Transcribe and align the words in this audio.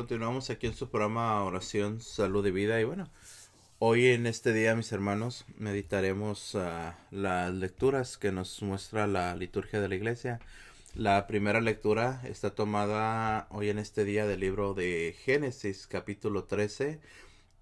Continuamos 0.00 0.48
aquí 0.48 0.66
en 0.66 0.74
su 0.74 0.88
programa 0.88 1.44
Oración, 1.44 2.00
Salud 2.00 2.46
y 2.46 2.50
Vida. 2.50 2.80
Y 2.80 2.84
bueno, 2.84 3.10
hoy 3.78 4.06
en 4.06 4.26
este 4.26 4.54
día, 4.54 4.74
mis 4.74 4.92
hermanos, 4.92 5.44
meditaremos 5.58 6.54
uh, 6.54 6.92
las 7.10 7.52
lecturas 7.52 8.16
que 8.16 8.32
nos 8.32 8.62
muestra 8.62 9.06
la 9.06 9.36
liturgia 9.36 9.78
de 9.78 9.88
la 9.90 9.94
iglesia. 9.94 10.40
La 10.94 11.26
primera 11.26 11.60
lectura 11.60 12.22
está 12.24 12.54
tomada 12.54 13.46
hoy 13.50 13.68
en 13.68 13.78
este 13.78 14.06
día 14.06 14.26
del 14.26 14.40
libro 14.40 14.72
de 14.72 15.14
Génesis, 15.22 15.86
capítulo 15.86 16.44
13. 16.44 16.98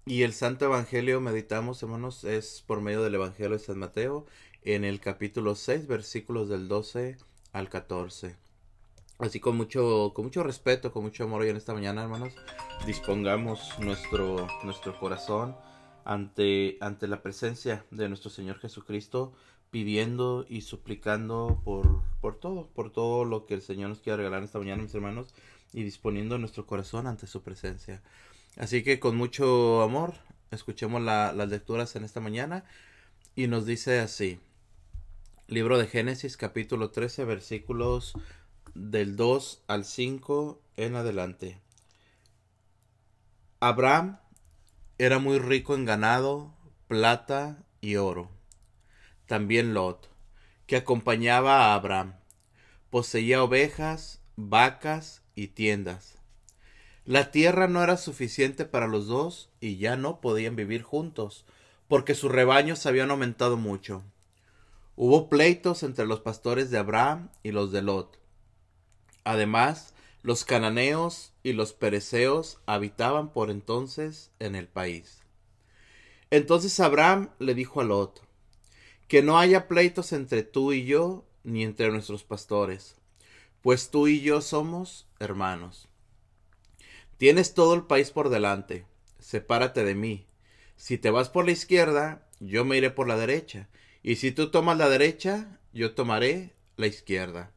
Y 0.05 0.23
el 0.23 0.31
Santo 0.31 0.63
Evangelio, 0.63 1.19
meditamos, 1.19 1.83
hermanos, 1.83 2.23
es 2.23 2.63
por 2.65 2.79
medio 2.79 3.03
del 3.03 3.15
Evangelio 3.15 3.57
de 3.57 3.59
San 3.59 3.79
Mateo, 3.79 4.25
en 4.63 4.85
el 4.85 5.01
capítulo 5.01 5.55
6, 5.55 5.87
versículos 5.87 6.47
del 6.47 6.69
12 6.69 7.17
al 7.51 7.67
14. 7.67 8.37
Así 9.19 9.41
con 9.41 9.57
mucho, 9.57 10.13
con 10.15 10.23
mucho 10.23 10.43
respeto, 10.43 10.93
con 10.93 11.03
mucho 11.03 11.25
amor 11.25 11.41
hoy 11.41 11.49
en 11.49 11.57
esta 11.57 11.73
mañana, 11.73 12.03
hermanos, 12.03 12.33
dispongamos 12.85 13.77
nuestro, 13.79 14.47
nuestro 14.63 14.97
corazón 14.97 15.57
ante, 16.05 16.77
ante 16.79 17.05
la 17.09 17.21
presencia 17.21 17.85
de 17.91 18.07
nuestro 18.07 18.29
Señor 18.29 18.59
Jesucristo, 18.59 19.33
pidiendo 19.71 20.45
y 20.47 20.61
suplicando 20.61 21.61
por, 21.65 22.01
por 22.21 22.39
todo, 22.39 22.67
por 22.67 22.93
todo 22.93 23.25
lo 23.25 23.45
que 23.45 23.55
el 23.55 23.61
Señor 23.61 23.89
nos 23.89 23.99
quiere 23.99 24.15
regalar 24.15 24.41
esta 24.41 24.57
mañana, 24.57 24.83
mis 24.83 24.95
hermanos, 24.95 25.33
y 25.73 25.83
disponiendo 25.83 26.37
nuestro 26.37 26.65
corazón 26.65 27.05
ante 27.05 27.27
su 27.27 27.43
presencia. 27.43 28.01
Así 28.55 28.83
que 28.83 29.01
con 29.01 29.17
mucho 29.17 29.81
amor, 29.81 30.13
escuchemos 30.49 31.01
la, 31.01 31.33
las 31.33 31.49
lecturas 31.49 31.93
en 31.97 32.05
esta 32.05 32.21
mañana, 32.21 32.63
y 33.35 33.47
nos 33.47 33.65
dice 33.65 33.99
así. 33.99 34.39
Libro 35.49 35.77
de 35.77 35.87
Génesis 35.87 36.37
capítulo 36.37 36.91
13 36.91 37.25
versículos 37.25 38.13
del 38.79 39.17
2 39.17 39.63
al 39.67 39.83
5 39.83 40.61
en 40.77 40.95
adelante. 40.95 41.59
Abraham 43.59 44.19
era 44.97 45.19
muy 45.19 45.37
rico 45.37 45.75
en 45.75 45.83
ganado, 45.83 46.53
plata 46.87 47.61
y 47.81 47.97
oro. 47.97 48.31
También 49.25 49.73
Lot, 49.73 50.09
que 50.65 50.77
acompañaba 50.77 51.65
a 51.65 51.73
Abraham, 51.75 52.15
poseía 52.89 53.43
ovejas, 53.43 54.21
vacas 54.37 55.23
y 55.35 55.47
tiendas. 55.47 56.17
La 57.03 57.31
tierra 57.31 57.67
no 57.67 57.83
era 57.83 57.97
suficiente 57.97 58.63
para 58.63 58.87
los 58.87 59.07
dos 59.07 59.49
y 59.59 59.75
ya 59.75 59.97
no 59.97 60.21
podían 60.21 60.55
vivir 60.55 60.83
juntos, 60.83 61.45
porque 61.89 62.15
sus 62.15 62.31
rebaños 62.31 62.85
habían 62.85 63.11
aumentado 63.11 63.57
mucho. 63.57 64.03
Hubo 64.95 65.27
pleitos 65.27 65.83
entre 65.83 66.05
los 66.05 66.21
pastores 66.21 66.71
de 66.71 66.77
Abraham 66.77 67.29
y 67.43 67.51
los 67.51 67.73
de 67.73 67.81
Lot 67.81 68.19
Además, 69.23 69.93
los 70.21 70.43
cananeos 70.45 71.33
y 71.43 71.53
los 71.53 71.73
pereceos 71.73 72.59
habitaban 72.65 73.31
por 73.31 73.49
entonces 73.49 74.31
en 74.39 74.55
el 74.55 74.67
país. 74.67 75.21
Entonces 76.31 76.79
Abraham 76.79 77.29
le 77.39 77.53
dijo 77.53 77.81
a 77.81 77.83
Lot, 77.83 78.21
que 79.07 79.23
no 79.23 79.39
haya 79.39 79.67
pleitos 79.67 80.13
entre 80.13 80.43
tú 80.43 80.73
y 80.73 80.85
yo, 80.85 81.25
ni 81.43 81.63
entre 81.63 81.89
nuestros 81.89 82.23
pastores, 82.23 82.95
pues 83.61 83.89
tú 83.89 84.07
y 84.07 84.21
yo 84.21 84.41
somos 84.41 85.07
hermanos. 85.19 85.87
Tienes 87.17 87.53
todo 87.53 87.73
el 87.73 87.83
país 87.83 88.11
por 88.11 88.29
delante, 88.29 88.85
sepárate 89.19 89.83
de 89.83 89.95
mí. 89.95 90.27
Si 90.77 90.97
te 90.97 91.09
vas 91.09 91.29
por 91.29 91.45
la 91.45 91.51
izquierda, 91.51 92.27
yo 92.39 92.63
me 92.65 92.77
iré 92.77 92.91
por 92.91 93.07
la 93.07 93.17
derecha, 93.17 93.67
y 94.03 94.17
si 94.17 94.31
tú 94.31 94.51
tomas 94.51 94.77
la 94.77 94.87
derecha, 94.89 95.59
yo 95.73 95.93
tomaré 95.95 96.53
la 96.77 96.87
izquierda. 96.87 97.51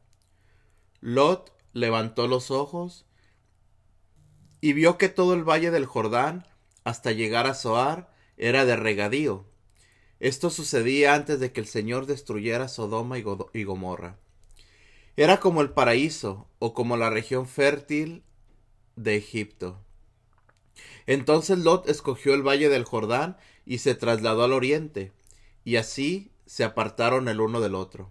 Lot 1.03 1.51
levantó 1.73 2.29
los 2.29 2.49
ojos 2.49 3.05
y 4.61 4.71
vio 4.71 4.97
que 4.97 5.09
todo 5.09 5.33
el 5.33 5.43
valle 5.43 5.69
del 5.69 5.85
Jordán, 5.85 6.47
hasta 6.85 7.11
llegar 7.11 7.45
a 7.45 7.55
Zoar, 7.55 8.09
era 8.37 8.63
de 8.63 8.77
regadío. 8.77 9.45
Esto 10.21 10.49
sucedía 10.49 11.13
antes 11.13 11.41
de 11.41 11.51
que 11.51 11.59
el 11.59 11.67
Señor 11.67 12.05
destruyera 12.05 12.69
Sodoma 12.69 13.17
y 13.17 13.63
Gomorra. 13.65 14.17
Era 15.17 15.41
como 15.41 15.59
el 15.59 15.71
paraíso 15.71 16.47
o 16.59 16.73
como 16.73 16.95
la 16.95 17.09
región 17.09 17.49
fértil 17.49 18.23
de 18.95 19.17
Egipto. 19.17 19.81
Entonces 21.05 21.57
Lot 21.57 21.89
escogió 21.89 22.33
el 22.33 22.47
valle 22.47 22.69
del 22.69 22.85
Jordán 22.85 23.35
y 23.65 23.79
se 23.79 23.93
trasladó 23.93 24.45
al 24.45 24.53
oriente, 24.53 25.11
y 25.65 25.75
así 25.75 26.31
se 26.45 26.63
apartaron 26.63 27.27
el 27.27 27.41
uno 27.41 27.59
del 27.59 27.75
otro. 27.75 28.09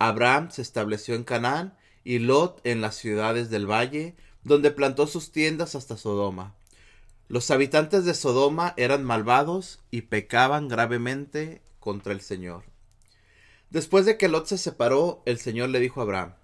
Abraham 0.00 0.50
se 0.50 0.62
estableció 0.62 1.14
en 1.14 1.22
Canaán 1.22 1.78
y 2.08 2.20
Lot 2.20 2.62
en 2.64 2.80
las 2.80 2.96
ciudades 2.96 3.50
del 3.50 3.70
valle, 3.70 4.16
donde 4.42 4.70
plantó 4.70 5.06
sus 5.06 5.30
tiendas 5.30 5.74
hasta 5.74 5.98
Sodoma. 5.98 6.54
Los 7.28 7.50
habitantes 7.50 8.06
de 8.06 8.14
Sodoma 8.14 8.72
eran 8.78 9.04
malvados 9.04 9.80
y 9.90 10.00
pecaban 10.00 10.68
gravemente 10.68 11.60
contra 11.80 12.14
el 12.14 12.22
Señor. 12.22 12.64
Después 13.68 14.06
de 14.06 14.16
que 14.16 14.28
Lot 14.28 14.46
se 14.46 14.56
separó, 14.56 15.22
el 15.26 15.38
Señor 15.38 15.68
le 15.68 15.80
dijo 15.80 16.00
a 16.00 16.04
Abraham, 16.04 16.34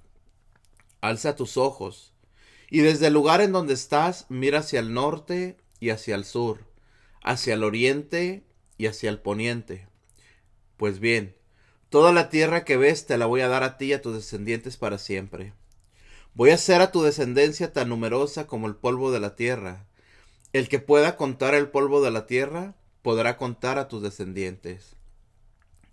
Alza 1.00 1.34
tus 1.34 1.56
ojos, 1.56 2.12
y 2.68 2.80
desde 2.80 3.06
el 3.06 3.14
lugar 3.14 3.40
en 3.40 3.52
donde 3.52 3.72
estás 3.72 4.26
mira 4.28 4.58
hacia 4.58 4.80
el 4.80 4.92
norte 4.92 5.56
y 5.80 5.88
hacia 5.88 6.14
el 6.14 6.26
sur, 6.26 6.66
hacia 7.22 7.54
el 7.54 7.64
oriente 7.64 8.44
y 8.76 8.84
hacia 8.84 9.08
el 9.08 9.18
poniente. 9.18 9.88
Pues 10.76 11.00
bien, 11.00 11.34
Toda 11.94 12.12
la 12.12 12.28
tierra 12.28 12.64
que 12.64 12.76
ves 12.76 13.06
te 13.06 13.16
la 13.18 13.26
voy 13.26 13.42
a 13.42 13.46
dar 13.46 13.62
a 13.62 13.78
ti 13.78 13.84
y 13.84 13.92
a 13.92 14.02
tus 14.02 14.16
descendientes 14.16 14.76
para 14.76 14.98
siempre. 14.98 15.52
Voy 16.34 16.50
a 16.50 16.54
hacer 16.54 16.80
a 16.80 16.90
tu 16.90 17.04
descendencia 17.04 17.72
tan 17.72 17.88
numerosa 17.88 18.48
como 18.48 18.66
el 18.66 18.74
polvo 18.74 19.12
de 19.12 19.20
la 19.20 19.36
tierra. 19.36 19.86
El 20.52 20.68
que 20.68 20.80
pueda 20.80 21.16
contar 21.16 21.54
el 21.54 21.68
polvo 21.68 22.02
de 22.02 22.10
la 22.10 22.26
tierra, 22.26 22.74
podrá 23.02 23.36
contar 23.36 23.78
a 23.78 23.86
tus 23.86 24.02
descendientes. 24.02 24.96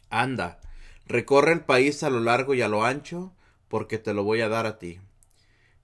Anda, 0.10 0.60
recorre 1.06 1.54
el 1.54 1.62
país 1.62 2.02
a 2.02 2.10
lo 2.10 2.20
largo 2.20 2.56
y 2.56 2.64
a 2.64 2.68
lo 2.68 2.84
ancho, 2.84 3.32
porque 3.68 4.00
te 4.00 4.16
lo 4.16 4.24
voy 4.24 4.42
a 4.42 4.50
dar 4.50 4.66
a 4.66 4.80
ti. 4.80 5.00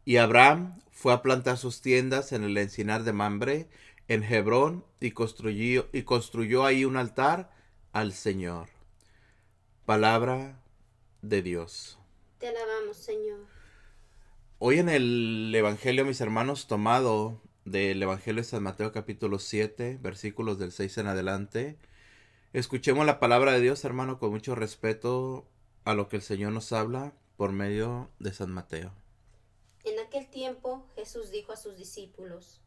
Y 0.03 0.17
Abraham 0.17 0.79
fue 0.89 1.13
a 1.13 1.21
plantar 1.21 1.59
sus 1.59 1.81
tiendas 1.81 2.31
en 2.31 2.43
el 2.43 2.57
encinar 2.57 3.03
de 3.03 3.13
Mambre, 3.13 3.69
en 4.07 4.23
Hebrón, 4.23 4.83
y 4.99 5.11
construyó, 5.11 5.85
y 5.93 6.01
construyó 6.01 6.65
ahí 6.65 6.85
un 6.85 6.97
altar 6.97 7.51
al 7.93 8.13
Señor. 8.13 8.76
Palabra 9.87 10.59
de 11.21 11.41
Dios. 11.41 11.97
Te 12.39 12.49
alabamos, 12.49 12.97
Señor. 12.97 13.39
Hoy 14.59 14.79
en 14.79 14.89
el 14.89 15.53
Evangelio, 15.55 16.03
mis 16.03 16.19
hermanos, 16.19 16.67
tomado 16.67 17.39
del 17.63 18.03
Evangelio 18.03 18.41
de 18.41 18.49
San 18.49 18.63
Mateo 18.63 18.91
capítulo 18.91 19.39
7, 19.39 19.97
versículos 20.01 20.59
del 20.59 20.73
6 20.73 20.97
en 20.97 21.07
adelante, 21.07 21.77
escuchemos 22.51 23.05
la 23.05 23.21
palabra 23.21 23.53
de 23.53 23.61
Dios, 23.61 23.85
hermano, 23.85 24.19
con 24.19 24.31
mucho 24.31 24.55
respeto 24.55 25.47
a 25.85 25.93
lo 25.93 26.09
que 26.09 26.17
el 26.17 26.21
Señor 26.21 26.51
nos 26.51 26.73
habla 26.73 27.13
por 27.37 27.53
medio 27.53 28.09
de 28.19 28.33
San 28.33 28.51
Mateo. 28.51 28.91
En 29.85 29.99
aquel 29.99 30.29
tiempo 30.29 30.85
Jesús 30.97 31.31
dijo 31.31 31.53
a 31.53 31.55
sus 31.55 31.77
discípulos, 31.77 32.59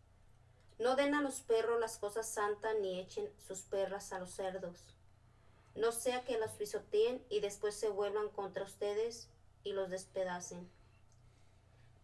No 0.79 0.97
den 0.97 1.15
a 1.15 1.21
los 1.21 1.43
perros 1.43 1.79
las 1.81 1.99
cosas 1.99 2.33
santas 2.33 2.77
ni 2.81 2.99
echen 2.99 3.29
sus 3.37 3.59
perras 3.59 4.11
a 4.15 4.21
los 4.21 4.31
cerdos 4.31 4.97
no 5.75 5.93
sea 5.93 6.25
que 6.25 6.39
los 6.39 6.51
pisoteen 6.53 7.25
y 7.29 7.41
después 7.41 7.75
se 7.75 7.89
vuelvan 7.89 8.29
contra 8.31 8.65
ustedes 8.65 9.29
y 9.63 9.73
los 9.73 9.91
despedacen. 9.91 10.71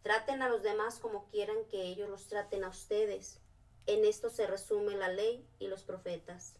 Traten 0.02 0.42
a 0.42 0.48
los 0.48 0.62
demás 0.62 0.98
como 0.98 1.26
quieran 1.30 1.64
que 1.70 1.82
ellos 1.82 2.08
los 2.08 2.28
traten 2.28 2.64
a 2.64 2.68
ustedes. 2.68 3.40
En 3.86 4.04
esto 4.04 4.30
se 4.30 4.46
resume 4.46 4.96
la 4.96 5.08
ley 5.08 5.44
y 5.58 5.66
los 5.66 5.82
profetas. 5.82 6.54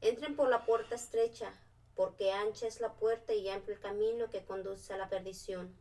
Entren 0.00 0.36
por 0.36 0.48
la 0.48 0.66
puerta 0.66 0.96
estrecha, 0.96 1.52
porque 1.94 2.32
ancha 2.32 2.66
es 2.66 2.80
la 2.80 2.94
puerta 2.94 3.32
y 3.34 3.48
amplio 3.48 3.76
el 3.76 3.80
camino 3.80 4.30
que 4.30 4.44
conduce 4.44 4.92
a 4.92 4.96
la 4.96 5.08
perdición. 5.08 5.74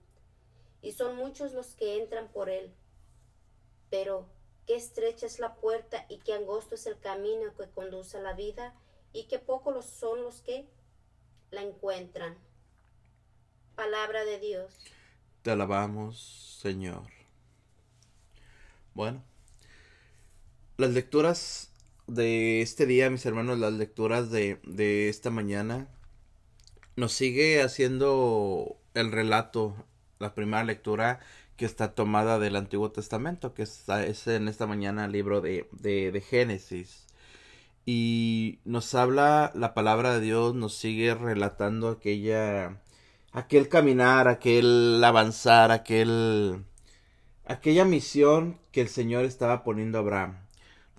Y 0.81 0.91
son 0.91 1.16
muchos 1.16 1.53
los 1.53 1.75
que 1.75 1.97
entran 1.97 2.28
por 2.28 2.50
él. 2.50 2.73
Pero 3.90 4.28
qué 4.68 4.75
estrecha 4.75 5.25
es 5.25 5.40
la 5.40 5.55
puerta 5.55 6.05
y 6.08 6.20
qué 6.20 6.34
angosto 6.34 6.76
es 6.76 6.85
el 6.85 6.99
camino 6.99 7.55
que 7.55 7.70
conduce 7.70 8.17
a 8.17 8.22
la 8.22 8.34
vida, 8.34 8.76
y 9.14 9.26
que 9.26 9.40
pocos 9.40 9.86
son 9.86 10.24
los 10.24 10.42
que 10.42 10.68
la 11.52 11.62
encuentran. 11.62 12.36
Palabra 13.76 14.26
de 14.26 14.40
Dios. 14.40 14.74
Te 15.44 15.52
alabamos, 15.52 16.58
Señor. 16.62 17.08
Bueno, 18.94 19.24
las 20.78 20.92
lecturas 20.92 21.72
de 22.08 22.62
este 22.62 22.86
día, 22.86 23.10
mis 23.10 23.26
hermanos, 23.26 23.60
las 23.60 23.74
lecturas 23.74 24.32
de, 24.32 24.60
de 24.64 25.10
esta 25.10 25.30
mañana, 25.30 25.88
nos 26.96 27.14
sigue 27.14 27.62
haciendo 27.62 28.78
el 28.94 29.12
relato, 29.12 29.76
la 30.20 30.36
primera 30.36 30.64
lectura 30.64 31.20
que 31.58 31.66
está 31.66 31.94
tomada 31.94 32.40
del 32.40 32.56
Antiguo 32.56 32.92
Testamento, 32.92 33.54
que 33.54 33.64
es, 33.64 33.88
es 33.90 34.28
en 34.28 34.48
esta 34.48 34.68
mañana 34.68 35.06
el 35.06 35.12
libro 35.12 35.42
de, 35.42 35.68
de, 35.72 36.12
de 36.12 36.22
Génesis 36.22 37.08
y 37.85 38.59
nos 38.66 38.96
habla 38.96 39.52
la 39.56 39.74
palabra 39.74 40.14
de 40.14 40.22
Dios, 40.22 40.56
nos 40.56 40.76
sigue 40.76 41.14
relatando 41.16 41.90
aquella 41.90 42.82
aquel 43.32 43.68
caminar, 43.68 44.28
aquel 44.28 45.03
avanzar, 45.03 45.72
aquel 45.72 46.64
aquella 47.46 47.85
misión 47.85 48.59
que 48.72 48.82
el 48.82 48.88
Señor 48.90 49.26
estaba 49.26 49.64
poniendo 49.64 49.97
a 49.97 50.02
Abraham. 50.02 50.38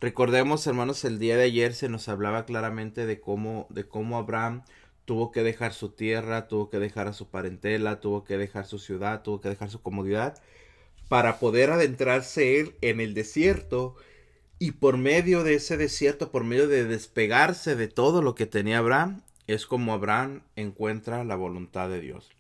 Recordemos, 0.01 0.67
hermanos, 0.67 1.05
el 1.05 1.19
día 1.19 1.37
de 1.37 1.45
ayer 1.45 1.75
se 1.75 1.89
nos 1.89 2.09
hablaba 2.09 2.45
claramente 2.45 3.07
de 3.07 3.21
cómo, 3.21 3.67
de 3.71 3.89
cómo 3.89 4.19
Abraham 4.19 4.63
tuvo 5.07 5.31
que 5.31 5.43
dejar 5.43 5.73
su 5.73 5.91
tierra, 5.91 6.49
tuvo 6.49 6.69
que 6.69 6.79
dejar 6.79 7.09
a 7.09 7.13
su 7.13 7.29
parentela, 7.29 8.01
tuvo 8.01 8.25
que 8.25 8.37
dejar 8.37 8.67
su 8.67 8.79
ciudad, 8.79 9.23
tuvo 9.23 9.41
que 9.41 9.49
dejar 9.49 9.71
su 9.71 9.81
comodidad 9.81 10.35
para 11.09 11.39
poder 11.39 11.71
adentrarse 11.71 12.61
él 12.61 12.75
en 12.81 13.01
el 13.01 13.15
desierto 13.15 13.97
y 14.59 14.73
por 14.73 14.97
medio 14.97 15.45
de 15.45 15.55
ese 15.55 15.77
desierto, 15.77 16.31
por 16.31 16.45
medio 16.45 16.69
de 16.69 16.85
despegarse 16.85 17.77
de 17.77 17.89
todo 17.89 18.23
lo 18.23 18.35
que 18.35 18.47
tenía 18.47 18.79
Abraham, 18.79 19.23
es 19.47 19.67
como 19.67 19.93
Abraham 19.93 20.43
encuentra 20.57 21.25
la 21.25 21.37
voluntad 21.37 21.89
de 21.89 22.01
Dios. 22.01 22.31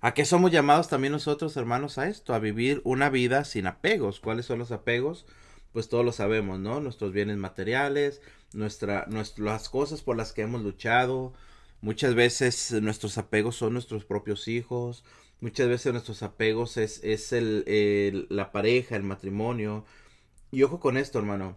¿A 0.00 0.14
qué 0.14 0.24
somos 0.24 0.52
llamados 0.52 0.88
también 0.88 1.12
nosotros, 1.12 1.56
hermanos, 1.56 1.98
a 1.98 2.08
esto? 2.08 2.32
A 2.32 2.38
vivir 2.38 2.80
una 2.84 3.10
vida 3.10 3.44
sin 3.44 3.66
apegos. 3.66 4.20
¿Cuáles 4.20 4.46
son 4.46 4.58
los 4.60 4.70
apegos? 4.70 5.26
Pues 5.72 5.88
todos 5.88 6.04
lo 6.04 6.12
sabemos, 6.12 6.60
¿no? 6.60 6.80
Nuestros 6.80 7.12
bienes 7.12 7.36
materiales, 7.36 8.20
nuestra, 8.52 9.06
las 9.36 9.68
cosas 9.68 10.02
por 10.02 10.16
las 10.16 10.32
que 10.32 10.42
hemos 10.42 10.62
luchado. 10.62 11.32
Muchas 11.80 12.14
veces 12.14 12.72
nuestros 12.80 13.18
apegos 13.18 13.56
son 13.56 13.72
nuestros 13.72 14.04
propios 14.04 14.46
hijos. 14.46 15.04
Muchas 15.40 15.68
veces 15.68 15.92
nuestros 15.92 16.22
apegos 16.22 16.76
es, 16.76 17.02
es 17.02 17.32
el, 17.32 18.26
la 18.30 18.52
pareja, 18.52 18.94
el 18.94 19.02
matrimonio. 19.02 19.84
Y 20.50 20.62
ojo 20.62 20.80
con 20.80 20.96
esto, 20.96 21.18
hermano. 21.18 21.56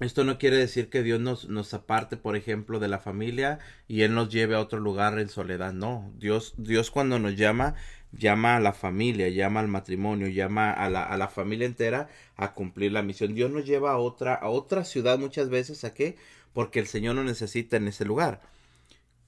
Esto 0.00 0.24
no 0.24 0.38
quiere 0.38 0.56
decir 0.56 0.88
que 0.88 1.02
Dios 1.02 1.20
nos, 1.20 1.50
nos 1.50 1.74
aparte, 1.74 2.16
por 2.16 2.34
ejemplo, 2.34 2.78
de 2.78 2.88
la 2.88 2.98
familia 2.98 3.58
y 3.86 4.00
Él 4.00 4.14
nos 4.14 4.30
lleve 4.30 4.54
a 4.54 4.60
otro 4.60 4.80
lugar 4.80 5.18
en 5.18 5.28
soledad. 5.28 5.74
No, 5.74 6.10
Dios, 6.16 6.54
Dios 6.56 6.90
cuando 6.90 7.18
nos 7.18 7.36
llama, 7.36 7.74
llama 8.10 8.56
a 8.56 8.60
la 8.60 8.72
familia, 8.72 9.28
llama 9.28 9.60
al 9.60 9.68
matrimonio, 9.68 10.28
llama 10.28 10.72
a 10.72 10.88
la, 10.88 11.04
a 11.04 11.18
la 11.18 11.28
familia 11.28 11.66
entera 11.66 12.08
a 12.36 12.54
cumplir 12.54 12.92
la 12.92 13.02
misión. 13.02 13.34
Dios 13.34 13.50
nos 13.50 13.66
lleva 13.66 13.92
a 13.92 13.98
otra, 13.98 14.34
a 14.34 14.48
otra 14.48 14.84
ciudad 14.84 15.18
muchas 15.18 15.50
veces, 15.50 15.84
¿a 15.84 15.92
qué? 15.92 16.16
Porque 16.54 16.78
el 16.80 16.86
Señor 16.86 17.16
nos 17.16 17.26
necesita 17.26 17.76
en 17.76 17.88
ese 17.88 18.06
lugar. 18.06 18.40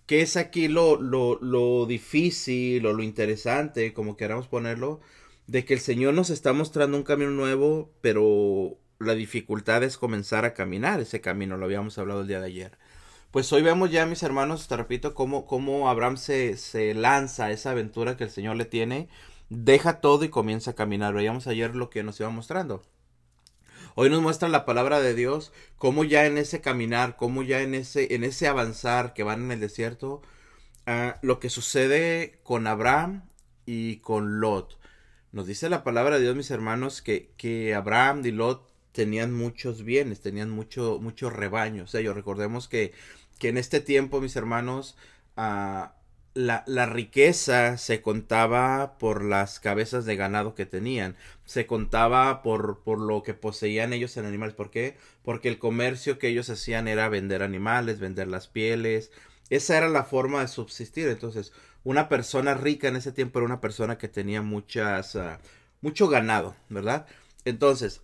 ¿Qué 0.06 0.22
es 0.22 0.38
aquí 0.38 0.68
lo, 0.68 1.00
lo, 1.00 1.38
lo 1.40 1.84
difícil 1.84 2.86
o 2.86 2.94
lo 2.94 3.02
interesante, 3.02 3.92
como 3.92 4.16
queramos 4.16 4.48
ponerlo? 4.48 5.00
De 5.46 5.66
que 5.66 5.74
el 5.74 5.80
Señor 5.80 6.14
nos 6.14 6.30
está 6.30 6.54
mostrando 6.54 6.96
un 6.96 7.02
camino 7.02 7.30
nuevo, 7.30 7.90
pero 8.00 8.78
la 9.02 9.14
dificultad 9.14 9.82
es 9.82 9.98
comenzar 9.98 10.44
a 10.44 10.54
caminar 10.54 11.00
ese 11.00 11.20
camino, 11.20 11.56
lo 11.56 11.66
habíamos 11.66 11.98
hablado 11.98 12.22
el 12.22 12.28
día 12.28 12.40
de 12.40 12.46
ayer. 12.46 12.78
Pues 13.30 13.52
hoy 13.52 13.62
vemos 13.62 13.90
ya, 13.90 14.04
mis 14.06 14.22
hermanos, 14.22 14.68
te 14.68 14.76
repito, 14.76 15.14
cómo, 15.14 15.46
cómo 15.46 15.88
Abraham 15.88 16.18
se, 16.18 16.56
se 16.56 16.94
lanza 16.94 17.46
a 17.46 17.50
esa 17.50 17.70
aventura 17.70 18.16
que 18.16 18.24
el 18.24 18.30
Señor 18.30 18.56
le 18.56 18.66
tiene, 18.66 19.08
deja 19.48 20.00
todo 20.00 20.24
y 20.24 20.28
comienza 20.28 20.72
a 20.72 20.74
caminar. 20.74 21.14
Veíamos 21.14 21.46
ayer 21.46 21.74
lo 21.74 21.88
que 21.88 22.02
nos 22.02 22.20
iba 22.20 22.28
mostrando. 22.30 22.82
Hoy 23.94 24.10
nos 24.10 24.22
muestra 24.22 24.48
la 24.48 24.64
palabra 24.64 25.00
de 25.00 25.14
Dios, 25.14 25.52
cómo 25.76 26.04
ya 26.04 26.26
en 26.26 26.38
ese 26.38 26.60
caminar, 26.60 27.16
cómo 27.16 27.42
ya 27.42 27.60
en 27.60 27.74
ese, 27.74 28.14
en 28.14 28.24
ese 28.24 28.48
avanzar 28.48 29.12
que 29.12 29.22
van 29.22 29.44
en 29.44 29.52
el 29.52 29.60
desierto, 29.60 30.22
uh, 30.86 31.12
lo 31.20 31.40
que 31.40 31.50
sucede 31.50 32.40
con 32.42 32.66
Abraham 32.66 33.28
y 33.66 33.96
con 33.96 34.40
Lot. 34.40 34.78
Nos 35.30 35.46
dice 35.46 35.68
la 35.68 35.84
palabra 35.84 36.16
de 36.16 36.22
Dios, 36.22 36.36
mis 36.36 36.50
hermanos, 36.50 37.02
que, 37.02 37.32
que 37.36 37.74
Abraham 37.74 38.22
y 38.24 38.30
Lot 38.30 38.71
tenían 38.92 39.32
muchos 39.34 39.84
bienes, 39.84 40.20
tenían 40.20 40.50
mucho, 40.50 40.98
mucho 41.00 41.30
rebaño. 41.30 41.84
O 41.84 41.86
sea, 41.86 42.00
yo 42.00 42.14
recordemos 42.14 42.68
que, 42.68 42.92
que 43.38 43.48
en 43.48 43.58
este 43.58 43.80
tiempo, 43.80 44.20
mis 44.20 44.36
hermanos, 44.36 44.96
uh, 45.36 45.86
la, 46.34 46.64
la, 46.66 46.86
riqueza 46.86 47.76
se 47.76 48.00
contaba 48.00 48.96
por 48.98 49.24
las 49.24 49.60
cabezas 49.60 50.04
de 50.06 50.16
ganado 50.16 50.54
que 50.54 50.64
tenían, 50.66 51.16
se 51.44 51.66
contaba 51.66 52.42
por, 52.42 52.82
por 52.82 52.98
lo 52.98 53.22
que 53.22 53.34
poseían 53.34 53.92
ellos 53.92 54.16
en 54.16 54.26
animales. 54.26 54.54
¿Por 54.54 54.70
qué? 54.70 54.96
Porque 55.22 55.48
el 55.48 55.58
comercio 55.58 56.18
que 56.18 56.28
ellos 56.28 56.48
hacían 56.50 56.88
era 56.88 57.08
vender 57.08 57.42
animales, 57.42 57.98
vender 58.00 58.28
las 58.28 58.48
pieles. 58.48 59.10
Esa 59.50 59.76
era 59.76 59.88
la 59.88 60.04
forma 60.04 60.40
de 60.40 60.48
subsistir. 60.48 61.08
Entonces, 61.08 61.52
una 61.84 62.08
persona 62.08 62.54
rica 62.54 62.88
en 62.88 62.96
ese 62.96 63.12
tiempo 63.12 63.38
era 63.38 63.46
una 63.46 63.60
persona 63.60 63.98
que 63.98 64.08
tenía 64.08 64.40
muchas, 64.42 65.14
uh, 65.14 65.36
mucho 65.82 66.08
ganado, 66.08 66.54
¿verdad? 66.70 67.06
Entonces, 67.44 68.02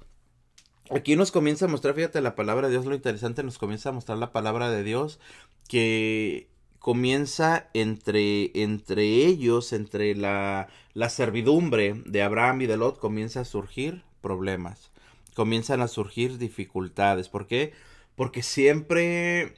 aquí 0.90 1.16
nos 1.16 1.32
comienza 1.32 1.66
a 1.66 1.68
mostrar, 1.68 1.94
fíjate, 1.94 2.20
la 2.20 2.34
palabra 2.34 2.68
de 2.68 2.72
Dios, 2.72 2.86
lo 2.86 2.94
interesante, 2.94 3.42
nos 3.42 3.58
comienza 3.58 3.90
a 3.90 3.92
mostrar 3.92 4.18
la 4.18 4.32
palabra 4.32 4.70
de 4.70 4.82
Dios 4.82 5.20
que 5.68 6.48
comienza 6.78 7.68
entre, 7.74 8.50
entre 8.62 9.04
ellos, 9.04 9.72
entre 9.72 10.14
la, 10.14 10.68
la 10.94 11.08
servidumbre 11.08 12.02
de 12.06 12.22
Abraham 12.22 12.62
y 12.62 12.66
de 12.66 12.76
Lot, 12.76 12.98
comienza 12.98 13.40
a 13.40 13.44
surgir 13.44 14.04
problemas, 14.20 14.90
comienzan 15.34 15.80
a 15.80 15.88
surgir 15.88 16.38
dificultades. 16.38 17.28
¿Por 17.28 17.46
qué? 17.46 17.72
Porque 18.14 18.42
siempre 18.42 19.54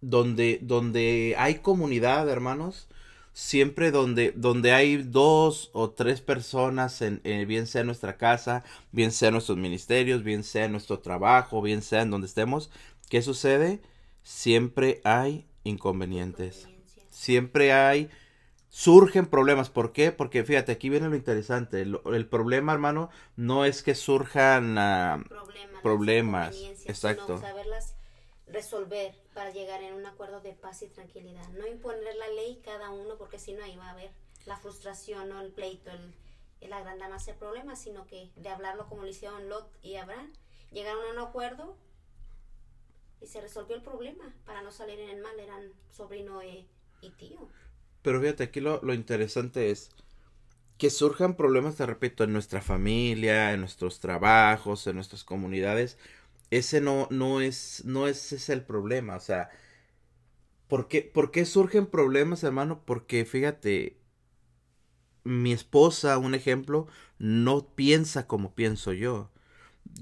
donde, 0.00 0.58
donde 0.62 1.34
hay 1.38 1.56
comunidad, 1.56 2.28
hermanos, 2.28 2.88
siempre 3.38 3.92
donde, 3.92 4.32
donde 4.34 4.72
hay 4.72 4.96
dos 4.96 5.70
o 5.72 5.90
tres 5.90 6.20
personas, 6.20 7.00
en, 7.02 7.20
eh, 7.22 7.44
bien 7.44 7.68
sea 7.68 7.82
en 7.82 7.86
nuestra 7.86 8.16
casa, 8.16 8.64
bien 8.90 9.12
sea 9.12 9.28
en 9.28 9.34
nuestros 9.34 9.56
ministerios, 9.56 10.24
bien 10.24 10.42
sea 10.42 10.64
en 10.64 10.72
nuestro 10.72 10.98
trabajo, 10.98 11.62
bien 11.62 11.80
sea 11.80 12.02
en 12.02 12.10
donde 12.10 12.26
estemos, 12.26 12.68
¿qué 13.08 13.22
sucede? 13.22 13.80
Siempre 14.24 15.00
hay 15.04 15.46
inconvenientes. 15.62 16.68
Siempre 17.10 17.72
hay, 17.72 18.10
surgen 18.70 19.26
problemas. 19.26 19.70
¿Por 19.70 19.92
qué? 19.92 20.10
Porque 20.10 20.42
fíjate, 20.42 20.72
aquí 20.72 20.88
viene 20.88 21.08
lo 21.08 21.14
interesante. 21.14 21.80
El, 21.80 22.00
el 22.12 22.26
problema, 22.26 22.72
hermano, 22.72 23.08
no 23.36 23.64
es 23.64 23.84
que 23.84 23.94
surjan 23.94 24.72
uh, 24.72 25.22
problemas. 25.28 25.80
problemas. 25.80 26.56
Exacto. 26.86 27.38
saberlas 27.38 27.94
resolver 28.50 29.14
para 29.34 29.50
llegar 29.50 29.82
en 29.82 29.94
un 29.94 30.06
acuerdo 30.06 30.40
de 30.40 30.52
paz 30.52 30.82
y 30.82 30.88
tranquilidad. 30.88 31.48
No 31.50 31.66
imponer 31.66 32.16
la 32.16 32.28
ley 32.28 32.60
cada 32.64 32.90
uno, 32.90 33.16
porque 33.16 33.38
si 33.38 33.52
no 33.52 33.64
ahí 33.64 33.76
va 33.76 33.88
a 33.88 33.92
haber 33.92 34.10
la 34.46 34.56
frustración, 34.56 35.30
o 35.32 35.40
el 35.40 35.52
pleito, 35.52 35.90
el, 35.90 36.14
el 36.60 36.72
agrandar 36.72 37.10
el 37.26 37.34
problema, 37.36 37.76
sino 37.76 38.06
que 38.06 38.30
de 38.36 38.48
hablarlo 38.48 38.88
como 38.88 39.02
lo 39.02 39.08
hicieron 39.08 39.48
Lot 39.48 39.70
y 39.82 39.96
Abraham, 39.96 40.32
llegaron 40.72 41.04
a 41.06 41.12
un 41.12 41.28
acuerdo 41.28 41.76
y 43.20 43.26
se 43.26 43.40
resolvió 43.40 43.76
el 43.76 43.82
problema 43.82 44.34
para 44.44 44.62
no 44.62 44.70
salir 44.70 44.98
en 45.00 45.10
el 45.10 45.22
mal, 45.22 45.38
eran 45.38 45.72
sobrino 45.90 46.42
y, 46.42 46.66
y 47.02 47.10
tío. 47.10 47.48
Pero 48.02 48.20
fíjate, 48.20 48.44
aquí 48.44 48.60
lo, 48.60 48.80
lo, 48.82 48.94
interesante 48.94 49.70
es 49.70 49.90
que 50.78 50.90
surjan 50.90 51.36
problemas, 51.36 51.76
te 51.76 51.84
repito, 51.84 52.24
en 52.24 52.32
nuestra 52.32 52.62
familia, 52.62 53.52
en 53.52 53.60
nuestros 53.60 53.98
trabajos, 53.98 54.86
en 54.86 54.94
nuestras 54.94 55.24
comunidades. 55.24 55.98
Ese 56.50 56.80
no, 56.80 57.08
no 57.10 57.40
es, 57.40 57.82
no 57.84 58.06
ese 58.08 58.36
es 58.36 58.48
el 58.48 58.62
problema, 58.64 59.16
o 59.16 59.20
sea, 59.20 59.50
¿por 60.68 60.88
qué, 60.88 61.02
¿por 61.02 61.30
qué 61.30 61.44
surgen 61.44 61.86
problemas, 61.86 62.42
hermano? 62.44 62.82
Porque 62.84 63.24
fíjate, 63.24 63.98
mi 65.24 65.52
esposa, 65.52 66.18
un 66.18 66.34
ejemplo, 66.34 66.86
no 67.18 67.74
piensa 67.74 68.26
como 68.26 68.54
pienso 68.54 68.92
yo 68.92 69.30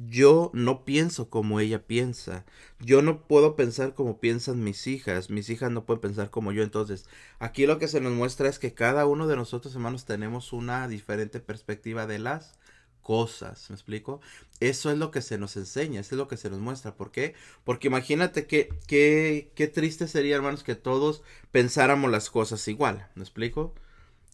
yo 0.08 0.50
no 0.54 0.84
pienso 0.84 1.30
como 1.30 1.60
ella 1.60 1.86
piensa. 1.86 2.44
Yo 2.80 3.02
no 3.02 3.26
puedo 3.26 3.56
pensar 3.56 3.94
como 3.94 4.20
piensan 4.20 4.62
mis 4.62 4.86
hijas. 4.86 5.30
Mis 5.30 5.48
hijas 5.50 5.70
no 5.70 5.86
pueden 5.86 6.00
pensar 6.00 6.30
como 6.30 6.52
yo. 6.52 6.62
Entonces, 6.62 7.06
aquí 7.38 7.66
lo 7.66 7.78
que 7.78 7.88
se 7.88 8.00
nos 8.00 8.12
muestra 8.12 8.48
es 8.48 8.58
que 8.58 8.74
cada 8.74 9.06
uno 9.06 9.26
de 9.26 9.36
nosotros, 9.36 9.74
hermanos, 9.74 10.04
tenemos 10.04 10.52
una 10.52 10.88
diferente 10.88 11.40
perspectiva 11.40 12.06
de 12.06 12.18
las 12.18 12.58
cosas. 13.06 13.70
¿Me 13.70 13.76
explico? 13.76 14.20
Eso 14.58 14.90
es 14.90 14.98
lo 14.98 15.12
que 15.12 15.22
se 15.22 15.38
nos 15.38 15.56
enseña, 15.56 16.00
eso 16.00 16.16
es 16.16 16.18
lo 16.18 16.26
que 16.26 16.36
se 16.36 16.50
nos 16.50 16.58
muestra. 16.58 16.96
¿Por 16.96 17.12
qué? 17.12 17.34
Porque 17.62 17.86
imagínate 17.86 18.46
que, 18.46 18.68
qué 18.88 19.52
qué 19.54 19.68
triste 19.68 20.08
sería, 20.08 20.34
hermanos, 20.34 20.64
que 20.64 20.74
todos 20.74 21.22
pensáramos 21.52 22.10
las 22.10 22.30
cosas 22.30 22.66
igual. 22.66 23.06
¿Me 23.14 23.22
explico? 23.22 23.74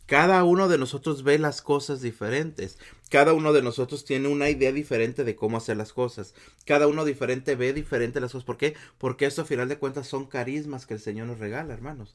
Cada 0.07 0.43
uno 0.45 0.69
de 0.69 0.79
nosotros 0.79 1.23
ve 1.23 1.39
las 1.39 1.61
cosas 1.61 2.01
diferentes. 2.01 2.79
Cada 3.11 3.35
uno 3.35 3.53
de 3.53 3.61
nosotros 3.61 4.07
tiene 4.07 4.29
una 4.29 4.49
idea 4.49 4.73
diferente 4.73 5.23
de 5.23 5.37
cómo 5.37 5.59
hacer 5.59 5.77
las 5.77 5.93
cosas. 5.93 6.35
Cada 6.65 6.87
uno 6.87 7.05
diferente 7.05 7.55
ve 7.57 7.75
diferente 7.75 8.21
las 8.21 8.33
cosas. 8.33 8.47
¿Por 8.47 8.57
qué? 8.57 8.75
Porque 8.97 9.27
eso 9.27 9.43
a 9.43 9.45
final 9.45 9.69
de 9.69 9.77
cuentas 9.77 10.07
son 10.07 10.25
carismas 10.25 10.87
que 10.87 10.95
el 10.95 11.01
Señor 11.01 11.27
nos 11.27 11.41
regala, 11.41 11.75
hermanos. 11.75 12.15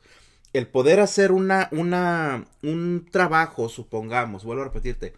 El 0.53 0.67
poder 0.67 1.01
hacer 1.01 1.31
una, 1.31 1.69
una, 1.71 2.45
un 2.63 3.07
trabajo, 3.11 3.69
supongamos, 3.69 4.43
vuelvo 4.43 4.63
a 4.63 4.65
repetirte, 4.65 5.13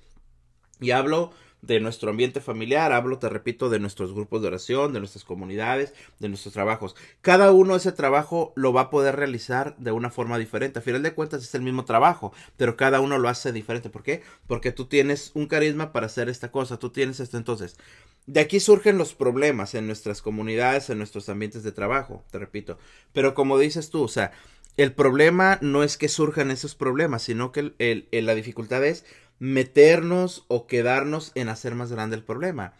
y 0.79 0.91
hablo 0.91 1.31
de 1.61 1.79
nuestro 1.79 2.11
ambiente 2.11 2.39
familiar, 2.39 2.93
hablo, 2.93 3.19
te 3.19 3.27
repito, 3.27 3.69
de 3.69 3.79
nuestros 3.79 4.13
grupos 4.13 4.41
de 4.41 4.47
oración, 4.47 4.93
de 4.93 4.99
nuestras 4.99 5.25
comunidades, 5.25 5.93
de 6.19 6.29
nuestros 6.29 6.53
trabajos. 6.53 6.95
Cada 7.21 7.51
uno 7.51 7.75
ese 7.75 7.91
trabajo 7.91 8.53
lo 8.55 8.71
va 8.71 8.81
a 8.81 8.89
poder 8.89 9.17
realizar 9.17 9.75
de 9.77 9.91
una 9.91 10.09
forma 10.09 10.37
diferente. 10.37 10.79
A 10.79 10.81
final 10.81 11.03
de 11.03 11.13
cuentas 11.13 11.43
es 11.43 11.53
el 11.55 11.61
mismo 11.61 11.85
trabajo, 11.85 12.33
pero 12.55 12.77
cada 12.77 13.01
uno 13.01 13.17
lo 13.17 13.27
hace 13.29 13.51
diferente. 13.51 13.89
¿Por 13.89 14.03
qué? 14.03 14.23
Porque 14.47 14.71
tú 14.71 14.85
tienes 14.85 15.31
un 15.33 15.47
carisma 15.47 15.91
para 15.91 16.05
hacer 16.05 16.29
esta 16.29 16.51
cosa, 16.51 16.79
tú 16.79 16.91
tienes 16.91 17.19
esto. 17.19 17.37
Entonces, 17.37 17.77
de 18.25 18.39
aquí 18.39 18.59
surgen 18.59 18.97
los 18.97 19.13
problemas 19.13 19.75
en 19.75 19.87
nuestras 19.87 20.21
comunidades, 20.21 20.89
en 20.89 20.97
nuestros 20.99 21.29
ambientes 21.29 21.63
de 21.63 21.71
trabajo, 21.71 22.23
te 22.31 22.39
repito. 22.39 22.77
Pero 23.11 23.33
como 23.33 23.57
dices 23.57 23.89
tú, 23.89 24.03
o 24.03 24.07
sea, 24.07 24.31
el 24.79 24.93
problema 24.93 25.59
no 25.61 25.83
es 25.83 25.97
que 25.97 26.07
surjan 26.07 26.51
esos 26.51 26.73
problemas, 26.73 27.23
sino 27.23 27.51
que 27.51 27.73
el, 27.79 28.07
la 28.11 28.33
dificultad 28.33 28.85
es 28.85 29.03
meternos 29.37 30.45
o 30.47 30.67
quedarnos 30.67 31.33
en 31.35 31.49
hacer 31.49 31.75
más 31.75 31.91
grande 31.91 32.15
el 32.15 32.23
problema. 32.23 32.73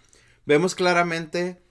Vemos 0.45 0.75
claramente 0.75 1.61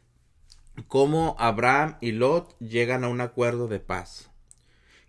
cómo 0.86 1.34
Abraham 1.38 1.96
y 2.02 2.12
Lot 2.12 2.58
llegan 2.58 3.04
a 3.04 3.08
un 3.08 3.22
acuerdo 3.22 3.68
de 3.68 3.80
paz. 3.80 4.30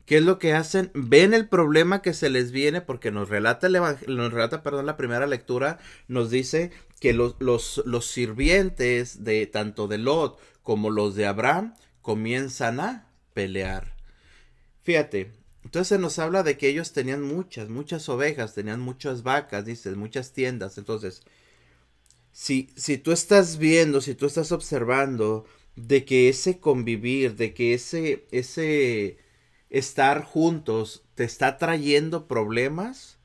¿Qué 0.06 0.20
es 0.20 0.24
lo 0.24 0.40
que 0.40 0.54
hacen? 0.54 0.90
Ven 0.94 1.34
el 1.34 1.50
problema 1.50 2.02
que 2.02 2.14
se 2.14 2.30
les 2.30 2.54
viene 2.54 2.80
porque 2.80 3.12
nos 3.12 3.28
relata, 3.28 3.68
el 3.68 3.74
nos 3.74 4.32
relata 4.32 4.64
perdón, 4.64 4.86
la 4.86 4.96
primera 4.96 5.28
lectura, 5.28 5.80
nos 6.08 6.30
dice 6.30 6.72
que 7.02 7.12
los, 7.12 7.36
los, 7.40 7.84
los 7.86 8.06
sirvientes 8.06 9.26
de 9.26 9.48
tanto 9.48 9.90
de 9.90 9.98
Lot 9.98 10.40
como 10.64 10.90
los 10.90 11.16
de 11.16 11.26
Abraham 11.26 11.76
comienzan 12.02 12.80
a 12.80 13.10
pelear. 13.34 13.99
Fíjate, 14.90 15.32
entonces 15.64 16.00
nos 16.00 16.18
habla 16.18 16.42
de 16.42 16.58
que 16.58 16.68
ellos 16.68 16.94
tenían 16.94 17.22
muchas, 17.22 17.70
muchas 17.70 18.10
ovejas, 18.10 18.56
tenían 18.56 18.80
muchas 18.80 19.22
vacas, 19.22 19.64
dices, 19.64 19.96
muchas 19.96 20.34
tiendas. 20.34 20.80
Entonces, 20.80 21.22
si, 22.32 22.72
si 22.76 22.98
tú 22.98 23.12
estás 23.12 23.60
viendo, 23.60 24.02
si 24.02 24.16
tú 24.16 24.26
estás 24.26 24.52
observando 24.52 25.46
de 25.76 26.06
que 26.06 26.28
ese 26.28 26.60
convivir, 26.60 27.36
de 27.36 27.54
que 27.54 27.76
ese, 27.76 28.26
ese 28.32 29.20
estar 29.70 30.24
juntos 30.24 31.04
te 31.14 31.24
está 31.24 31.60
trayendo 31.60 32.28
problemas, 32.28 33.20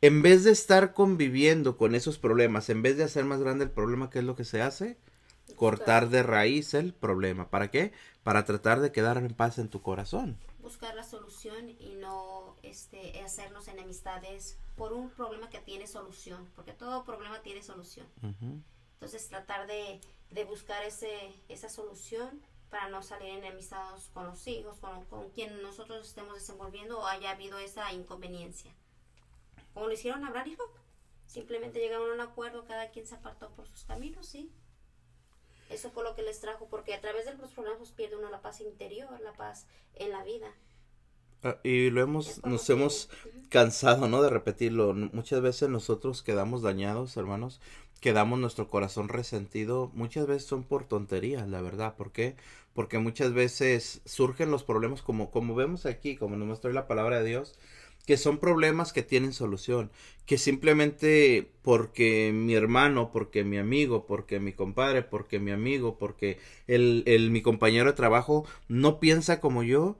en 0.00 0.22
vez 0.22 0.42
de 0.42 0.50
estar 0.50 0.92
conviviendo 0.92 1.76
con 1.76 1.94
esos 1.94 2.18
problemas, 2.18 2.68
en 2.68 2.82
vez 2.82 2.96
de 2.96 3.04
hacer 3.04 3.24
más 3.24 3.38
grande 3.38 3.62
el 3.64 3.70
problema, 3.70 4.10
¿qué 4.10 4.18
es 4.18 4.24
lo 4.24 4.34
que 4.34 4.44
se 4.44 4.60
hace? 4.60 4.96
Cortar 5.54 6.08
de 6.10 6.24
raíz 6.24 6.74
el 6.74 6.94
problema. 6.94 7.48
¿Para 7.48 7.70
qué? 7.70 7.92
Para 8.24 8.44
tratar 8.44 8.80
de 8.80 8.90
quedar 8.90 9.18
en 9.18 9.34
paz 9.34 9.60
en 9.60 9.68
tu 9.68 9.82
corazón 9.82 10.36
buscar 10.70 10.94
la 10.94 11.02
solución 11.02 11.68
y 11.80 11.96
no 11.96 12.56
este, 12.62 13.20
hacernos 13.22 13.66
enemistades 13.66 14.56
por 14.76 14.92
un 14.92 15.10
problema 15.10 15.50
que 15.50 15.58
tiene 15.58 15.88
solución, 15.88 16.48
porque 16.54 16.72
todo 16.72 17.02
problema 17.04 17.42
tiene 17.42 17.60
solución. 17.60 18.06
Entonces 18.94 19.28
tratar 19.28 19.66
de, 19.66 20.00
de, 20.30 20.44
buscar 20.44 20.84
ese, 20.84 21.34
esa 21.48 21.68
solución 21.68 22.40
para 22.70 22.88
no 22.88 23.02
salir 23.02 23.30
enemistados 23.30 24.10
con 24.14 24.26
los 24.26 24.46
hijos, 24.46 24.78
con, 24.78 25.04
con 25.06 25.30
quien 25.30 25.60
nosotros 25.60 26.06
estemos 26.06 26.34
desenvolviendo 26.34 27.00
o 27.00 27.06
haya 27.06 27.32
habido 27.32 27.58
esa 27.58 27.92
inconveniencia. 27.92 28.72
Como 29.74 29.88
lo 29.88 29.92
hicieron 29.92 30.24
Abraham 30.24 30.50
y 30.50 30.56
Simplemente 31.26 31.80
llegaron 31.80 32.10
a 32.10 32.14
un 32.14 32.20
acuerdo, 32.20 32.64
cada 32.64 32.90
quien 32.90 33.06
se 33.08 33.16
apartó 33.16 33.50
por 33.50 33.66
sus 33.66 33.84
caminos, 33.84 34.26
sí. 34.26 34.52
Eso 35.70 35.90
fue 35.90 36.04
lo 36.04 36.14
que 36.14 36.22
les 36.22 36.40
trajo, 36.40 36.66
porque 36.68 36.94
a 36.94 37.00
través 37.00 37.24
de 37.24 37.34
los 37.34 37.52
problemas 37.52 37.92
pierde 37.92 38.16
uno 38.16 38.28
la 38.28 38.42
paz 38.42 38.60
interior, 38.60 39.08
la 39.20 39.32
paz 39.32 39.66
en 39.94 40.10
la 40.10 40.24
vida. 40.24 40.52
Ah, 41.42 41.58
y 41.62 41.90
lo 41.90 42.02
hemos, 42.02 42.44
nos 42.44 42.68
hemos 42.68 43.08
cansado, 43.48 44.08
¿no? 44.08 44.20
De 44.20 44.30
repetirlo. 44.30 44.92
Muchas 44.94 45.40
veces 45.40 45.68
nosotros 45.68 46.22
quedamos 46.22 46.62
dañados, 46.62 47.16
hermanos, 47.16 47.60
quedamos 48.00 48.38
nuestro 48.38 48.68
corazón 48.68 49.08
resentido. 49.08 49.90
Muchas 49.94 50.26
veces 50.26 50.48
son 50.48 50.64
por 50.64 50.84
tonterías, 50.84 51.48
la 51.48 51.62
verdad. 51.62 51.94
¿Por 51.96 52.12
qué? 52.12 52.36
Porque 52.74 52.98
muchas 52.98 53.32
veces 53.32 54.02
surgen 54.04 54.50
los 54.50 54.64
problemas 54.64 55.02
como, 55.02 55.30
como 55.30 55.54
vemos 55.54 55.86
aquí, 55.86 56.16
como 56.16 56.36
nos 56.36 56.48
muestra 56.48 56.72
la 56.72 56.86
palabra 56.88 57.20
de 57.20 57.28
Dios 57.28 57.58
que 58.06 58.16
son 58.16 58.38
problemas 58.38 58.92
que 58.92 59.02
tienen 59.02 59.32
solución, 59.32 59.90
que 60.26 60.38
simplemente 60.38 61.50
porque 61.62 62.32
mi 62.34 62.54
hermano, 62.54 63.10
porque 63.12 63.44
mi 63.44 63.58
amigo, 63.58 64.06
porque 64.06 64.40
mi 64.40 64.52
compadre, 64.52 65.02
porque 65.02 65.38
mi 65.38 65.50
amigo, 65.50 65.98
porque 65.98 66.38
el, 66.66 67.02
el 67.06 67.30
mi 67.30 67.42
compañero 67.42 67.90
de 67.90 67.96
trabajo 67.96 68.46
no 68.68 69.00
piensa 69.00 69.40
como 69.40 69.62
yo, 69.62 69.96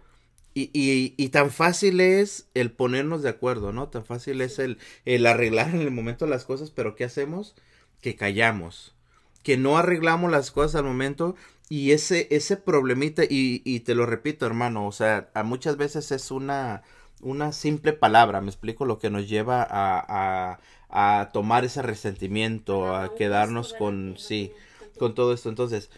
y, 0.52 0.70
y, 0.72 1.14
y, 1.16 1.28
tan 1.28 1.50
fácil 1.50 2.00
es 2.00 2.48
el 2.54 2.72
ponernos 2.72 3.22
de 3.22 3.28
acuerdo, 3.28 3.72
¿no? 3.72 3.88
Tan 3.88 4.04
fácil 4.04 4.40
es 4.40 4.58
el, 4.58 4.78
el 5.04 5.26
arreglar 5.26 5.68
en 5.72 5.80
el 5.80 5.92
momento 5.92 6.26
las 6.26 6.44
cosas, 6.44 6.72
pero 6.72 6.96
¿qué 6.96 7.04
hacemos? 7.04 7.54
Que 8.00 8.16
callamos, 8.16 8.96
que 9.44 9.56
no 9.56 9.78
arreglamos 9.78 10.30
las 10.32 10.50
cosas 10.50 10.76
al 10.76 10.84
momento 10.84 11.36
y 11.68 11.92
ese, 11.92 12.26
ese 12.32 12.56
problemita, 12.56 13.22
y, 13.24 13.62
y 13.64 13.80
te 13.80 13.94
lo 13.94 14.06
repito, 14.06 14.44
hermano, 14.44 14.88
o 14.88 14.92
sea, 14.92 15.30
a 15.34 15.44
muchas 15.44 15.76
veces 15.76 16.10
es 16.10 16.32
una, 16.32 16.82
una 17.22 17.52
simple 17.52 17.92
palabra, 17.92 18.40
me 18.40 18.48
explico 18.50 18.84
lo 18.84 18.98
que 18.98 19.10
nos 19.10 19.28
lleva 19.28 19.62
a, 19.62 20.58
a, 20.88 21.20
a 21.20 21.30
tomar 21.32 21.64
ese 21.64 21.82
resentimiento, 21.82 22.94
a 22.94 23.14
quedarnos 23.14 23.74
con, 23.74 24.16
sí, 24.18 24.52
con 24.98 25.14
todo 25.14 25.32
esto. 25.32 25.48
Entonces, 25.48 25.90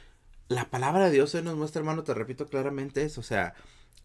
la 0.48 0.66
palabra 0.70 1.06
de 1.06 1.12
Dios 1.12 1.34
hoy 1.34 1.42
nos 1.42 1.56
muestra, 1.56 1.80
hermano, 1.80 2.04
te 2.04 2.14
repito 2.14 2.46
claramente 2.46 3.04
eso, 3.04 3.20
o 3.20 3.24
sea, 3.24 3.54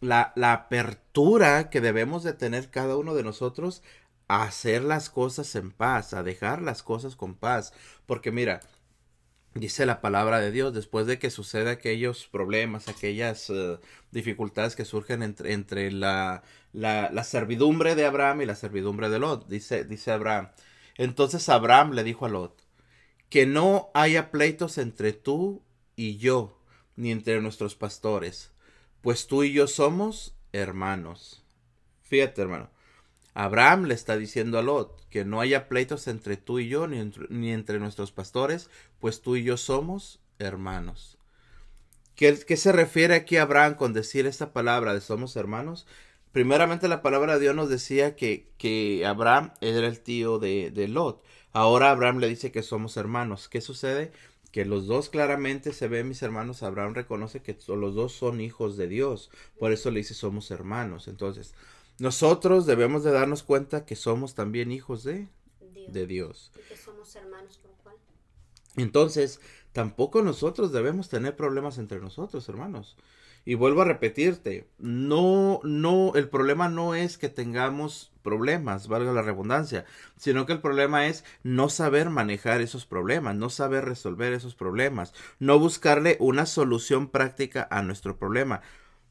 la, 0.01 0.31
la 0.35 0.53
apertura 0.53 1.69
que 1.69 1.81
debemos 1.81 2.23
de 2.23 2.33
tener 2.33 2.69
cada 2.69 2.97
uno 2.97 3.15
de 3.15 3.23
nosotros 3.23 3.83
a 4.27 4.43
hacer 4.43 4.83
las 4.83 5.09
cosas 5.09 5.55
en 5.55 5.71
paz, 5.71 6.13
a 6.13 6.23
dejar 6.23 6.61
las 6.61 6.83
cosas 6.83 7.15
con 7.15 7.35
paz, 7.35 7.73
porque 8.05 8.31
mira, 8.31 8.59
dice 9.59 9.85
la 9.85 10.01
palabra 10.01 10.39
de 10.39 10.51
Dios, 10.51 10.73
después 10.73 11.07
de 11.07 11.19
que 11.19 11.29
sucede 11.29 11.69
aquellos 11.69 12.27
problemas, 12.27 12.87
aquellas 12.87 13.49
eh, 13.49 13.77
dificultades 14.11 14.75
que 14.75 14.85
surgen 14.85 15.23
entre, 15.23 15.53
entre 15.53 15.91
la, 15.91 16.43
la, 16.73 17.09
la, 17.11 17.23
servidumbre 17.23 17.95
de 17.95 18.05
Abraham 18.05 18.41
y 18.41 18.45
la 18.45 18.55
servidumbre 18.55 19.09
de 19.09 19.19
Lot, 19.19 19.47
dice, 19.47 19.83
dice 19.83 20.11
Abraham. 20.11 20.49
Entonces 20.95 21.47
Abraham 21.49 21.93
le 21.93 22.03
dijo 22.03 22.25
a 22.25 22.29
Lot, 22.29 22.63
que 23.29 23.45
no 23.45 23.89
haya 23.93 24.31
pleitos 24.31 24.77
entre 24.77 25.13
tú 25.13 25.61
y 25.95 26.17
yo, 26.17 26.59
ni 26.95 27.11
entre 27.11 27.41
nuestros 27.41 27.75
pastores, 27.75 28.51
pues 29.01 29.27
tú 29.27 29.43
y 29.43 29.53
yo 29.53 29.67
somos 29.67 30.35
hermanos. 30.51 31.43
Fíjate, 32.03 32.41
hermano. 32.41 32.69
Abraham 33.39 33.83
le 33.83 33.93
está 33.93 34.17
diciendo 34.17 34.57
a 34.57 34.63
Lot 34.63 34.99
que 35.11 35.23
no 35.23 35.39
haya 35.39 35.67
pleitos 35.69 36.07
entre 36.07 36.37
tú 36.37 36.57
y 36.57 36.69
yo, 36.69 36.87
ni 36.87 37.51
entre, 37.51 37.77
nuestros 37.77 38.11
pastores, 38.11 38.71
pues 38.99 39.21
tú 39.21 39.35
y 39.35 39.43
yo 39.43 39.57
somos 39.57 40.19
hermanos. 40.39 41.19
¿Qué, 42.15 42.35
se 42.35 42.71
refiere 42.71 43.13
aquí 43.13 43.37
Abraham 43.37 43.75
con 43.75 43.93
decir 43.93 44.25
esta 44.25 44.53
palabra 44.53 44.95
de 44.95 45.01
somos 45.01 45.35
hermanos? 45.35 45.85
Primeramente 46.31 46.87
la 46.87 47.03
palabra 47.03 47.35
de 47.35 47.41
Dios 47.41 47.55
nos 47.55 47.69
decía 47.69 48.15
que, 48.15 48.49
que 48.57 49.05
Abraham 49.05 49.51
era 49.61 49.85
el 49.85 49.99
tío 49.99 50.39
de, 50.39 50.71
de 50.71 50.87
Lot. 50.87 51.23
Ahora 51.53 51.91
Abraham 51.91 52.17
le 52.17 52.29
dice 52.29 52.51
que 52.51 52.63
somos 52.63 52.97
hermanos. 52.97 53.49
¿Qué 53.49 53.61
sucede? 53.61 54.11
que 54.51 54.65
los 54.65 54.87
dos 54.87 55.09
claramente 55.09 55.73
se 55.73 55.87
ven 55.87 56.07
mis 56.07 56.23
hermanos, 56.23 56.63
Abraham 56.63 56.95
reconoce 56.95 57.41
que 57.41 57.55
los 57.67 57.93
dos 57.93 58.13
son 58.13 58.41
hijos 58.41 58.77
de 58.77 58.87
Dios, 58.87 59.29
por 59.59 59.71
eso 59.73 59.91
le 59.91 59.99
dice 59.99 60.15
somos 60.15 60.49
hermanos. 60.49 61.07
Entonces, 61.07 61.53
nosotros 61.99 62.65
debemos 62.65 63.03
de 63.03 63.11
darnos 63.11 63.43
cuenta 63.43 63.85
que 63.85 63.95
somos 63.95 64.35
también 64.35 64.71
hijos 64.71 65.03
de 65.03 65.27
Dios. 65.73 65.93
De 65.93 66.07
Dios. 66.07 66.51
Y 66.55 66.67
que 66.67 66.77
somos 66.77 67.15
hermanos 67.15 67.57
por 67.57 67.71
cual. 67.83 67.95
Entonces, 68.75 69.39
tampoco 69.71 70.21
nosotros 70.21 70.71
debemos 70.71 71.09
tener 71.09 71.35
problemas 71.35 71.77
entre 71.77 71.99
nosotros, 71.99 72.47
hermanos. 72.49 72.97
Y 73.45 73.55
vuelvo 73.55 73.81
a 73.81 73.85
repetirte, 73.85 74.67
no, 74.77 75.61
no, 75.63 76.11
el 76.15 76.27
problema 76.27 76.67
no 76.67 76.95
es 76.95 77.17
que 77.17 77.29
tengamos 77.29 78.11
problemas, 78.21 78.89
valga 78.89 79.13
la 79.13 79.21
redundancia, 79.21 79.85
sino 80.17 80.45
que 80.45 80.51
el 80.51 80.59
problema 80.59 81.07
es 81.07 81.23
no 81.43 81.69
saber 81.69 82.09
manejar 82.09 82.59
esos 82.59 82.85
problemas, 82.85 83.37
no 83.37 83.49
saber 83.49 83.85
resolver 83.85 84.33
esos 84.33 84.53
problemas, 84.53 85.13
no 85.39 85.59
buscarle 85.59 86.17
una 86.19 86.45
solución 86.45 87.07
práctica 87.07 87.65
a 87.71 87.81
nuestro 87.83 88.17
problema. 88.17 88.59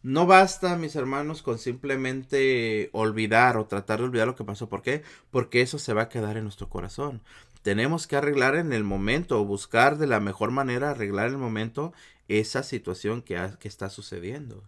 No 0.07 0.25
basta, 0.25 0.77
mis 0.77 0.95
hermanos, 0.95 1.43
con 1.43 1.59
simplemente 1.59 2.91
olvidar 2.93 3.57
o 3.57 3.67
tratar 3.67 3.99
de 3.99 4.05
olvidar 4.05 4.29
lo 4.29 4.37
que 4.37 4.45
pasó. 4.45 4.69
¿Por 4.69 4.81
qué? 4.81 5.03
Porque 5.33 5.63
eso 5.63 5.81
se 5.81 5.95
va 5.95 6.03
a 6.03 6.09
quedar 6.09 6.37
en 6.37 6.45
nuestro 6.45 6.69
corazón. 6.69 7.23
Tenemos 7.63 8.07
que 8.07 8.15
arreglar 8.15 8.55
en 8.55 8.73
el 8.73 8.85
momento 8.85 9.41
o 9.41 9.45
buscar 9.45 9.99
de 9.99 10.07
la 10.07 10.21
mejor 10.21 10.53
manera 10.53 10.91
arreglar 10.91 11.27
en 11.27 11.33
el 11.33 11.39
momento 11.41 11.93
esa 12.29 12.63
situación 12.63 13.21
que, 13.21 13.51
que 13.59 13.67
está 13.67 13.91
sucediendo. 13.91 14.63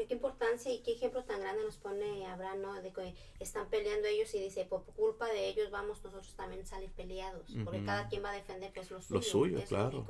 Porque 0.00 0.08
qué 0.08 0.14
importancia 0.14 0.72
y 0.72 0.78
qué 0.78 0.92
ejemplo 0.92 1.24
tan 1.24 1.40
grande 1.40 1.62
nos 1.62 1.76
pone 1.76 2.26
Abraham, 2.26 2.62
¿no? 2.62 2.80
De 2.80 2.90
que 2.90 3.14
están 3.38 3.68
peleando 3.68 4.08
ellos 4.08 4.34
y 4.34 4.40
dice, 4.40 4.64
por 4.64 4.82
culpa 4.82 5.26
de 5.26 5.46
ellos 5.46 5.70
vamos 5.70 6.02
nosotros 6.02 6.34
también 6.36 6.64
salir 6.64 6.90
peleados. 6.92 7.54
Porque 7.66 7.84
cada 7.84 8.08
quien 8.08 8.24
va 8.24 8.30
a 8.30 8.34
defender 8.34 8.72
pues 8.72 8.90
lo 8.90 9.02
suyo. 9.02 9.20
Lo 9.20 9.22
suyo, 9.22 9.62
claro. 9.68 10.06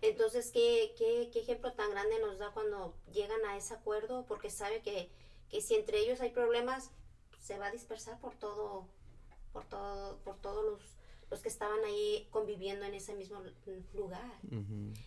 Entonces, 0.00 0.50
¿qué, 0.50 0.94
¿qué, 0.98 1.30
qué, 1.32 1.42
ejemplo 1.42 1.72
tan 1.74 1.92
grande 1.92 2.18
nos 2.18 2.40
da 2.40 2.50
cuando 2.50 2.92
llegan 3.12 3.38
a 3.46 3.56
ese 3.56 3.74
acuerdo? 3.74 4.24
Porque 4.26 4.50
sabe 4.50 4.82
que, 4.82 5.08
que 5.48 5.60
si 5.60 5.76
entre 5.76 6.00
ellos 6.00 6.20
hay 6.20 6.30
problemas, 6.30 6.90
se 7.38 7.56
va 7.56 7.66
a 7.66 7.70
dispersar 7.70 8.18
por 8.18 8.34
todo, 8.34 8.88
por 9.52 9.64
todo, 9.66 10.18
por 10.24 10.40
todos 10.40 10.64
los 10.64 10.80
los 11.30 11.40
que 11.40 11.48
estaban 11.48 11.82
ahí 11.84 12.28
conviviendo 12.30 12.84
en 12.84 12.94
ese 12.94 13.14
mismo 13.14 13.42
lugar. 13.94 14.30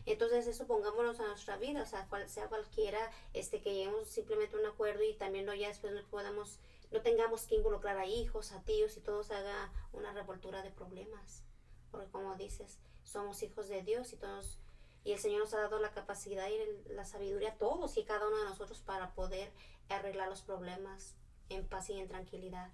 Entonces 0.06 0.48
eso 0.48 0.68
pongámonos 0.68 1.20
a 1.20 1.28
nuestra 1.28 1.58
vida, 1.58 1.84
o 1.84 1.86
sea, 1.86 2.08
cual, 2.08 2.30
sea 2.30 2.48
cualquiera, 2.48 3.00
este, 3.34 3.62
que 3.62 3.74
lleguemos 3.74 4.08
simplemente 4.08 4.56
a 4.56 4.60
un 4.60 4.66
acuerdo 4.66 5.04
y 5.04 5.14
también 5.14 5.46
no 5.46 5.54
ya 5.54 5.68
después 5.68 5.94
no 5.94 6.02
podamos, 6.10 6.60
no 6.92 7.02
tengamos 7.02 7.46
que 7.46 7.56
involucrar 7.56 7.98
a 7.98 8.06
hijos, 8.06 8.52
a 8.52 8.62
tíos 8.64 8.98
y 8.98 9.02
todos 9.02 9.32
haga 9.32 9.72
una 9.94 10.12
revoltura 10.14 10.62
de 10.64 10.72
problemas. 10.72 11.44
Porque 11.92 12.10
como 12.10 12.36
dices, 12.36 12.80
somos 13.04 13.42
hijos 13.44 13.70
de 13.70 13.84
Dios 13.84 14.12
y 14.14 14.18
todos 14.18 14.60
Y 15.04 15.14
el 15.14 15.20
Señor 15.20 15.40
nos 15.40 15.54
ha 15.54 15.62
dado 15.62 15.80
la 15.80 15.92
capacidad 15.92 16.48
y 16.50 16.92
la 16.94 17.06
sabiduría 17.06 17.52
a 17.52 17.58
todos 17.58 17.96
y 17.98 18.04
cada 18.04 18.28
uno 18.28 18.38
de 18.40 18.46
nosotros 18.46 18.82
para 18.82 19.14
poder 19.14 19.52
arreglar 19.88 20.28
los 20.28 20.42
problemas 20.42 21.16
en 21.50 21.66
paz 21.66 21.90
y 21.90 22.00
en 22.00 22.08
tranquilidad. 22.08 22.72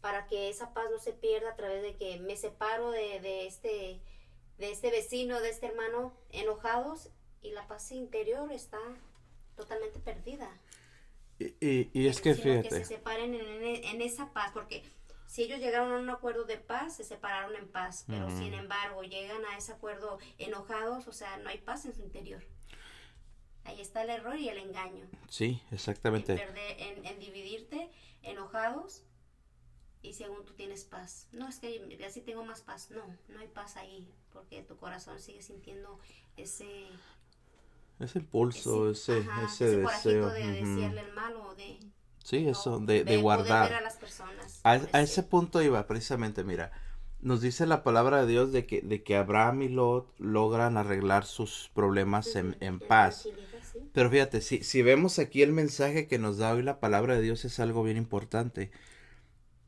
Para 0.00 0.26
que 0.26 0.48
esa 0.48 0.72
paz 0.72 0.86
no 0.90 0.98
se 0.98 1.12
pierda 1.12 1.50
a 1.50 1.56
través 1.56 1.82
de 1.82 1.96
que 1.96 2.18
me 2.18 2.36
separo 2.36 2.90
de, 2.90 3.20
de 3.20 3.46
este, 3.46 4.00
de 4.58 4.70
este 4.70 4.90
vecino, 4.90 5.40
de 5.40 5.50
este 5.50 5.66
hermano 5.66 6.14
enojados 6.30 7.10
y 7.42 7.52
la 7.52 7.66
paz 7.66 7.92
interior 7.92 8.50
está 8.52 8.78
totalmente 9.56 9.98
perdida. 9.98 10.50
Y, 11.38 11.88
y, 11.98 12.06
es 12.06 12.20
que 12.20 12.34
fíjate. 12.34 12.68
Que 12.68 12.74
se 12.76 12.84
separen 12.84 13.34
en, 13.34 13.64
en, 13.64 14.02
esa 14.02 14.30
paz, 14.32 14.50
porque 14.52 14.82
si 15.26 15.42
ellos 15.42 15.58
llegaron 15.58 15.92
a 15.92 15.98
un 15.98 16.10
acuerdo 16.10 16.44
de 16.44 16.58
paz, 16.58 16.96
se 16.96 17.04
separaron 17.04 17.56
en 17.56 17.66
paz, 17.68 18.04
pero 18.06 18.28
sin 18.28 18.52
embargo 18.52 19.02
llegan 19.02 19.42
a 19.46 19.56
ese 19.56 19.72
acuerdo 19.72 20.18
enojados, 20.36 21.06
o 21.06 21.12
sea, 21.12 21.38
no 21.38 21.48
hay 21.48 21.58
paz 21.58 21.86
en 21.86 21.94
su 21.94 22.02
interior. 22.02 22.42
Ahí 23.64 23.80
está 23.80 24.02
el 24.02 24.10
error 24.10 24.36
y 24.38 24.48
el 24.48 24.58
engaño. 24.58 25.08
Sí, 25.28 25.62
exactamente. 25.70 26.32
En, 26.32 27.06
en, 27.06 27.18
dividirte 27.18 27.90
enojados 28.22 29.04
y 30.02 30.14
según 30.14 30.44
tú 30.44 30.54
tienes 30.54 30.84
paz. 30.84 31.28
No, 31.32 31.48
es 31.48 31.58
que 31.58 31.98
así 32.06 32.20
tengo 32.20 32.44
más 32.44 32.62
paz. 32.62 32.90
No, 32.90 33.04
no 33.28 33.40
hay 33.40 33.48
paz 33.48 33.76
ahí, 33.76 34.08
porque 34.32 34.62
tu 34.62 34.76
corazón 34.76 35.20
sigue 35.20 35.42
sintiendo 35.42 35.98
ese 36.36 36.88
ese 38.00 38.18
impulso, 38.18 38.90
ese, 38.90 39.22
ese, 39.44 39.76
deseo. 39.76 40.30
de 40.30 40.46
decirle 40.46 41.00
el 41.02 41.12
malo, 41.12 41.54
de... 41.54 41.78
Sí, 42.24 42.48
eso, 42.48 42.78
de, 42.78 43.04
de, 43.04 43.16
guardar. 43.18 43.72
a, 43.72 43.80
las 43.82 43.96
personas, 43.96 44.60
a, 44.64 44.76
ese 45.00 45.22
punto 45.22 45.60
iba, 45.60 45.86
precisamente, 45.86 46.42
mira, 46.42 46.72
nos 47.20 47.42
dice 47.42 47.66
la 47.66 47.82
palabra 47.82 48.22
de 48.22 48.26
Dios 48.26 48.52
de 48.52 48.66
que, 48.66 48.80
de 48.80 49.02
que 49.02 49.16
Abraham 49.16 49.62
y 49.62 49.68
Lot 49.68 50.14
logran 50.18 50.78
arreglar 50.78 51.26
sus 51.26 51.70
problemas 51.74 52.36
en, 52.36 52.56
en, 52.60 52.78
paz. 52.78 53.28
Pero 53.92 54.10
fíjate, 54.10 54.40
si, 54.40 54.62
si 54.62 54.80
vemos 54.80 55.18
aquí 55.18 55.42
el 55.42 55.52
mensaje 55.52 56.06
que 56.06 56.18
nos 56.18 56.38
da 56.38 56.54
hoy 56.54 56.62
la 56.62 56.80
palabra 56.80 57.16
de 57.16 57.22
Dios 57.22 57.44
es 57.44 57.60
algo 57.60 57.82
bien 57.82 57.98
importante. 57.98 58.70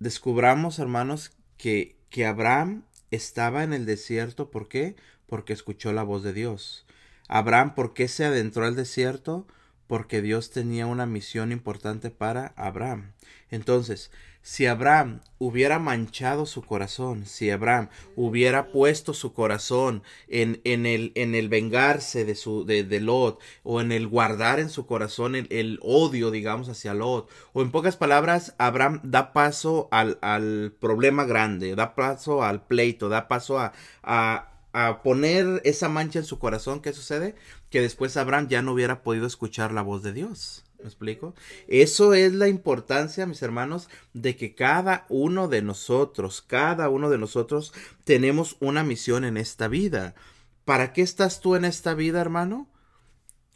Descubramos, 0.02 0.80
hermanos, 0.80 1.30
que, 1.56 1.94
que 2.10 2.26
Abraham 2.26 2.82
estaba 3.12 3.62
en 3.62 3.72
el 3.72 3.86
desierto, 3.86 4.50
¿por 4.50 4.66
qué? 4.68 4.96
Porque 5.26 5.52
escuchó 5.52 5.92
la 5.92 6.02
voz 6.02 6.24
de 6.24 6.32
Dios. 6.32 6.86
Abraham, 7.28 7.76
¿por 7.76 7.94
qué 7.94 8.08
se 8.08 8.24
adentró 8.24 8.64
al 8.64 8.74
desierto? 8.74 9.46
Porque 9.86 10.20
Dios 10.20 10.50
tenía 10.50 10.88
una 10.88 11.06
misión 11.06 11.52
importante 11.52 12.10
para 12.10 12.48
Abraham. 12.56 13.12
Entonces, 13.48 14.10
si 14.42 14.66
Abraham 14.66 15.20
hubiera 15.38 15.78
manchado 15.78 16.46
su 16.46 16.62
corazón, 16.62 17.26
si 17.26 17.50
Abraham 17.50 17.88
hubiera 18.16 18.72
puesto 18.72 19.14
su 19.14 19.32
corazón 19.32 20.02
en, 20.28 20.60
en, 20.64 20.84
el, 20.84 21.12
en 21.14 21.34
el 21.34 21.48
vengarse 21.48 22.24
de, 22.24 22.34
su, 22.34 22.64
de, 22.64 23.00
Lot, 23.00 23.40
o 23.62 23.80
en 23.80 23.92
el 23.92 24.08
guardar 24.08 24.60
en 24.60 24.68
su 24.68 24.86
corazón 24.86 25.36
el, 25.36 25.46
el, 25.50 25.78
odio, 25.82 26.30
digamos, 26.30 26.68
hacia 26.68 26.92
Lot, 26.92 27.30
o 27.52 27.62
en 27.62 27.70
pocas 27.70 27.96
palabras, 27.96 28.54
Abraham 28.58 29.00
da 29.04 29.32
paso 29.32 29.88
al, 29.92 30.18
al 30.22 30.74
problema 30.78 31.24
grande, 31.24 31.74
da 31.76 31.94
paso 31.94 32.42
al 32.42 32.66
pleito, 32.66 33.08
da 33.08 33.28
paso 33.28 33.58
a, 33.58 33.72
a 34.02 34.48
a 34.72 35.02
poner 35.02 35.60
esa 35.64 35.88
mancha 35.88 36.18
en 36.18 36.24
su 36.24 36.38
corazón, 36.38 36.80
¿qué 36.80 36.92
sucede? 36.92 37.34
Que 37.70 37.82
después 37.82 38.16
Abraham 38.16 38.48
ya 38.48 38.62
no 38.62 38.72
hubiera 38.72 39.02
podido 39.02 39.26
escuchar 39.26 39.72
la 39.72 39.82
voz 39.82 40.02
de 40.02 40.12
Dios. 40.12 40.64
¿Me 40.82 40.88
explico? 40.88 41.34
Eso 41.68 42.12
es 42.12 42.32
la 42.34 42.48
importancia, 42.48 43.24
mis 43.24 43.42
hermanos, 43.42 43.88
de 44.14 44.34
que 44.34 44.56
cada 44.56 45.06
uno 45.08 45.46
de 45.46 45.62
nosotros, 45.62 46.42
cada 46.42 46.88
uno 46.88 47.08
de 47.08 47.18
nosotros 47.18 47.72
tenemos 48.02 48.56
una 48.58 48.82
misión 48.82 49.24
en 49.24 49.36
esta 49.36 49.68
vida. 49.68 50.16
¿Para 50.64 50.92
qué 50.92 51.02
estás 51.02 51.40
tú 51.40 51.54
en 51.54 51.64
esta 51.64 51.94
vida, 51.94 52.20
hermano? 52.20 52.68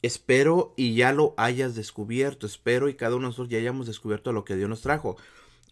Espero 0.02 0.73
y 0.76 0.95
ya 0.95 1.12
lo 1.12 1.35
hayas 1.37 1.75
descubierto. 1.75 2.47
Espero 2.47 2.88
y 2.88 2.95
cada 2.95 3.16
uno 3.16 3.23
de 3.23 3.30
nosotros 3.30 3.49
ya 3.49 3.59
hayamos 3.59 3.88
descubierto 3.88 4.33
lo 4.33 4.45
que 4.45 4.54
Dios 4.54 4.68
nos 4.68 4.83
trajo. 4.83 5.16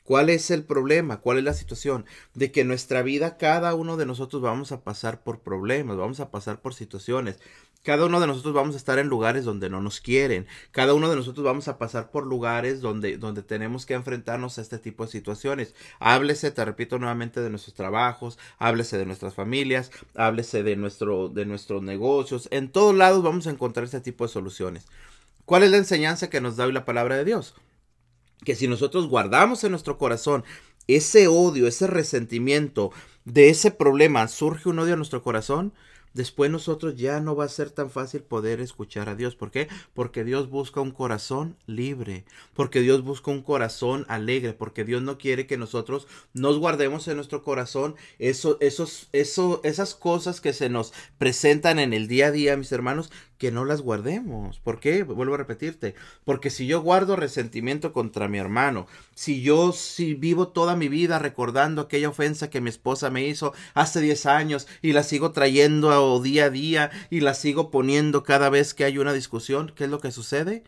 ¿Cuál 0.02 0.30
es 0.30 0.50
el 0.50 0.64
problema? 0.64 1.20
¿Cuál 1.20 1.38
es 1.38 1.44
la 1.44 1.54
situación? 1.54 2.04
De 2.34 2.50
que 2.50 2.62
en 2.62 2.68
nuestra 2.68 3.02
vida 3.02 3.36
cada 3.38 3.74
uno 3.74 3.96
de 3.96 4.06
nosotros 4.06 4.42
vamos 4.42 4.72
a 4.72 4.82
pasar 4.82 5.22
por 5.22 5.40
problemas, 5.40 5.96
vamos 5.96 6.20
a 6.20 6.30
pasar 6.30 6.60
por 6.60 6.74
situaciones. 6.74 7.38
Cada 7.84 8.06
uno 8.06 8.18
de 8.18 8.26
nosotros 8.26 8.54
vamos 8.54 8.74
a 8.74 8.78
estar 8.78 8.98
en 8.98 9.08
lugares 9.08 9.44
donde 9.44 9.70
no 9.70 9.80
nos 9.80 10.00
quieren. 10.00 10.46
Cada 10.72 10.94
uno 10.94 11.08
de 11.10 11.16
nosotros 11.16 11.44
vamos 11.44 11.68
a 11.68 11.78
pasar 11.78 12.10
por 12.10 12.26
lugares 12.26 12.80
donde, 12.80 13.18
donde 13.18 13.42
tenemos 13.42 13.86
que 13.86 13.94
enfrentarnos 13.94 14.58
a 14.58 14.62
este 14.62 14.78
tipo 14.78 15.04
de 15.04 15.12
situaciones. 15.12 15.74
Háblese, 16.00 16.50
te 16.50 16.64
repito 16.64 16.98
nuevamente, 16.98 17.40
de 17.40 17.50
nuestros 17.50 17.74
trabajos, 17.74 18.38
háblese 18.58 18.98
de 18.98 19.06
nuestras 19.06 19.34
familias, 19.34 19.92
háblese 20.14 20.62
de, 20.62 20.74
nuestro, 20.74 21.28
de 21.28 21.44
nuestros 21.44 21.82
negocios. 21.82 22.48
En 22.50 22.72
todos 22.72 22.94
lados 22.94 23.22
vamos 23.22 23.46
a 23.46 23.50
encontrar 23.50 23.84
este 23.84 24.00
tipo 24.00 24.24
de 24.24 24.32
soluciones. 24.32 24.86
¿Cuál 25.44 25.62
es 25.62 25.70
la 25.70 25.76
enseñanza 25.76 26.30
que 26.30 26.40
nos 26.40 26.56
da 26.56 26.64
hoy 26.64 26.72
la 26.72 26.86
palabra 26.86 27.16
de 27.16 27.24
Dios? 27.24 27.54
que 28.44 28.54
si 28.54 28.68
nosotros 28.68 29.08
guardamos 29.08 29.64
en 29.64 29.70
nuestro 29.70 29.98
corazón 29.98 30.44
ese 30.86 31.28
odio, 31.28 31.66
ese 31.66 31.86
resentimiento 31.86 32.92
de 33.24 33.48
ese 33.48 33.70
problema, 33.70 34.28
surge 34.28 34.68
un 34.68 34.78
odio 34.78 34.92
en 34.92 34.98
nuestro 34.98 35.22
corazón, 35.22 35.72
después 36.14 36.50
nosotros 36.50 36.96
ya 36.96 37.20
no 37.20 37.36
va 37.36 37.44
a 37.44 37.48
ser 37.48 37.70
tan 37.70 37.90
fácil 37.90 38.22
poder 38.22 38.60
escuchar 38.60 39.08
a 39.08 39.14
Dios. 39.14 39.36
¿Por 39.36 39.50
qué? 39.50 39.68
Porque 39.92 40.24
Dios 40.24 40.48
busca 40.48 40.80
un 40.80 40.92
corazón 40.92 41.56
libre, 41.66 42.24
porque 42.54 42.80
Dios 42.80 43.02
busca 43.02 43.30
un 43.30 43.42
corazón 43.42 44.06
alegre, 44.08 44.54
porque 44.54 44.84
Dios 44.84 45.02
no 45.02 45.18
quiere 45.18 45.46
que 45.46 45.58
nosotros 45.58 46.06
nos 46.32 46.58
guardemos 46.58 47.06
en 47.08 47.16
nuestro 47.16 47.42
corazón 47.42 47.96
eso, 48.18 48.56
esos, 48.60 49.08
eso, 49.12 49.60
esas 49.64 49.94
cosas 49.94 50.40
que 50.40 50.52
se 50.52 50.68
nos 50.70 50.92
presentan 51.18 51.78
en 51.78 51.92
el 51.92 52.08
día 52.08 52.28
a 52.28 52.30
día, 52.30 52.56
mis 52.56 52.72
hermanos, 52.72 53.10
que 53.44 53.52
no 53.52 53.66
las 53.66 53.82
guardemos. 53.82 54.58
¿Por 54.60 54.80
qué? 54.80 55.02
Vuelvo 55.02 55.34
a 55.34 55.36
repetirte. 55.36 55.94
Porque 56.24 56.48
si 56.48 56.66
yo 56.66 56.80
guardo 56.80 57.14
resentimiento 57.14 57.92
contra 57.92 58.26
mi 58.26 58.38
hermano, 58.38 58.86
si 59.14 59.42
yo 59.42 59.72
si 59.72 60.14
vivo 60.14 60.48
toda 60.48 60.76
mi 60.76 60.88
vida 60.88 61.18
recordando 61.18 61.82
aquella 61.82 62.08
ofensa 62.08 62.48
que 62.48 62.62
mi 62.62 62.70
esposa 62.70 63.10
me 63.10 63.26
hizo 63.26 63.52
hace 63.74 64.00
10 64.00 64.24
años 64.24 64.66
y 64.80 64.94
la 64.94 65.02
sigo 65.02 65.32
trayendo 65.32 66.22
día 66.22 66.46
a 66.46 66.50
día 66.50 66.90
y 67.10 67.20
la 67.20 67.34
sigo 67.34 67.70
poniendo 67.70 68.22
cada 68.22 68.48
vez 68.48 68.72
que 68.72 68.84
hay 68.84 68.96
una 68.96 69.12
discusión, 69.12 69.70
¿qué 69.76 69.84
es 69.84 69.90
lo 69.90 70.00
que 70.00 70.10
sucede? 70.10 70.64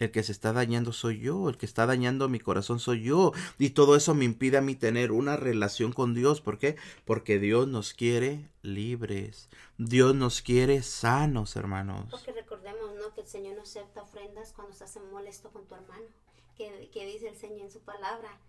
El 0.00 0.10
que 0.10 0.22
se 0.22 0.32
está 0.32 0.54
dañando 0.54 0.94
soy 0.94 1.20
yo, 1.20 1.50
el 1.50 1.58
que 1.58 1.66
está 1.66 1.84
dañando 1.84 2.26
mi 2.30 2.40
corazón 2.40 2.80
soy 2.80 3.02
yo. 3.02 3.32
Y 3.58 3.70
todo 3.70 3.96
eso 3.96 4.14
me 4.14 4.24
impide 4.24 4.56
a 4.56 4.62
mí 4.62 4.74
tener 4.74 5.12
una 5.12 5.36
relación 5.36 5.92
con 5.92 6.14
Dios. 6.14 6.40
¿Por 6.40 6.58
qué? 6.58 6.76
Porque 7.04 7.38
Dios 7.38 7.68
nos 7.68 7.92
quiere 7.92 8.48
libres. 8.62 9.50
Dios 9.76 10.14
nos 10.14 10.40
quiere 10.40 10.82
sanos, 10.82 11.54
hermanos. 11.54 12.06
Porque 12.10 12.32
recordemos, 12.32 12.94
¿no? 12.94 13.12
Que 13.14 13.20
el 13.20 13.26
Señor 13.26 13.56
no 13.56 13.62
acepta 13.62 14.00
ofrendas 14.00 14.54
cuando 14.54 14.72
estás 14.72 14.98
molesto 15.12 15.50
con 15.50 15.66
tu 15.66 15.74
hermano. 15.74 16.06
Que, 16.56 16.90
dice 17.06 17.28
el 17.28 17.36
Señor 17.36 17.60
en 17.60 17.70
su 17.70 17.80
palabra. 17.80 18.40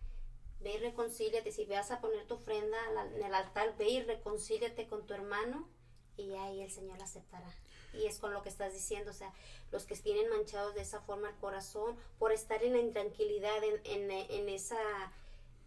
Ve 0.62 0.76
y 0.76 0.78
reconcíliate. 0.78 1.52
Si 1.52 1.66
vas 1.66 1.92
a 1.92 2.00
poner 2.00 2.26
tu 2.28 2.36
ofrenda 2.36 2.78
en 3.14 3.24
el 3.24 3.34
altar, 3.34 3.76
ve 3.78 3.90
y 3.90 4.02
reconcíliate 4.02 4.88
con 4.88 5.06
tu 5.06 5.14
hermano. 5.14 5.68
Y 6.16 6.34
ahí 6.36 6.62
el 6.62 6.72
Señor 6.72 7.02
aceptará 7.04 7.54
y 7.94 8.06
es 8.06 8.20
con 8.20 8.34
lo 8.34 8.42
que 8.44 8.50
estás 8.50 8.74
diciendo, 8.74 9.12
o 9.12 9.14
sea, 9.14 9.34
los 9.72 9.86
que 9.86 9.96
tienen 9.96 10.30
manchados 10.30 10.76
de 10.76 10.82
esa 10.82 11.02
forma 11.02 11.30
el 11.30 11.36
corazón 11.36 11.96
por 12.20 12.32
estar 12.32 12.64
en 12.64 12.74
la 12.74 12.80
intranquilidad, 12.80 13.64
en, 13.64 14.12
en, 14.12 14.50
esa 14.50 14.78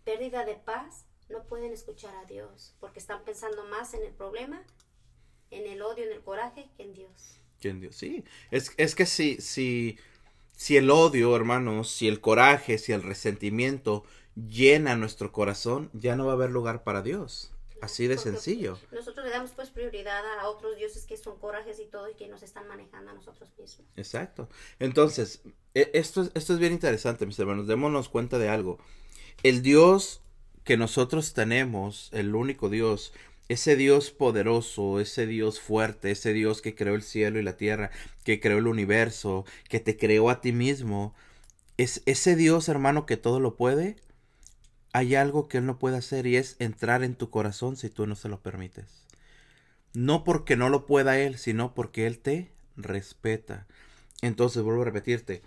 pérdida 0.04 0.44
de 0.44 0.54
paz, 0.54 1.04
no 1.28 1.44
pueden 1.44 1.72
escuchar 1.72 2.14
a 2.16 2.24
Dios, 2.24 2.74
porque 2.80 2.98
están 2.98 3.24
pensando 3.24 3.64
más 3.64 3.94
en 3.94 4.02
el 4.02 4.12
problema, 4.12 4.62
en 5.50 5.66
el 5.66 5.82
odio, 5.82 6.04
en 6.04 6.12
el 6.12 6.20
coraje, 6.22 6.68
que 6.76 6.82
en 6.82 6.94
Dios. 6.94 7.40
Que 7.60 7.70
en 7.70 7.80
Dios, 7.80 7.96
sí. 7.96 8.24
Es, 8.50 8.72
es 8.76 8.94
que 8.94 9.06
si, 9.06 9.40
si, 9.40 9.98
si 10.56 10.76
el 10.76 10.90
odio, 10.90 11.34
hermanos, 11.34 11.90
si 11.90 12.08
el 12.08 12.20
coraje, 12.20 12.78
si 12.78 12.92
el 12.92 13.02
resentimiento 13.02 14.04
llena 14.34 14.96
nuestro 14.96 15.32
corazón, 15.32 15.90
ya 15.92 16.16
no 16.16 16.26
va 16.26 16.32
a 16.32 16.34
haber 16.34 16.50
lugar 16.50 16.84
para 16.84 17.02
Dios. 17.02 17.53
Así 17.84 18.06
de 18.06 18.16
sencillo. 18.16 18.78
Nosotros 18.92 19.26
le 19.26 19.30
damos 19.30 19.50
pues 19.50 19.68
prioridad 19.68 20.22
a 20.40 20.48
otros 20.48 20.74
dioses 20.76 21.04
que 21.04 21.18
son 21.18 21.38
corajes 21.38 21.78
y 21.78 21.84
todo 21.84 22.08
y 22.08 22.14
que 22.14 22.28
nos 22.28 22.42
están 22.42 22.66
manejando 22.66 23.10
a 23.10 23.14
nosotros 23.14 23.50
mismos. 23.58 23.86
Exacto. 23.96 24.48
Entonces, 24.78 25.42
e, 25.74 25.90
esto, 25.92 26.26
esto 26.32 26.54
es 26.54 26.58
bien 26.58 26.72
interesante, 26.72 27.26
mis 27.26 27.38
hermanos. 27.38 27.66
Démonos 27.66 28.08
cuenta 28.08 28.38
de 28.38 28.48
algo. 28.48 28.78
El 29.42 29.60
Dios 29.60 30.22
que 30.64 30.78
nosotros 30.78 31.34
tenemos, 31.34 32.08
el 32.12 32.34
único 32.34 32.70
Dios, 32.70 33.12
ese 33.50 33.76
Dios 33.76 34.10
poderoso, 34.10 34.98
ese 34.98 35.26
Dios 35.26 35.60
fuerte, 35.60 36.10
ese 36.10 36.32
Dios 36.32 36.62
que 36.62 36.74
creó 36.74 36.94
el 36.94 37.02
cielo 37.02 37.38
y 37.38 37.42
la 37.42 37.58
tierra, 37.58 37.90
que 38.24 38.40
creó 38.40 38.56
el 38.56 38.66
universo, 38.66 39.44
que 39.68 39.78
te 39.78 39.98
creó 39.98 40.30
a 40.30 40.40
ti 40.40 40.52
mismo, 40.52 41.14
es 41.76 42.02
ese 42.06 42.34
Dios, 42.34 42.70
hermano, 42.70 43.04
que 43.04 43.18
todo 43.18 43.40
lo 43.40 43.56
puede, 43.56 43.96
hay 44.94 45.16
algo 45.16 45.48
que 45.48 45.58
Él 45.58 45.66
no 45.66 45.80
puede 45.80 45.96
hacer 45.96 46.24
y 46.24 46.36
es 46.36 46.54
entrar 46.60 47.02
en 47.02 47.16
tu 47.16 47.28
corazón 47.28 47.76
si 47.76 47.90
tú 47.90 48.06
no 48.06 48.14
se 48.14 48.28
lo 48.28 48.40
permites. 48.40 49.04
No 49.92 50.22
porque 50.22 50.56
no 50.56 50.68
lo 50.68 50.86
pueda 50.86 51.18
Él, 51.18 51.36
sino 51.36 51.74
porque 51.74 52.06
Él 52.06 52.20
te 52.20 52.52
respeta. 52.76 53.66
Entonces, 54.22 54.62
vuelvo 54.62 54.82
a 54.82 54.84
repetirte, 54.86 55.42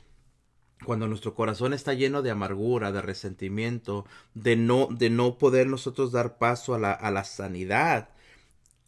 cuando 0.86 1.08
nuestro 1.08 1.34
corazón 1.34 1.74
está 1.74 1.94
lleno 1.94 2.22
de 2.22 2.30
amargura, 2.30 2.92
de 2.92 3.02
resentimiento, 3.02 4.06
de 4.34 4.58
no, 4.58 4.90
de 4.92 5.10
no 5.10 5.38
poder 5.38 5.68
nosotros 5.68 6.12
dar 6.12 6.38
paso 6.38 6.76
a 6.76 6.80
la, 6.80 6.92
a 6.92 7.10
la 7.10 7.24
sanidad, 7.24 8.10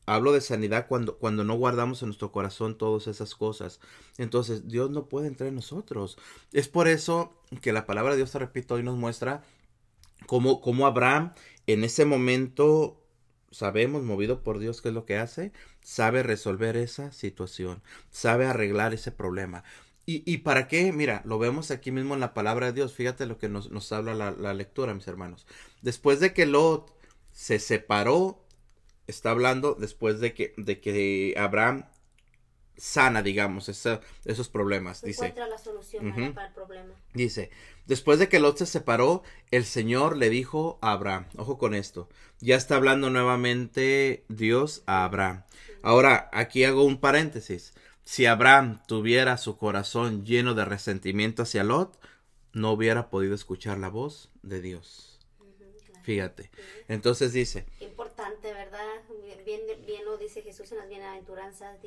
Hablo 0.06 0.32
de 0.32 0.42
sanidad 0.42 0.88
cuando, 0.88 1.20
cuando 1.20 1.44
no 1.44 1.54
guardamos 1.54 2.02
en 2.02 2.08
nuestro 2.08 2.32
corazón 2.32 2.80
todas 2.80 3.06
esas 3.06 3.36
cosas. 3.36 3.80
Entonces, 4.18 4.68
Dios 4.68 4.90
no 4.90 5.06
puede 5.06 5.28
entrar 5.28 5.50
en 5.50 5.56
nosotros. 5.56 6.18
Es 6.52 6.68
por 6.68 6.88
eso 6.88 7.32
que 7.62 7.74
la 7.74 7.86
palabra 7.86 8.14
de 8.14 8.18
Dios, 8.18 8.32
te 8.32 8.40
repito, 8.40 8.74
hoy 8.74 8.82
nos 8.82 8.98
muestra 8.98 9.44
cómo, 10.26 10.62
cómo 10.62 10.86
Abraham 10.86 11.34
en 11.68 11.84
ese 11.84 12.04
momento, 12.04 13.00
sabemos, 13.52 14.04
movido 14.04 14.42
por 14.42 14.58
Dios, 14.58 14.82
qué 14.82 14.88
es 14.88 14.94
lo 14.96 15.06
que 15.06 15.18
hace, 15.18 15.52
sabe 15.82 16.24
resolver 16.24 16.76
esa 16.78 17.12
situación, 17.12 17.84
sabe 18.10 18.48
arreglar 18.48 18.96
ese 18.96 19.12
problema. 19.12 19.64
¿Y, 20.12 20.38
para 20.38 20.68
qué? 20.68 20.92
Mira, 20.92 21.22
lo 21.24 21.38
vemos 21.38 21.70
aquí 21.70 21.92
mismo 21.92 22.16
en 22.16 22.20
la 22.20 22.34
palabra 22.34 22.66
de 22.66 22.74
Dios. 22.74 22.96
Fíjate 22.96 23.28
lo 23.28 23.38
que 23.38 23.48
nos, 23.48 23.70
nos 23.70 23.92
habla 23.92 24.16
la, 24.16 24.32
la, 24.32 24.56
lectura, 24.56 24.96
mis 24.96 25.08
hermanos. 25.08 25.46
Después 25.84 26.20
de 26.20 26.34
que 26.34 26.48
Lot 26.48 26.92
se 27.32 27.60
separó, 27.60 28.44
está 29.06 29.30
hablando 29.30 29.76
después 29.76 30.20
de 30.20 30.34
que, 30.34 30.56
de 30.58 30.82
que 30.82 31.36
Abraham 31.38 31.86
sana, 32.80 33.22
digamos, 33.22 33.70
esos 33.70 34.50
problemas. 34.50 35.02
Dice, 35.02 35.34
la 35.36 35.58
solución 35.58 36.34
para 36.34 36.48
el 36.48 36.54
problema. 36.54 36.94
Dice, 37.14 37.52
después 37.90 38.20
de 38.20 38.30
que 38.30 38.40
Lot 38.40 38.58
se 38.58 38.68
separó, 38.68 39.24
el 39.52 39.66
Señor 39.66 40.16
le 40.16 40.30
dijo 40.30 40.78
a 40.82 40.92
Abraham, 40.94 41.26
ojo 41.36 41.58
con 41.58 41.74
esto, 41.74 42.08
ya 42.40 42.56
está 42.56 42.76
hablando 42.76 43.10
nuevamente 43.10 44.24
Dios 44.30 44.84
a 44.86 45.04
Abraham. 45.04 45.44
Ahora, 45.82 46.30
aquí 46.32 46.64
hago 46.64 46.86
un 46.86 47.00
paréntesis. 47.00 47.74
Si 48.06 48.28
Abraham 48.28 48.82
tuviera 48.88 49.38
su 49.38 49.58
corazón 49.58 50.24
lleno 50.24 50.54
de 50.54 50.66
resentimiento 50.66 51.44
hacia 51.44 51.64
Lot, 51.64 52.00
no 52.54 52.72
hubiera 52.72 53.10
podido 53.10 53.34
escuchar 53.34 53.80
la 53.80 53.90
voz 53.90 54.30
de 54.44 54.62
Dios. 54.62 55.20
Fíjate. 56.04 56.52
Entonces 56.88 57.34
dice. 57.34 57.66
Importante, 57.80 58.54
¿verdad? 58.54 59.02
Bien, 59.46 59.62
bien 59.86 60.06
lo 60.06 60.18
dice 60.18 60.42
Jesús 60.44 60.72
en 60.72 60.78
las 60.78 60.90
bienaventuranzas. 60.90 61.78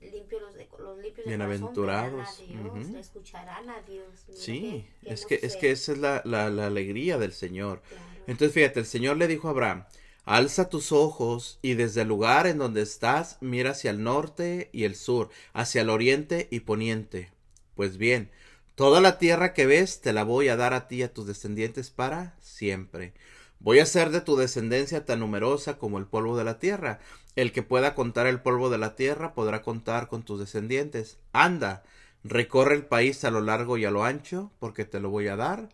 Limpio 0.00 0.38
los, 0.40 0.54
los 0.78 0.98
limpios 0.98 1.26
bienaventurados 1.26 2.38
de 2.38 2.46
Dios, 2.46 2.88
escucharán 3.00 3.70
a 3.70 3.80
Dios. 3.82 4.06
sí, 4.34 4.86
es 5.02 5.24
que 5.26 5.40
es 5.42 5.56
que 5.56 5.70
esa 5.70 5.92
es 5.92 5.98
la, 5.98 6.22
la, 6.24 6.50
la 6.50 6.66
alegría 6.66 7.18
del 7.18 7.32
Señor. 7.32 7.82
Entonces 8.26 8.52
fíjate, 8.52 8.80
el 8.80 8.86
Señor 8.86 9.16
le 9.16 9.26
dijo 9.26 9.48
a 9.48 9.52
Abraham, 9.52 9.84
Alza 10.24 10.70
tus 10.70 10.90
ojos 10.90 11.58
y 11.60 11.74
desde 11.74 12.02
el 12.02 12.08
lugar 12.08 12.46
en 12.46 12.56
donde 12.56 12.80
estás 12.80 13.36
mira 13.42 13.70
hacia 13.72 13.90
el 13.90 14.02
norte 14.02 14.70
y 14.72 14.84
el 14.84 14.94
sur, 14.96 15.28
hacia 15.52 15.82
el 15.82 15.90
oriente 15.90 16.48
y 16.50 16.60
poniente. 16.60 17.30
Pues 17.74 17.98
bien, 17.98 18.30
toda 18.74 19.02
la 19.02 19.18
tierra 19.18 19.52
que 19.52 19.66
ves 19.66 20.00
te 20.00 20.14
la 20.14 20.24
voy 20.24 20.48
a 20.48 20.56
dar 20.56 20.72
a 20.72 20.88
ti 20.88 20.96
y 20.96 21.02
a 21.02 21.12
tus 21.12 21.26
descendientes 21.26 21.90
para 21.90 22.36
siempre. 22.40 23.12
Voy 23.60 23.80
a 23.80 23.82
hacer 23.84 24.10
de 24.10 24.22
tu 24.22 24.36
descendencia 24.36 25.04
tan 25.04 25.20
numerosa 25.20 25.78
como 25.78 25.98
el 25.98 26.06
polvo 26.06 26.36
de 26.38 26.44
la 26.44 26.58
tierra. 26.58 27.00
El 27.36 27.52
que 27.52 27.62
pueda 27.62 27.94
contar 27.94 28.26
el 28.26 28.40
polvo 28.40 28.70
de 28.70 28.78
la 28.78 28.94
tierra 28.94 29.34
podrá 29.34 29.62
contar 29.62 30.08
con 30.08 30.22
tus 30.22 30.38
descendientes. 30.38 31.18
Anda, 31.32 31.82
recorre 32.22 32.74
el 32.74 32.86
país 32.86 33.24
a 33.24 33.30
lo 33.30 33.40
largo 33.40 33.76
y 33.76 33.84
a 33.84 33.90
lo 33.90 34.04
ancho, 34.04 34.52
porque 34.58 34.84
te 34.84 35.00
lo 35.00 35.10
voy 35.10 35.28
a 35.28 35.36
dar 35.36 35.68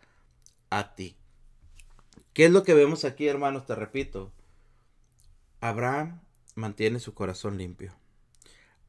a 0.71 0.95
ti. 0.95 1.17
¿Qué 2.33 2.47
es 2.47 2.51
lo 2.51 2.63
que 2.63 2.75
vemos 2.75 3.05
aquí, 3.05 3.29
hermanos? 3.29 3.67
Te 3.67 3.75
repito. 3.75 4.33
Abraham 5.61 6.21
mantiene 6.55 7.01
su 7.01 7.13
corazón 7.13 7.59
limpio. 7.59 7.93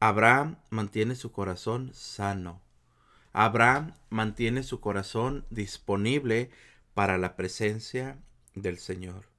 Abraham 0.00 0.56
mantiene 0.70 1.14
su 1.14 1.30
corazón 1.32 1.90
sano. 1.92 2.62
Abraham 3.32 3.94
mantiene 4.10 4.62
su 4.62 4.80
corazón 4.80 5.46
disponible 5.50 6.50
para 6.94 7.18
la 7.18 7.36
presencia 7.36 8.18
del 8.54 8.78
Señor. 8.78 9.31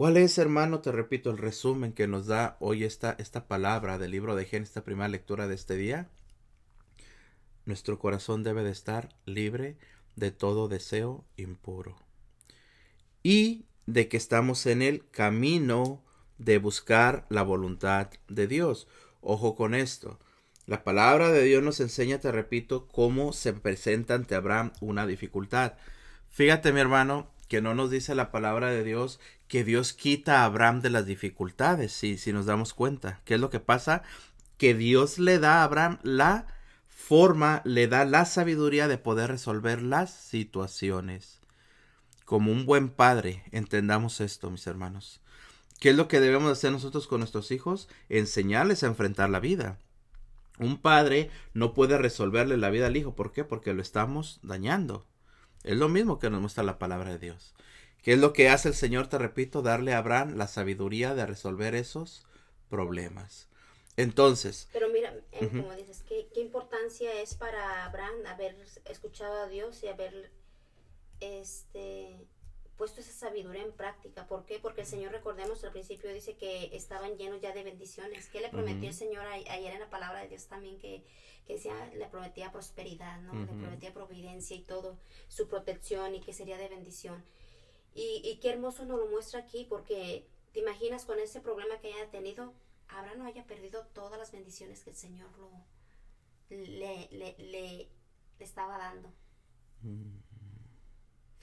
¿Cuál 0.00 0.16
es, 0.16 0.38
hermano? 0.38 0.80
Te 0.80 0.92
repito, 0.92 1.30
el 1.30 1.36
resumen 1.36 1.92
que 1.92 2.06
nos 2.06 2.26
da 2.26 2.56
hoy 2.58 2.84
esta, 2.84 3.16
esta 3.18 3.46
palabra 3.46 3.98
del 3.98 4.12
libro 4.12 4.34
de 4.34 4.46
Génesis, 4.46 4.70
esta 4.70 4.82
primera 4.82 5.08
lectura 5.08 5.46
de 5.46 5.54
este 5.54 5.76
día. 5.76 6.08
Nuestro 7.66 7.98
corazón 7.98 8.42
debe 8.42 8.64
de 8.64 8.70
estar 8.70 9.14
libre 9.26 9.76
de 10.16 10.30
todo 10.30 10.68
deseo 10.68 11.26
impuro. 11.36 11.96
Y 13.22 13.66
de 13.84 14.08
que 14.08 14.16
estamos 14.16 14.64
en 14.64 14.80
el 14.80 15.06
camino 15.10 16.02
de 16.38 16.56
buscar 16.56 17.26
la 17.28 17.42
voluntad 17.42 18.08
de 18.26 18.46
Dios. 18.46 18.88
Ojo 19.20 19.54
con 19.54 19.74
esto. 19.74 20.18
La 20.64 20.82
palabra 20.82 21.30
de 21.30 21.42
Dios 21.42 21.62
nos 21.62 21.78
enseña, 21.78 22.20
te 22.20 22.32
repito, 22.32 22.88
cómo 22.88 23.34
se 23.34 23.52
presenta 23.52 24.14
ante 24.14 24.34
Abraham 24.34 24.72
una 24.80 25.06
dificultad. 25.06 25.74
Fíjate, 26.30 26.72
mi 26.72 26.80
hermano, 26.80 27.28
que 27.50 27.60
no 27.60 27.74
nos 27.74 27.90
dice 27.90 28.14
la 28.14 28.30
palabra 28.30 28.70
de 28.70 28.84
Dios 28.84 29.18
que 29.48 29.64
Dios 29.64 29.92
quita 29.92 30.40
a 30.40 30.44
Abraham 30.44 30.82
de 30.82 30.90
las 30.90 31.04
dificultades, 31.04 31.90
si, 31.90 32.16
si 32.16 32.32
nos 32.32 32.46
damos 32.46 32.74
cuenta. 32.74 33.20
¿Qué 33.24 33.34
es 33.34 33.40
lo 33.40 33.50
que 33.50 33.58
pasa? 33.58 34.04
Que 34.56 34.72
Dios 34.72 35.18
le 35.18 35.40
da 35.40 35.56
a 35.56 35.64
Abraham 35.64 35.98
la 36.04 36.46
forma, 36.86 37.60
le 37.64 37.88
da 37.88 38.04
la 38.04 38.24
sabiduría 38.24 38.86
de 38.86 38.98
poder 38.98 39.30
resolver 39.30 39.82
las 39.82 40.14
situaciones. 40.14 41.40
Como 42.24 42.52
un 42.52 42.66
buen 42.66 42.88
padre, 42.88 43.42
entendamos 43.50 44.20
esto, 44.20 44.48
mis 44.52 44.68
hermanos. 44.68 45.20
¿Qué 45.80 45.90
es 45.90 45.96
lo 45.96 46.06
que 46.06 46.20
debemos 46.20 46.52
hacer 46.52 46.70
nosotros 46.70 47.08
con 47.08 47.18
nuestros 47.18 47.50
hijos? 47.50 47.88
Enseñarles 48.08 48.84
a 48.84 48.86
enfrentar 48.86 49.28
la 49.28 49.40
vida. 49.40 49.76
Un 50.60 50.78
padre 50.78 51.30
no 51.52 51.74
puede 51.74 51.98
resolverle 51.98 52.56
la 52.58 52.70
vida 52.70 52.86
al 52.86 52.96
hijo. 52.96 53.16
¿Por 53.16 53.32
qué? 53.32 53.42
Porque 53.42 53.74
lo 53.74 53.82
estamos 53.82 54.38
dañando. 54.44 55.09
Es 55.64 55.76
lo 55.76 55.88
mismo 55.88 56.18
que 56.18 56.30
nos 56.30 56.40
muestra 56.40 56.64
la 56.64 56.78
palabra 56.78 57.10
de 57.10 57.18
Dios. 57.18 57.54
¿Qué 58.02 58.14
es 58.14 58.18
lo 58.18 58.32
que 58.32 58.48
hace 58.48 58.68
el 58.68 58.74
Señor? 58.74 59.08
Te 59.08 59.18
repito, 59.18 59.62
darle 59.62 59.92
a 59.92 59.98
Abraham 59.98 60.36
la 60.36 60.48
sabiduría 60.48 61.14
de 61.14 61.26
resolver 61.26 61.74
esos 61.74 62.24
problemas. 62.70 63.48
Entonces. 63.96 64.68
Pero 64.72 64.88
mira, 64.88 65.14
eh, 65.32 65.48
como 65.48 65.74
dices, 65.74 66.02
¿qué, 66.08 66.28
¿qué, 66.32 66.40
importancia 66.40 67.20
es 67.20 67.34
para 67.34 67.84
Abraham 67.84 68.14
haber 68.26 68.56
escuchado 68.86 69.42
a 69.42 69.48
Dios 69.48 69.82
y 69.82 69.88
haber 69.88 70.30
este 71.20 72.16
puesto 72.80 73.02
esa 73.02 73.12
sabiduría 73.12 73.62
en 73.62 73.72
práctica. 73.72 74.26
¿Por 74.26 74.46
qué? 74.46 74.58
Porque 74.58 74.80
el 74.80 74.86
Señor, 74.86 75.12
recordemos, 75.12 75.62
al 75.64 75.70
principio 75.70 76.10
dice 76.14 76.38
que 76.38 76.74
estaban 76.74 77.18
llenos 77.18 77.42
ya 77.42 77.52
de 77.52 77.62
bendiciones. 77.62 78.30
¿Qué 78.30 78.40
le 78.40 78.48
prometió 78.48 78.88
el 78.88 78.94
Señor 78.94 79.26
ayer 79.26 79.74
en 79.74 79.80
la 79.80 79.90
palabra 79.90 80.22
de 80.22 80.28
Dios 80.28 80.46
también? 80.46 80.78
Que, 80.78 81.04
que 81.46 81.52
decía, 81.52 81.74
le 81.94 82.06
prometía 82.06 82.50
prosperidad, 82.50 83.20
¿no? 83.20 83.34
Le 83.34 83.52
prometía 83.52 83.92
providencia 83.92 84.56
y 84.56 84.62
todo, 84.62 84.96
su 85.28 85.46
protección 85.46 86.14
y 86.14 86.20
que 86.20 86.32
sería 86.32 86.56
de 86.56 86.70
bendición. 86.70 87.22
Y, 87.94 88.22
y 88.24 88.40
qué 88.40 88.48
hermoso 88.48 88.86
nos 88.86 88.98
lo 88.98 89.08
muestra 89.08 89.40
aquí, 89.40 89.66
porque 89.68 90.26
te 90.52 90.60
imaginas 90.60 91.04
con 91.04 91.18
ese 91.18 91.42
problema 91.42 91.78
que 91.80 91.92
haya 91.92 92.10
tenido, 92.10 92.54
Abraham 92.88 93.18
no 93.18 93.26
haya 93.26 93.46
perdido 93.46 93.88
todas 93.88 94.18
las 94.18 94.32
bendiciones 94.32 94.82
que 94.82 94.88
el 94.88 94.96
Señor 94.96 95.28
lo, 95.38 95.50
le, 96.48 97.08
le, 97.10 97.36
le, 97.36 97.90
estaba 98.38 98.78
dando. 98.78 99.12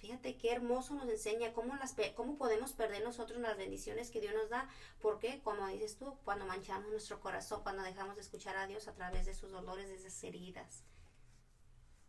Fíjate 0.07 0.37
qué 0.37 0.53
hermoso 0.53 0.93
nos 0.93 1.09
enseña 1.09 1.51
cómo, 1.51 1.75
las, 1.75 1.93
cómo 2.15 2.37
podemos 2.37 2.71
perder 2.71 3.03
nosotros 3.03 3.41
las 3.41 3.57
bendiciones 3.57 4.09
que 4.09 4.21
Dios 4.21 4.33
nos 4.33 4.49
da. 4.49 4.69
Porque, 5.01 5.41
como 5.43 5.67
dices 5.67 5.97
tú, 5.97 6.17
cuando 6.23 6.45
manchamos 6.45 6.89
nuestro 6.89 7.19
corazón, 7.19 7.61
cuando 7.61 7.83
dejamos 7.83 8.15
de 8.15 8.21
escuchar 8.21 8.55
a 8.55 8.67
Dios 8.67 8.87
a 8.87 8.93
través 8.93 9.25
de 9.25 9.33
sus 9.33 9.51
dolores, 9.51 9.89
de 9.89 9.95
esas 9.95 10.23
heridas, 10.23 10.85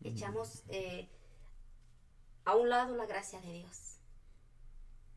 echamos 0.04 0.62
eh, 0.68 1.08
a 2.44 2.54
un 2.54 2.68
lado 2.68 2.94
la 2.94 3.06
gracia 3.06 3.40
de 3.40 3.52
Dios. 3.52 3.98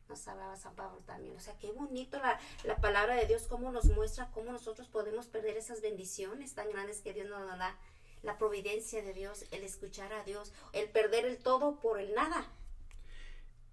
Nos 0.08 0.26
hablaba 0.26 0.56
San 0.56 0.74
Pablo 0.74 0.98
también. 1.06 1.36
O 1.36 1.40
sea, 1.40 1.56
qué 1.58 1.70
bonito 1.70 2.18
la, 2.18 2.40
la 2.64 2.78
palabra 2.78 3.14
de 3.14 3.26
Dios, 3.26 3.46
cómo 3.46 3.70
nos 3.70 3.84
muestra 3.90 4.32
cómo 4.32 4.50
nosotros 4.50 4.88
podemos 4.88 5.28
perder 5.28 5.56
esas 5.56 5.82
bendiciones 5.82 6.56
tan 6.56 6.68
grandes 6.68 7.00
que 7.00 7.14
Dios 7.14 7.28
nos 7.28 7.46
da. 7.46 7.78
La 8.22 8.38
providencia 8.38 9.04
de 9.04 9.14
Dios, 9.14 9.44
el 9.52 9.62
escuchar 9.62 10.12
a 10.12 10.24
Dios, 10.24 10.52
el 10.72 10.90
perder 10.90 11.26
el 11.26 11.38
todo 11.38 11.78
por 11.78 12.00
el 12.00 12.12
nada. 12.16 12.50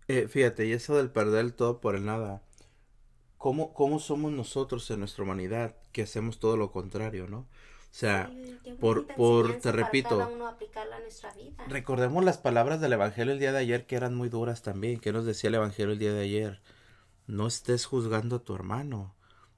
Eh, 0.10 0.28
fíjate, 0.28 0.66
y 0.66 0.72
eso 0.72 0.98
del 0.98 1.12
perder 1.12 1.46
el 1.46 1.54
todo 1.54 1.80
por 1.80 1.96
el 1.96 2.04
nada. 2.04 2.42
¿Cómo, 3.38 3.76
¿Cómo 3.76 4.00
somos 4.00 4.32
nosotros 4.32 4.90
en 4.90 5.00
nuestra 5.00 5.24
humanidad 5.24 5.76
que 5.92 6.02
hacemos 6.02 6.40
todo 6.40 6.58
lo 6.58 6.72
contrario, 6.72 7.28
no? 7.28 7.42
O 7.42 7.48
sea, 7.92 8.32
por, 8.80 9.06
por, 9.16 9.60
te 9.60 9.72
repito, 9.72 10.28
recordemos 11.68 12.26
las 12.26 12.40
palabras 12.40 12.82
del 12.82 12.94
Evangelio 12.94 13.34
el 13.34 13.40
día 13.40 13.52
de 13.52 13.60
ayer 13.60 13.86
que 13.86 13.96
eran 13.96 14.16
muy 14.16 14.30
duras 14.30 14.64
también. 14.64 15.00
¿Qué 15.00 15.14
nos 15.14 15.26
decía 15.26 15.50
el 15.50 15.56
Evangelio 15.56 15.94
el 15.94 16.00
día 16.00 16.14
de 16.14 16.24
ayer? 16.24 16.60
No 17.28 17.46
estés 17.46 17.86
juzgando 17.86 18.38
a 18.38 18.44
tu 18.44 18.56
hermano. 18.56 19.14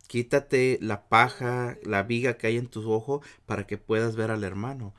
Quítate 0.07 0.79
la 0.81 1.07
paja, 1.07 1.77
la 1.83 2.03
viga 2.03 2.37
que 2.37 2.47
hay 2.47 2.57
en 2.57 2.67
tu 2.67 2.91
ojo 2.91 3.21
para 3.45 3.65
que 3.67 3.77
puedas 3.77 4.17
ver 4.17 4.31
al 4.31 4.43
hermano. 4.43 4.93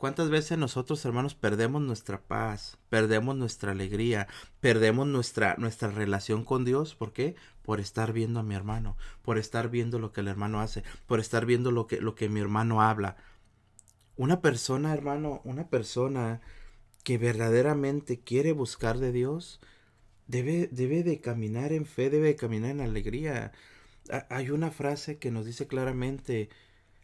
¿Cuántas 0.00 0.30
veces 0.30 0.56
nosotros, 0.56 1.04
hermanos, 1.04 1.34
perdemos 1.34 1.82
nuestra 1.82 2.22
paz, 2.22 2.78
perdemos 2.88 3.36
nuestra 3.36 3.72
alegría, 3.72 4.28
perdemos 4.58 5.06
nuestra, 5.06 5.56
nuestra 5.58 5.90
relación 5.90 6.42
con 6.46 6.64
Dios? 6.64 6.94
¿Por 6.94 7.12
qué? 7.12 7.36
Por 7.60 7.80
estar 7.80 8.14
viendo 8.14 8.40
a 8.40 8.42
mi 8.42 8.54
hermano, 8.54 8.96
por 9.20 9.36
estar 9.36 9.68
viendo 9.68 9.98
lo 9.98 10.10
que 10.10 10.22
el 10.22 10.28
hermano 10.28 10.62
hace, 10.62 10.84
por 11.06 11.20
estar 11.20 11.44
viendo 11.44 11.70
lo 11.70 11.86
que, 11.86 12.00
lo 12.00 12.14
que 12.14 12.30
mi 12.30 12.40
hermano 12.40 12.80
habla. 12.80 13.18
Una 14.16 14.40
persona, 14.40 14.94
hermano, 14.94 15.42
una 15.44 15.68
persona 15.68 16.40
que 17.04 17.18
verdaderamente 17.18 18.20
quiere 18.20 18.52
buscar 18.52 18.96
de 19.00 19.12
Dios, 19.12 19.60
debe, 20.26 20.70
debe 20.72 21.02
de 21.02 21.20
caminar 21.20 21.74
en 21.74 21.84
fe, 21.84 22.08
debe 22.08 22.28
de 22.28 22.36
caminar 22.36 22.70
en 22.70 22.80
alegría. 22.80 23.52
Hay 24.30 24.48
una 24.48 24.70
frase 24.70 25.18
que 25.18 25.30
nos 25.30 25.44
dice 25.44 25.66
claramente, 25.66 26.48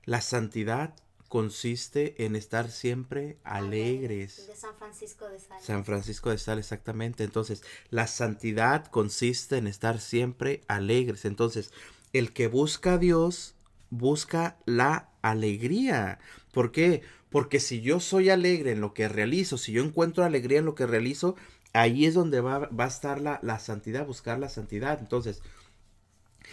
la 0.06 0.22
santidad 0.22 0.94
consiste 1.28 2.24
en 2.24 2.36
estar 2.36 2.70
siempre 2.70 3.38
alegres. 3.44 4.46
De 4.46 4.56
San 4.56 4.74
Francisco 4.76 5.28
de 5.28 5.38
Sales. 5.38 5.64
San 5.64 5.84
Francisco 5.84 6.30
de 6.30 6.38
Sales, 6.38 6.66
exactamente. 6.66 7.24
Entonces, 7.24 7.62
la 7.90 8.06
santidad 8.06 8.86
consiste 8.86 9.58
en 9.58 9.66
estar 9.66 10.00
siempre 10.00 10.62
alegres. 10.68 11.24
Entonces, 11.24 11.72
el 12.12 12.32
que 12.32 12.48
busca 12.48 12.94
a 12.94 12.98
Dios 12.98 13.54
busca 13.90 14.56
la 14.64 15.10
alegría. 15.22 16.18
¿Por 16.52 16.72
qué? 16.72 17.02
Porque 17.30 17.60
si 17.60 17.80
yo 17.80 18.00
soy 18.00 18.30
alegre 18.30 18.72
en 18.72 18.80
lo 18.80 18.94
que 18.94 19.08
realizo, 19.08 19.58
si 19.58 19.72
yo 19.72 19.82
encuentro 19.84 20.24
alegría 20.24 20.58
en 20.58 20.64
lo 20.64 20.74
que 20.74 20.86
realizo, 20.86 21.36
ahí 21.72 22.06
es 22.06 22.14
donde 22.14 22.40
va, 22.40 22.60
va 22.68 22.84
a 22.84 22.88
estar 22.88 23.20
la, 23.20 23.40
la 23.42 23.58
santidad, 23.58 24.06
buscar 24.06 24.38
la 24.38 24.48
santidad. 24.48 24.98
Entonces, 25.00 25.42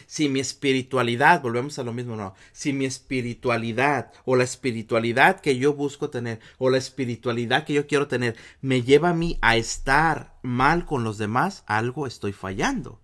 si 0.05 0.29
mi 0.29 0.39
espiritualidad, 0.39 1.41
volvemos 1.41 1.79
a 1.79 1.83
lo 1.83 1.93
mismo, 1.93 2.15
no, 2.15 2.35
si 2.51 2.73
mi 2.73 2.85
espiritualidad 2.85 4.11
o 4.25 4.35
la 4.35 4.43
espiritualidad 4.43 5.39
que 5.39 5.57
yo 5.57 5.73
busco 5.73 6.09
tener 6.09 6.39
o 6.57 6.69
la 6.69 6.77
espiritualidad 6.77 7.65
que 7.65 7.73
yo 7.73 7.87
quiero 7.87 8.07
tener 8.07 8.35
me 8.61 8.81
lleva 8.81 9.09
a 9.09 9.13
mí 9.13 9.37
a 9.41 9.55
estar 9.55 10.35
mal 10.41 10.85
con 10.85 11.03
los 11.03 11.17
demás, 11.17 11.63
algo 11.67 12.07
estoy 12.07 12.33
fallando. 12.33 12.99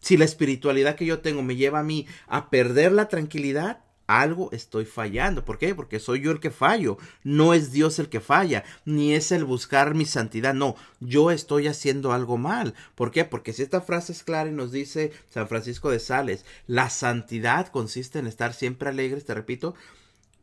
Si 0.00 0.16
la 0.16 0.24
espiritualidad 0.24 0.94
que 0.94 1.06
yo 1.06 1.20
tengo 1.20 1.42
me 1.42 1.56
lleva 1.56 1.80
a 1.80 1.84
mí 1.84 2.06
a 2.28 2.50
perder 2.50 2.92
la 2.92 3.08
tranquilidad, 3.08 3.80
algo 4.08 4.48
estoy 4.50 4.86
fallando. 4.86 5.44
¿Por 5.44 5.58
qué? 5.58 5.74
Porque 5.76 6.00
soy 6.00 6.22
yo 6.22 6.32
el 6.32 6.40
que 6.40 6.50
fallo. 6.50 6.98
No 7.22 7.54
es 7.54 7.70
Dios 7.70 8.00
el 8.00 8.08
que 8.08 8.18
falla, 8.18 8.64
ni 8.84 9.14
es 9.14 9.30
el 9.30 9.44
buscar 9.44 9.94
mi 9.94 10.06
santidad. 10.06 10.54
No, 10.54 10.74
yo 10.98 11.30
estoy 11.30 11.68
haciendo 11.68 12.12
algo 12.12 12.36
mal. 12.36 12.74
¿Por 12.96 13.12
qué? 13.12 13.24
Porque 13.24 13.52
si 13.52 13.62
esta 13.62 13.80
frase 13.80 14.10
es 14.12 14.24
clara 14.24 14.48
y 14.48 14.52
nos 14.52 14.72
dice 14.72 15.12
San 15.30 15.46
Francisco 15.46 15.90
de 15.90 16.00
Sales, 16.00 16.44
la 16.66 16.90
santidad 16.90 17.68
consiste 17.68 18.18
en 18.18 18.26
estar 18.26 18.54
siempre 18.54 18.88
alegres, 18.88 19.24
te 19.24 19.34
repito, 19.34 19.74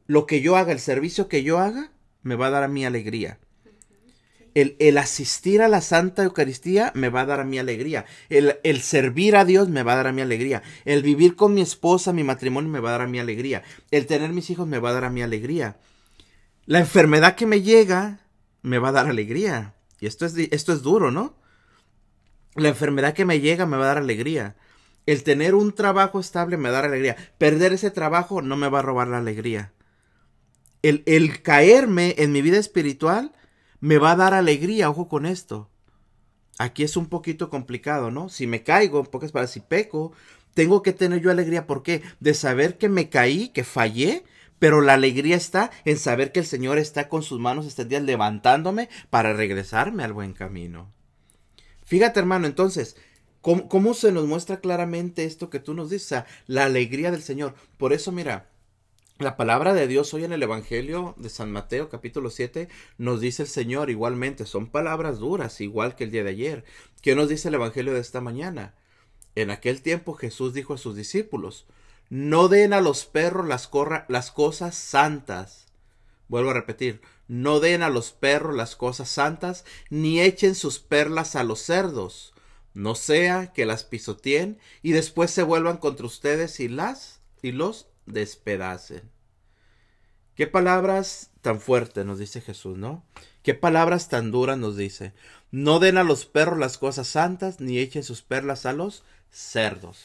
lo 0.08 0.28
que 0.28 0.42
yo 0.42 0.56
haga, 0.56 0.72
el 0.72 0.80
servicio 0.80 1.28
que 1.28 1.44
yo 1.44 1.60
haga, 1.60 1.92
me 2.22 2.36
va 2.36 2.48
a 2.48 2.52
dar 2.52 2.64
a 2.64 2.68
mí 2.68 2.86
alegría. 2.86 3.40
El, 4.56 4.98
asistir 4.98 5.62
a 5.62 5.68
la 5.68 5.82
Santa 5.82 6.24
Eucaristía 6.24 6.94
me 6.96 7.10
va 7.10 7.22
a 7.22 7.26
dar 7.26 7.42
a 7.42 7.44
mi 7.44 7.60
alegría. 7.60 8.06
El, 8.30 8.58
el, 8.64 8.82
servir 8.82 9.36
a 9.36 9.44
Dios 9.44 9.68
me 9.68 9.84
va 9.84 9.94
a 9.94 9.96
dar 9.98 10.08
a 10.08 10.12
mi 10.14 10.22
alegría. 10.22 10.64
El 10.86 11.04
vivir 11.04 11.36
con 11.36 11.54
mi 11.54 11.62
esposa, 11.62 12.14
mi 12.14 12.24
matrimonio 12.24 12.72
me 12.72 12.80
va 12.80 12.90
a 12.90 12.92
dar 12.94 13.02
a 13.02 13.08
mi 13.08 13.20
alegría. 13.20 13.64
El 13.92 14.06
tener 14.06 14.32
mis 14.32 14.50
hijos 14.50 14.66
me 14.66 14.80
va 14.80 14.92
a 14.92 14.94
dar 14.94 15.04
a 15.04 15.10
mi 15.10 15.22
alegría. 15.22 15.78
La 16.66 16.80
enfermedad 16.80 17.36
que 17.36 17.46
me 17.46 17.62
llega 17.62 18.22
me 18.62 18.80
va 18.80 18.90
a 18.90 18.94
dar 18.94 19.08
alegría. 19.08 19.76
Y 20.00 20.08
esto 20.08 20.26
es, 20.26 20.38
esto 20.38 20.72
es 20.72 20.82
duro, 20.82 21.12
¿no? 21.12 21.36
La 22.56 22.70
enfermedad 22.70 23.14
que 23.14 23.26
me 23.26 23.42
llega 23.42 23.66
me 23.66 23.76
va 23.76 23.84
a 23.84 23.88
dar 23.88 23.98
alegría. 23.98 24.56
El 25.06 25.24
tener 25.24 25.54
un 25.54 25.74
trabajo 25.74 26.20
estable 26.22 26.56
me 26.56 26.70
va 26.70 26.80
a 26.80 26.82
dar 26.82 26.92
alegría. 26.92 27.18
Perder 27.38 27.74
ese 27.74 27.92
trabajo 27.92 28.42
no 28.42 28.56
me 28.56 28.70
va 28.70 28.80
a 28.80 28.84
robar 28.84 29.10
la 29.10 29.18
alegría. 29.18 29.74
El, 30.82 31.04
el 31.06 31.42
caerme 31.42 32.16
en 32.20 32.32
mi 32.32 32.42
vida 32.42 32.58
espiritual 32.58 33.34
me 33.86 34.00
va 34.00 34.14
a 34.14 34.16
dar 34.16 34.34
alegría, 34.34 34.90
ojo 34.90 35.08
con 35.08 35.28
esto. 35.28 35.70
Aquí 36.58 36.82
es 36.82 36.98
un 36.98 37.06
poquito 37.06 37.52
complicado, 37.52 38.10
¿no? 38.10 38.30
Si 38.30 38.48
me 38.48 38.64
caigo, 38.64 39.00
en 39.00 39.06
pocas 39.06 39.32
palabras, 39.32 39.52
si 39.52 39.60
peco, 39.60 40.12
tengo 40.56 40.82
que 40.82 40.92
tener 40.92 41.22
yo 41.22 41.30
alegría. 41.30 41.68
¿Por 41.68 41.84
qué? 41.84 42.02
De 42.20 42.34
saber 42.34 42.80
que 42.80 42.90
me 42.90 43.10
caí, 43.10 43.50
que 43.50 43.64
fallé, 43.64 44.24
pero 44.58 44.82
la 44.82 44.96
alegría 44.96 45.36
está 45.36 45.70
en 45.86 46.00
saber 46.00 46.32
que 46.32 46.40
el 46.40 46.48
Señor 46.48 46.80
está 46.80 47.10
con 47.10 47.22
sus 47.22 47.40
manos 47.40 47.66
extendidas 47.66 48.02
levantándome 48.02 48.90
para 49.12 49.34
regresarme 49.34 50.04
al 50.04 50.14
buen 50.14 50.34
camino. 50.34 50.92
Fíjate, 51.84 52.20
hermano, 52.20 52.48
entonces, 52.48 52.98
¿cómo, 53.42 53.94
se 53.94 54.12
nos 54.12 54.26
muestra 54.26 54.62
claramente 54.62 55.26
esto 55.26 55.52
que 55.52 55.60
tú 55.60 55.76
nos 55.76 55.92
dices? 55.92 56.24
La 56.48 56.64
alegría 56.64 57.12
del 57.12 57.22
Señor. 57.22 57.54
Por 57.78 57.94
eso, 57.94 58.12
mira, 58.12 58.50
la 59.18 59.38
palabra 59.38 59.74
de 59.74 59.88
Dios 59.88 60.14
hoy 60.14 60.26
en 60.26 60.34
el 60.34 60.44
Evangelio 60.44 61.14
de 61.18 61.30
San 61.30 61.50
Mateo 61.50 61.88
capítulo 61.88 62.30
7 62.30 62.68
nos 62.98 63.22
dice 63.22 63.44
el 63.44 63.48
Señor 63.48 63.90
igualmente, 63.90 64.46
son 64.46 64.68
palabras 64.68 65.20
duras, 65.20 65.62
igual 65.62 65.96
que 65.96 66.04
el 66.04 66.12
día 66.12 66.26
de 66.26 66.32
ayer. 66.32 66.66
¿Qué 67.02 67.16
nos 67.16 67.30
dice 67.30 67.48
el 67.48 67.54
Evangelio 67.54 67.94
de 67.94 68.02
esta 68.02 68.20
mañana? 68.20 68.76
En 69.36 69.52
aquel 69.52 69.82
tiempo 69.82 70.16
Jesús 70.16 70.54
dijo 70.54 70.74
a 70.74 70.78
sus 70.78 70.98
discípulos, 70.98 71.66
no 72.10 72.50
den 72.50 72.74
a 72.74 72.82
los 72.82 73.06
perros 73.06 73.48
las, 73.48 73.68
cosas 74.32 74.76
santas. 74.76 75.68
Vuelvo 76.28 76.50
a 76.50 76.56
repetir, 76.56 77.02
no 77.30 77.62
den 77.62 77.84
a 77.84 77.90
los 77.90 78.12
perros 78.12 78.54
las 78.54 78.76
cosas 78.76 79.08
santas, 79.08 79.64
ni 79.90 80.20
echen 80.20 80.56
sus 80.56 80.80
perlas 80.80 81.38
a 81.38 81.46
los 81.46 81.62
cerdos, 81.62 82.34
no 82.74 82.96
sea 82.96 83.54
que 83.54 83.66
las 83.66 83.86
pisoteen 83.86 84.60
y 84.82 84.92
después 84.92 85.32
se 85.32 85.44
vuelvan 85.44 85.78
contra 85.78 86.06
ustedes 86.06 86.60
y 86.60 86.68
las 86.68 87.22
y 87.42 87.54
los 87.54 87.88
despedacen. 88.06 89.12
Qué 90.36 90.48
palabras 90.48 91.32
tan 91.42 91.62
fuertes 91.62 92.06
nos 92.06 92.20
dice 92.20 92.42
Jesús, 92.42 92.78
¿no? 92.78 93.06
Qué 93.42 93.54
palabras 93.54 94.10
tan 94.10 94.32
duras 94.32 94.58
nos 94.58 94.76
dice. 94.76 95.14
No 95.52 95.80
den 95.80 95.98
a 95.98 96.04
los 96.04 96.26
perros 96.26 96.60
las 96.60 96.78
cosas 96.78 97.08
santas, 97.08 97.62
ni 97.62 97.80
echen 97.80 98.04
sus 98.04 98.22
perlas 98.22 98.66
a 98.66 98.74
los 98.74 99.04
cerdos. 99.30 100.04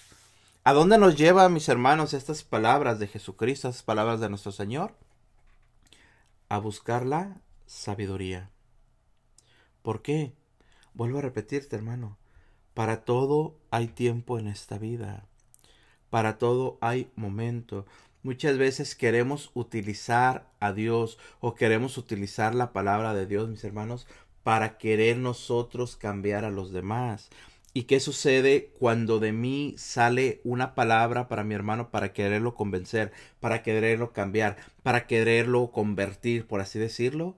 ¿A 0.63 0.73
dónde 0.73 0.99
nos 0.99 1.17
lleva, 1.17 1.49
mis 1.49 1.69
hermanos, 1.69 2.15
estas 2.15 2.45
palabras 2.45 2.99
de 2.99 3.09
Jesucristo, 3.09 3.69
estas 3.69 3.83
palabras 3.83 4.21
de 4.21 4.29
nuestro 4.29 4.53
Señor? 4.53 4.95
A 6.49 6.59
buscar 6.59 7.05
la 7.07 7.41
sabiduría. 7.67 8.51
¿Por 9.83 10.03
qué? 10.03 10.35
Vuelvo 10.95 11.19
a 11.19 11.23
repetirte, 11.23 11.75
hermano. 11.75 12.19
Para 12.75 13.05
todo 13.05 13.59
hay 13.71 13.89
tiempo 13.89 14.39
en 14.39 14.47
esta 14.47 14.79
vida. 14.79 15.27
Para 16.11 16.39
todo 16.39 16.77
hay 16.81 17.11
momento. 17.15 17.87
Muchas 18.23 18.59
veces 18.59 18.95
queremos 18.95 19.51
utilizar 19.55 20.51
a 20.61 20.73
Dios 20.73 21.19
o 21.41 21.55
queremos 21.55 21.97
utilizar 21.97 22.55
la 22.55 22.73
palabra 22.73 23.15
de 23.15 23.27
Dios, 23.27 23.49
mis 23.49 23.65
hermanos, 23.65 24.07
para 24.43 24.77
querer 24.77 25.17
nosotros 25.17 25.97
cambiar 25.97 26.45
a 26.45 26.51
los 26.51 26.73
demás. 26.73 27.31
¿Y 27.73 27.85
qué 27.85 28.01
sucede 28.01 28.73
cuando 28.79 29.21
de 29.21 29.33
mí 29.33 29.75
sale 29.79 30.41
una 30.43 30.75
palabra 30.75 31.29
para 31.29 31.45
mi 31.45 31.55
hermano 31.55 31.91
para 31.91 32.13
quererlo 32.13 32.55
convencer, 32.55 33.13
para 33.39 33.63
quererlo 33.63 34.13
cambiar, 34.13 34.57
para 34.83 35.07
quererlo 35.07 35.71
convertir, 35.71 36.47
por 36.47 36.61
así 36.61 36.81
decirlo? 36.81 37.37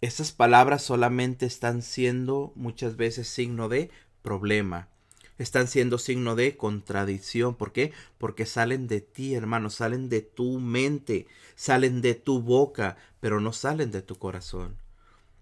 Esas 0.00 0.30
palabras 0.30 0.82
solamente 0.82 1.44
están 1.44 1.82
siendo 1.82 2.52
muchas 2.54 2.96
veces 2.96 3.26
signo 3.26 3.68
de 3.68 3.90
problema 4.22 4.88
están 5.38 5.68
siendo 5.68 5.98
signo 5.98 6.34
de 6.34 6.56
contradicción. 6.56 7.54
¿Por 7.54 7.72
qué? 7.72 7.92
Porque 8.18 8.46
salen 8.46 8.88
de 8.88 9.00
ti, 9.00 9.34
hermano, 9.34 9.70
salen 9.70 10.08
de 10.08 10.20
tu 10.20 10.58
mente, 10.58 11.26
salen 11.54 12.02
de 12.02 12.14
tu 12.14 12.42
boca, 12.42 12.96
pero 13.20 13.40
no 13.40 13.52
salen 13.52 13.90
de 13.90 14.02
tu 14.02 14.18
corazón. 14.18 14.76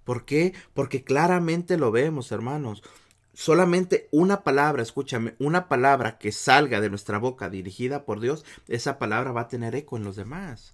¿Por 0.04 0.24
qué? 0.24 0.54
Porque 0.72 1.02
claramente 1.02 1.76
lo 1.76 1.90
vemos, 1.90 2.30
hermanos. 2.30 2.82
Solamente 3.34 4.08
una 4.12 4.44
palabra, 4.44 4.82
escúchame, 4.82 5.34
una 5.38 5.68
palabra 5.68 6.16
que 6.16 6.32
salga 6.32 6.80
de 6.80 6.88
nuestra 6.88 7.18
boca 7.18 7.50
dirigida 7.50 8.04
por 8.04 8.20
Dios, 8.20 8.44
esa 8.68 8.98
palabra 8.98 9.32
va 9.32 9.42
a 9.42 9.48
tener 9.48 9.74
eco 9.74 9.96
en 9.96 10.04
los 10.04 10.16
demás. 10.16 10.72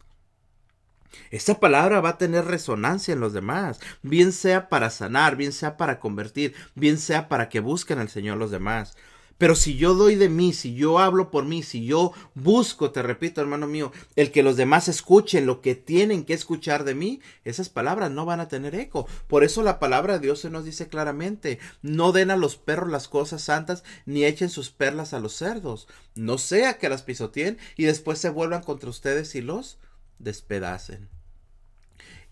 Esa 1.31 1.61
palabra 1.61 2.01
va 2.01 2.11
a 2.11 2.19
tener 2.19 2.45
resonancia 2.45 3.13
en 3.13 3.21
los 3.21 3.33
demás, 3.33 3.81
bien 4.03 4.33
sea 4.33 4.69
para 4.69 4.91
sanar, 4.91 5.37
bien 5.37 5.53
sea 5.53 5.77
para 5.77 5.99
convertir, 5.99 6.55
bien 6.75 6.99
sea 6.99 7.29
para 7.29 7.49
que 7.49 7.61
busquen 7.61 7.99
al 7.99 8.09
Señor 8.09 8.39
los 8.39 8.51
demás. 8.51 8.97
Pero 9.43 9.57
si 9.57 9.77
yo 9.77 9.95
doy 9.95 10.15
de 10.15 10.29
mí, 10.29 10.53
si 10.53 10.73
yo 10.77 11.01
hablo 11.01 11.33
por 11.33 11.45
mí, 11.45 11.65
si 11.65 11.85
yo 11.85 12.13
busco, 12.37 12.93
te 12.93 13.03
repito, 13.03 13.41
hermano 13.41 13.67
mío, 13.67 13.91
el 14.15 14.31
que 14.31 14.45
los 14.45 14.57
demás 14.57 14.87
escuchen 14.87 15.47
lo 15.47 15.61
que 15.61 15.75
tienen 15.75 16.25
que 16.25 16.33
escuchar 16.33 16.85
de 16.85 16.95
mí, 16.95 17.21
esas 17.43 17.69
palabras 17.69 18.13
no 18.13 18.25
van 18.25 18.39
a 18.39 18.47
tener 18.47 18.77
eco. 18.77 19.09
Por 19.27 19.43
eso 19.43 19.65
la 19.65 19.81
palabra 19.81 20.13
de 20.13 20.21
Dios 20.21 20.39
se 20.39 20.49
nos 20.49 20.65
dice 20.65 20.87
claramente, 20.87 21.59
no 21.83 22.13
den 22.13 22.31
a 22.31 22.37
los 22.37 22.55
perros 22.55 22.89
las 22.89 23.09
cosas 23.09 23.43
santas, 23.43 23.83
ni 24.07 24.25
echen 24.25 24.49
sus 24.49 24.71
perlas 24.71 25.13
a 25.13 25.19
los 25.19 25.33
cerdos, 25.33 25.89
no 26.15 26.39
sea 26.39 26.79
que 26.79 26.89
las 26.89 27.03
pisoteen 27.03 27.59
y 27.77 27.83
después 27.83 28.21
se 28.21 28.31
vuelvan 28.31 28.63
contra 28.63 28.91
ustedes 28.91 29.35
y 29.35 29.41
los 29.41 29.81
despedacen. 30.21 31.09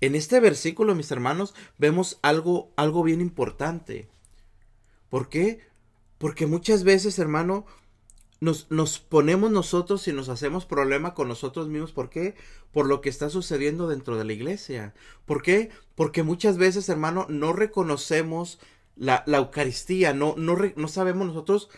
En 0.00 0.14
este 0.14 0.38
versículo, 0.38 0.94
mis 0.94 1.10
hermanos, 1.10 1.56
vemos 1.76 2.20
algo, 2.22 2.72
algo 2.76 3.02
bien 3.02 3.20
importante. 3.20 4.08
¿Por 5.08 5.28
qué? 5.28 5.69
Porque 6.20 6.44
muchas 6.44 6.84
veces, 6.84 7.18
hermano, 7.18 7.64
nos, 8.40 8.70
nos, 8.70 8.98
ponemos 8.98 9.50
nosotros 9.50 10.06
y 10.06 10.12
nos 10.12 10.28
hacemos 10.28 10.66
problema 10.66 11.14
con 11.14 11.28
nosotros 11.28 11.68
mismos. 11.68 11.92
¿Por 11.92 12.10
qué? 12.10 12.34
Por 12.72 12.86
lo 12.86 13.00
que 13.00 13.08
está 13.08 13.30
sucediendo 13.30 13.88
dentro 13.88 14.18
de 14.18 14.26
la 14.26 14.34
iglesia. 14.34 14.92
¿Por 15.24 15.40
qué? 15.40 15.70
Porque 15.94 16.22
muchas 16.22 16.58
veces, 16.58 16.90
hermano, 16.90 17.24
no 17.30 17.54
reconocemos 17.54 18.60
la, 18.96 19.24
la 19.24 19.38
Eucaristía, 19.38 20.12
no, 20.12 20.34
no, 20.36 20.58
no 20.76 20.88
sabemos 20.88 21.26
nosotros 21.26 21.70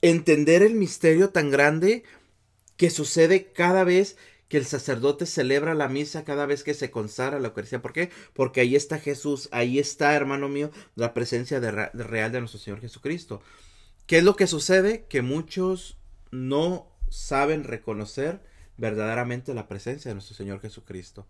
entender 0.00 0.62
el 0.62 0.74
misterio 0.74 1.28
tan 1.28 1.50
grande 1.50 2.04
que 2.78 2.88
sucede 2.88 3.52
cada 3.52 3.84
vez 3.84 4.16
que 4.50 4.58
el 4.58 4.66
sacerdote 4.66 5.26
celebra 5.26 5.74
la 5.74 5.88
misa 5.88 6.24
cada 6.24 6.44
vez 6.44 6.64
que 6.64 6.74
se 6.74 6.90
consagra 6.90 7.38
la 7.38 7.48
Eucaristía. 7.48 7.80
¿Por 7.80 7.92
qué? 7.92 8.10
Porque 8.34 8.60
ahí 8.60 8.74
está 8.74 8.98
Jesús, 8.98 9.48
ahí 9.52 9.78
está, 9.78 10.12
hermano 10.16 10.48
mío, 10.48 10.72
la 10.96 11.14
presencia 11.14 11.60
de, 11.60 11.70
real 11.70 12.32
de 12.32 12.40
nuestro 12.40 12.58
Señor 12.58 12.80
Jesucristo. 12.80 13.40
¿Qué 14.08 14.18
es 14.18 14.24
lo 14.24 14.34
que 14.34 14.48
sucede? 14.48 15.06
Que 15.08 15.22
muchos 15.22 15.98
no 16.32 16.90
saben 17.08 17.62
reconocer 17.62 18.42
verdaderamente 18.76 19.54
la 19.54 19.68
presencia 19.68 20.08
de 20.08 20.16
nuestro 20.16 20.34
Señor 20.34 20.60
Jesucristo. 20.60 21.28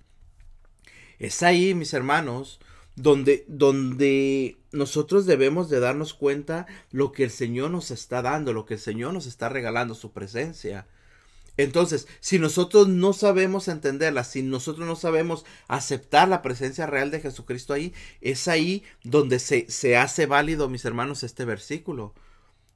Es 1.18 1.42
ahí, 1.42 1.74
mis 1.74 1.92
hermanos, 1.92 2.59
donde, 2.96 3.44
donde 3.48 4.56
nosotros 4.72 5.26
debemos 5.26 5.68
de 5.68 5.80
darnos 5.80 6.14
cuenta 6.14 6.66
lo 6.90 7.12
que 7.12 7.24
el 7.24 7.30
Señor 7.30 7.70
nos 7.70 7.90
está 7.90 8.22
dando, 8.22 8.54
lo 8.54 8.64
que 8.64 8.74
el 8.74 8.80
Señor 8.80 9.12
nos 9.12 9.26
está 9.26 9.50
regalando, 9.50 9.94
su 9.94 10.11
presencia. 10.11 10.87
Entonces, 11.56 12.08
si 12.20 12.38
nosotros 12.38 12.88
no 12.88 13.12
sabemos 13.12 13.68
entenderla, 13.68 14.24
si 14.24 14.42
nosotros 14.42 14.86
no 14.86 14.96
sabemos 14.96 15.44
aceptar 15.68 16.28
la 16.28 16.42
presencia 16.42 16.86
real 16.86 17.10
de 17.10 17.20
Jesucristo 17.20 17.74
ahí, 17.74 17.92
es 18.20 18.48
ahí 18.48 18.82
donde 19.02 19.38
se, 19.38 19.70
se 19.70 19.96
hace 19.96 20.26
válido, 20.26 20.68
mis 20.68 20.84
hermanos, 20.84 21.22
este 21.22 21.44
versículo. 21.44 22.14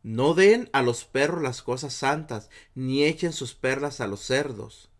No 0.03 0.35
den 0.35 0.69
a 0.73 0.83
los 0.83 1.05
perros 1.05 1.43
las 1.43 1.63
cosas 1.63 1.95
santas, 1.95 2.51
ni 2.75 3.05
echen 3.05 3.33
sus 3.33 3.55
perlas 3.55 4.01
a 4.01 4.07
los 4.07 4.21
cerdos. 4.21 4.91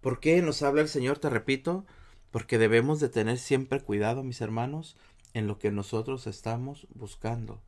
¿Por 0.00 0.20
qué 0.20 0.42
nos 0.42 0.62
habla 0.62 0.82
el 0.82 0.88
Señor? 0.88 1.18
Te 1.18 1.30
repito, 1.30 1.86
porque 2.30 2.58
debemos 2.58 3.00
de 3.00 3.08
tener 3.08 3.38
siempre 3.38 3.80
cuidado, 3.80 4.22
mis 4.22 4.40
hermanos, 4.40 4.96
en 5.34 5.46
lo 5.46 5.58
que 5.58 5.70
nosotros 5.70 6.26
estamos 6.26 6.86
buscando, 6.94 7.60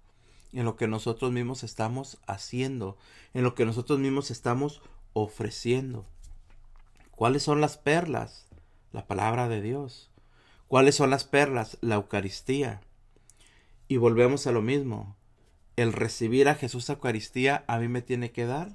en 0.53 0.65
lo 0.65 0.77
que 0.77 0.89
nosotros 0.89 1.33
mismos 1.33 1.63
estamos 1.63 2.19
haciendo, 2.27 2.97
en 3.35 3.45
lo 3.45 3.55
que 3.55 3.65
nosotros 3.65 3.99
mismos 3.99 4.31
estamos 4.31 4.83
ofreciendo. 5.13 6.07
¿Cuáles 7.11 7.43
son 7.43 7.61
las 7.61 7.79
perlas? 7.79 8.47
La 8.93 9.07
palabra 9.07 9.49
de 9.49 9.61
Dios. 9.61 10.11
¿Cuáles 10.69 10.95
son 10.95 11.11
las 11.11 11.25
perlas? 11.25 11.79
La 11.81 11.97
Eucaristía. 11.97 12.81
Y 13.89 13.97
volvemos 13.97 14.47
a 14.47 14.53
lo 14.53 14.63
mismo. 14.63 15.17
El 15.77 15.93
recibir 15.93 16.49
a 16.49 16.55
Jesús 16.55 16.89
Eucaristía 16.89 17.65
a 17.67 17.79
mí 17.79 17.89
me 17.89 18.03
tiene 18.03 18.33
que 18.33 18.47
dar 18.47 18.73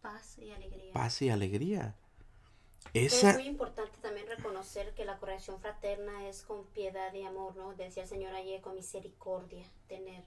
Paz 0.00 0.38
y 0.38 0.50
alegría. 0.50 0.92
paz 0.92 1.22
y 1.22 1.30
alegría. 1.30 1.96
Es 2.94 3.24
muy 3.24 3.46
importante 3.46 3.96
también 4.02 4.26
reconocer 4.26 4.92
que 4.94 5.06
la 5.06 5.18
corrección 5.18 5.58
fraterna 5.60 6.28
es 6.28 6.42
con 6.42 6.64
piedad 6.66 7.12
y 7.14 7.22
amor, 7.22 7.56
¿no? 7.56 7.72
Decía 7.74 8.02
el 8.02 8.08
Señor 8.08 8.34
ayer, 8.34 8.60
con 8.60 8.74
misericordia, 8.74 9.64
tener 9.88 10.24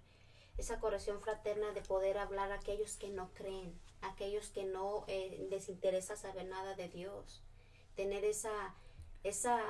esa 0.57 0.79
corrección 0.79 1.21
fraterna 1.21 1.71
de 1.73 1.81
poder 1.81 2.17
hablar 2.17 2.51
a 2.51 2.55
aquellos 2.55 2.97
que 2.97 3.09
no 3.09 3.29
creen, 3.33 3.79
aquellos 4.01 4.49
que 4.49 4.63
no 4.63 5.05
eh, 5.07 5.47
les 5.49 5.69
interesa 5.69 6.15
saber 6.15 6.45
nada 6.45 6.75
de 6.75 6.89
Dios, 6.89 7.41
tener 7.95 8.23
esa, 8.25 8.75
esa, 9.23 9.61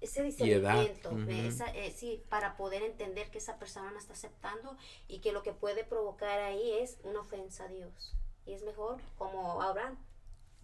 ese 0.00 0.22
discernimiento, 0.22 1.10
eh, 1.28 1.46
esa, 1.46 1.66
eh, 1.74 1.92
sí, 1.92 2.22
para 2.28 2.56
poder 2.56 2.82
entender 2.82 3.30
que 3.30 3.38
esa 3.38 3.58
persona 3.58 3.90
no 3.90 3.98
está 3.98 4.14
aceptando 4.14 4.76
y 5.08 5.20
que 5.20 5.32
lo 5.32 5.42
que 5.42 5.52
puede 5.52 5.84
provocar 5.84 6.40
ahí 6.40 6.72
es 6.78 6.98
una 7.04 7.20
ofensa 7.20 7.64
a 7.64 7.68
Dios. 7.68 8.14
Y 8.46 8.54
es 8.54 8.62
mejor, 8.62 9.00
como 9.16 9.62
Abraham, 9.62 9.98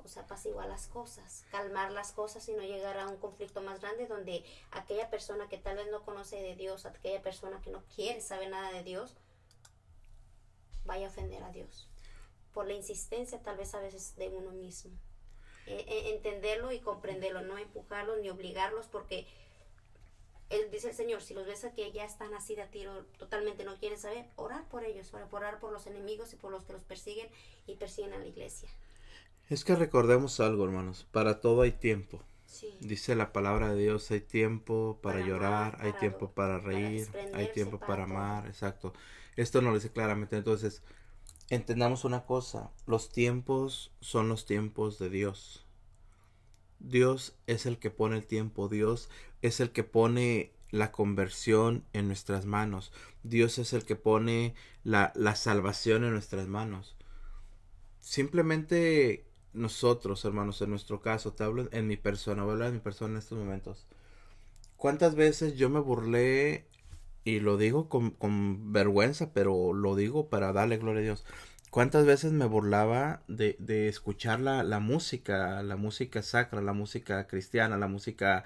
o 0.07 0.09
sea, 0.09 0.22
apaciguar 0.22 0.68
las 0.68 0.87
cosas, 0.87 1.44
calmar 1.50 1.90
las 1.90 2.12
cosas 2.12 2.48
y 2.48 2.55
no 2.55 2.62
llegar 2.62 2.96
a 2.98 3.09
un 3.09 3.16
conflicto 3.16 3.61
más 3.61 3.81
grande 3.81 4.07
donde 4.07 4.44
aquella 4.70 5.11
persona 5.11 5.48
que 5.48 5.59
tal 5.59 5.76
vez 5.76 5.90
no 5.90 6.05
conoce 6.05 6.37
de 6.37 6.55
Dios, 6.55 6.87
aquella 6.87 7.20
persona 7.22 7.61
que 7.61 7.70
no 7.70 7.83
quiere 7.94 8.20
saber 8.20 8.50
nada 8.50 8.70
de 8.72 8.85
Dios, 8.85 9.16
vaya 10.85 11.07
a 11.07 11.11
ofender 11.11 11.42
a 11.42 11.50
Dios. 11.50 11.88
Por 12.57 12.66
la 12.66 12.75
insistencia 12.75 13.42
tal 13.42 13.57
vez 13.59 13.75
a 13.77 13.81
veces 13.81 14.16
de 14.16 14.31
uno 14.31 14.51
mismo. 14.53 14.92
E- 15.66 15.85
e- 15.95 16.14
entenderlo 16.16 16.73
y 16.73 16.81
comprenderlo, 16.81 17.42
no 17.42 17.59
empujarlos 17.59 18.19
ni 18.21 18.31
obligarlos 18.31 18.88
porque 18.88 19.27
él 20.51 20.71
dice 20.73 20.88
el 20.88 20.95
Señor, 20.97 21.23
si 21.23 21.35
los 21.35 21.47
ves 21.47 21.64
a 21.64 21.73
que 21.73 21.92
ya 21.92 22.05
están 22.05 22.35
así 22.35 22.55
de 22.57 22.62
a 22.62 22.71
tiro, 22.71 23.05
totalmente 23.19 23.64
no 23.64 23.79
quieren 23.79 23.99
saber, 23.99 24.27
orar 24.37 24.69
por 24.69 24.83
ellos, 24.85 25.12
orar, 25.31 25.61
por 25.61 25.73
los 25.73 25.87
enemigos 25.87 26.33
y 26.33 26.37
por 26.37 26.51
los 26.53 26.64
que 26.64 26.73
los 26.73 26.83
persiguen 26.85 27.29
y 27.66 27.77
persiguen 27.77 28.12
a 28.14 28.19
la 28.19 28.27
iglesia. 28.27 28.69
es 29.49 29.64
que 29.64 29.75
recordemos 29.77 30.40
algo, 30.40 30.64
hermanos. 30.64 31.07
Para 31.12 31.40
todo 31.40 31.62
hay 31.62 31.73
tiempo. 31.73 32.23
Sí. 32.47 32.75
Dice 32.81 33.14
la 33.16 33.33
palabra 33.33 33.73
de 33.73 33.83
Dios, 33.83 34.11
hay 34.11 34.21
tiempo 34.21 34.99
para, 35.03 35.19
Para 35.19 35.21
llorar, 35.21 35.77
amar, 35.77 35.79
hay 35.81 35.92
para 35.92 36.01
tiempo 36.01 36.33
para 36.33 36.59
reír, 36.59 37.09
hay 37.33 37.49
tiempo 37.49 37.81
para 37.81 37.87
para 37.87 38.05
todo. 38.05 38.05
amar, 38.05 38.47
exacto. 38.47 38.92
Esto 39.37 39.62
nos 39.62 39.71
lo 39.73 39.77
dice 39.79 39.92
claramente. 39.92 40.37
Entonces, 40.37 40.83
entendamos 41.48 42.04
una 42.04 42.24
cosa, 42.24 42.70
los 42.87 43.11
tiempos 43.11 43.92
son 44.00 44.28
los 44.28 44.46
tiempos 44.46 44.98
de 44.98 45.11
Dios. 45.11 45.66
Dios 46.78 47.37
es 47.46 47.66
el 47.66 47.78
que 47.78 47.90
pone 47.90 48.16
el 48.16 48.26
tiempo, 48.26 48.68
Dios 48.68 49.09
es 49.42 49.61
el 49.61 49.70
que 49.70 49.85
pone 49.85 50.52
la 50.70 50.92
conversión 50.92 51.85
en 51.92 52.09
nuestras 52.09 52.44
manos, 52.44 52.92
Dios 53.22 53.59
es 53.59 53.72
el 53.72 53.85
que 53.85 53.96
pone 53.96 54.54
la, 54.85 55.12
la 55.14 55.37
salvación 55.37 56.04
en 56.04 56.12
nuestras 56.12 56.48
manos. 56.48 56.96
Simplemente 58.00 59.26
nosotros, 59.52 60.24
hermanos, 60.24 60.61
en 60.62 60.70
nuestro 60.70 61.00
caso, 61.00 61.32
te 61.32 61.44
hablo 61.44 61.68
en 61.72 61.87
mi 61.87 61.96
persona, 61.96 62.42
voy 62.42 62.50
a 62.50 62.52
hablar 62.52 62.68
de 62.68 62.74
mi 62.74 62.80
persona 62.80 63.12
en 63.12 63.18
estos 63.18 63.38
momentos. 63.38 63.87
¿Cuántas 64.76 65.14
veces 65.14 65.56
yo 65.56 65.70
me 65.70 65.80
burlé, 65.80 66.66
y 67.26 67.40
lo 67.40 67.56
digo 67.58 67.88
con, 67.88 68.12
con 68.12 68.72
vergüenza, 68.72 69.32
pero 69.34 69.72
lo 69.74 69.96
digo 69.96 70.28
para 70.30 70.52
darle 70.52 70.78
gloria 70.78 71.00
a 71.00 71.04
Dios? 71.04 71.24
¿Cuántas 71.70 72.06
veces 72.06 72.32
me 72.32 72.46
burlaba 72.46 73.22
de, 73.28 73.56
de 73.58 73.88
escuchar 73.88 74.40
la, 74.40 74.62
la 74.62 74.78
música, 74.78 75.62
la 75.64 75.76
música 75.76 76.22
sacra, 76.22 76.62
la 76.62 76.72
música 76.72 77.26
cristiana, 77.26 77.76
la 77.76 77.88
música, 77.88 78.44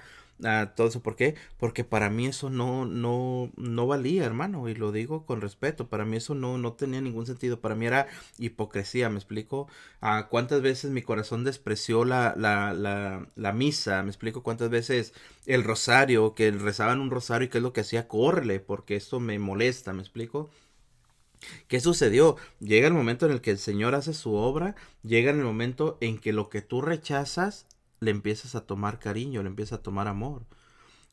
todo 0.75 0.89
eso? 0.89 1.03
¿Por 1.03 1.17
qué? 1.17 1.35
Porque 1.59 1.85
para 1.85 2.11
mí 2.11 2.27
eso 2.27 2.51
no, 2.51 2.85
no, 2.87 3.51
no 3.57 3.87
valía, 3.87 4.25
hermano, 4.25 4.69
y 4.69 4.75
lo 4.75 4.93
digo 4.93 5.27
con 5.27 5.41
respeto, 5.41 5.89
para 5.89 6.05
mí 6.05 6.17
eso 6.17 6.35
no, 6.35 6.59
no 6.59 6.73
tenía 6.75 7.01
ningún 7.01 7.27
sentido, 7.27 7.61
para 7.61 7.75
mí 7.75 7.87
era 7.87 8.07
hipocresía, 8.39 9.11
¿me 9.11 9.17
explico? 9.19 9.69
Ah, 10.01 10.29
¿Cuántas 10.31 10.63
veces 10.63 10.91
mi 10.91 11.03
corazón 11.03 11.45
despreció 11.45 12.05
la, 12.05 12.35
la, 12.37 12.73
la, 12.75 13.29
la 13.37 13.53
misa? 13.53 14.03
¿Me 14.03 14.09
explico? 14.11 14.43
¿Cuántas 14.43 14.71
veces 14.71 15.13
el 15.47 15.65
rosario, 15.65 16.35
que 16.35 16.51
rezaban 16.51 17.01
un 17.01 17.11
rosario 17.11 17.47
y 17.47 17.49
qué 17.51 17.59
es 17.59 17.63
lo 17.63 17.73
que 17.73 17.83
hacía? 17.83 18.09
Córrele, 18.09 18.61
porque 18.61 18.97
esto 18.97 19.21
me 19.21 19.39
molesta, 19.39 19.93
¿me 19.93 20.01
explico? 20.03 20.51
¿Qué 21.69 21.81
sucedió? 21.81 22.37
Llega 22.61 22.87
el 22.87 22.95
momento 22.95 23.27
en 23.27 23.33
el 23.33 23.41
que 23.41 23.51
el 23.51 23.59
Señor 23.59 23.95
hace 23.95 24.13
su 24.15 24.35
obra, 24.35 24.75
llega 25.03 25.31
el 25.31 25.39
momento 25.39 25.97
en 26.01 26.19
que 26.19 26.33
lo 26.33 26.49
que 26.51 26.63
tú 26.63 26.83
rechazas 26.83 27.67
le 28.01 28.11
empiezas 28.11 28.55
a 28.55 28.67
tomar 28.67 28.99
cariño, 28.99 29.43
le 29.43 29.49
empiezas 29.49 29.79
a 29.79 29.83
tomar 29.83 30.09
amor. 30.09 30.47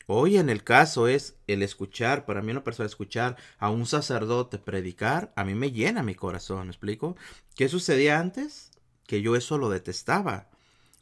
Hoy 0.07 0.37
en 0.37 0.49
el 0.49 0.63
caso 0.63 1.09
es 1.09 1.35
el 1.47 1.61
escuchar, 1.61 2.25
para 2.25 2.41
mí 2.41 2.51
una 2.51 2.63
persona 2.63 2.87
escuchar 2.87 3.35
a 3.59 3.69
un 3.69 3.85
sacerdote 3.85 4.57
predicar, 4.57 5.33
a 5.35 5.43
mí 5.43 5.53
me 5.53 5.71
llena 5.71 6.01
mi 6.01 6.15
corazón, 6.15 6.67
¿me 6.67 6.71
explico? 6.71 7.17
¿Qué 7.55 7.67
sucedía 7.67 8.19
antes? 8.19 8.71
Que 9.05 9.21
yo 9.21 9.35
eso 9.35 9.57
lo 9.57 9.69
detestaba. 9.69 10.49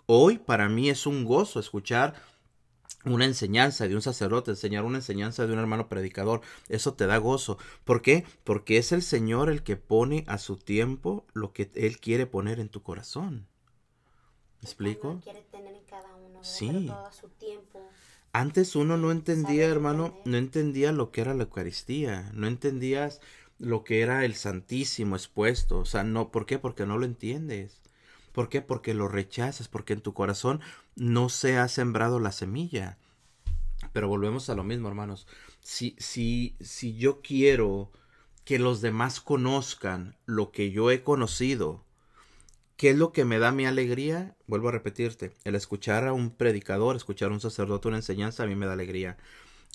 Hoy 0.08 0.39
para 0.39 0.69
mí 0.69 0.89
es 0.89 1.06
un 1.06 1.24
gozo 1.24 1.60
escuchar 1.60 2.15
una 3.06 3.26
enseñanza 3.26 3.88
de 3.88 3.95
un 3.95 4.02
sacerdote, 4.02 4.52
enseñar 4.52 4.84
una 4.84 4.98
enseñanza 4.98 5.45
de 5.45 5.54
un 5.54 5.60
hermano 5.60 5.88
predicador, 5.88 6.41
eso 6.67 6.95
te 6.95 7.06
da 7.06 7.17
gozo. 7.17 7.60
¿Por 7.84 8.02
qué? 8.02 8.26
Porque 8.43 8.78
es 8.78 8.91
el 8.91 9.04
Señor 9.04 9.52
el 9.52 9.62
que 9.62 9.76
pone 9.76 10.24
a 10.28 10.39
su 10.39 10.58
tiempo 10.58 11.28
lo 11.34 11.54
que 11.54 11.69
Él 11.76 12.00
quiere 12.00 12.26
poner 12.26 12.60
en 12.60 12.69
tu 12.69 12.82
corazón. 12.82 13.48
¿Me 14.65 14.69
explico? 14.69 15.01
Cuando 15.01 15.21
quiere 15.21 15.41
tener 15.51 15.75
en 15.75 15.84
cada 15.84 16.15
uno, 16.15 16.39
¿verdad? 16.39 16.41
Sí. 16.41 16.67
Pero 16.67 16.95
todo 16.95 17.06
a 17.06 17.12
su 17.12 17.30
tiempo. 17.30 17.88
Antes 18.34 18.75
uno 18.75 18.97
no 18.97 19.12
entendía, 19.12 19.67
hermano, 19.67 20.08
entender. 20.08 20.28
no 20.32 20.38
entendía 20.38 20.91
lo 20.91 21.12
que 21.12 21.21
era 21.21 21.36
la 21.36 21.43
Eucaristía, 21.43 22.32
no 22.34 22.47
entendías 22.47 23.21
lo 23.60 23.84
que 23.84 24.01
era 24.01 24.25
el 24.25 24.34
Santísimo 24.34 25.15
expuesto, 25.15 25.78
o 25.78 25.86
sea, 25.86 26.04
no, 26.04 26.32
¿por 26.32 26.47
qué? 26.47 26.58
Porque 26.58 26.88
no 26.88 26.97
lo 26.97 27.06
entiendes. 27.06 27.80
¿Por 28.32 28.49
qué? 28.49 28.63
Porque 28.63 28.95
lo 28.95 29.08
rechazas, 29.08 29.67
porque 29.67 29.93
en 29.93 30.01
tu 30.01 30.15
corazón 30.15 30.62
no 30.95 31.30
se 31.30 31.60
ha 31.60 31.67
sembrado 31.67 32.19
la 32.19 32.32
semilla. 32.32 32.97
Pero 33.93 34.08
volvemos 34.08 34.49
a 34.49 34.56
lo 34.56 34.63
mismo, 34.63 34.88
hermanos. 34.88 35.28
Si, 35.62 35.95
si, 35.99 36.56
si 36.60 36.95
yo 36.97 37.21
quiero 37.21 37.91
que 38.45 38.58
los 38.58 38.82
demás 38.82 39.21
conozcan 39.21 40.17
lo 40.25 40.51
que 40.51 40.71
yo 40.71 40.89
he 40.89 41.04
conocido, 41.04 41.85
¿qué 42.78 42.92
es 42.92 42.98
lo 42.98 43.12
que 43.12 43.26
me 43.26 43.40
da 43.40 43.52
mi 43.52 43.66
alegría? 43.66 44.36
Vuelvo 44.48 44.70
a 44.70 44.72
repetirte, 44.72 45.32
el 45.44 45.56
escuchar 45.56 46.08
a 46.08 46.14
un 46.14 46.32
predicador, 46.32 46.96
escuchar 46.96 47.32
a 47.32 47.34
un 47.34 47.42
sacerdote 47.42 47.88
una 47.88 47.98
enseñanza, 47.98 48.44
a 48.44 48.48
mí 48.48 48.56
me 48.56 48.66
da 48.66 48.74
alegría. 48.74 49.18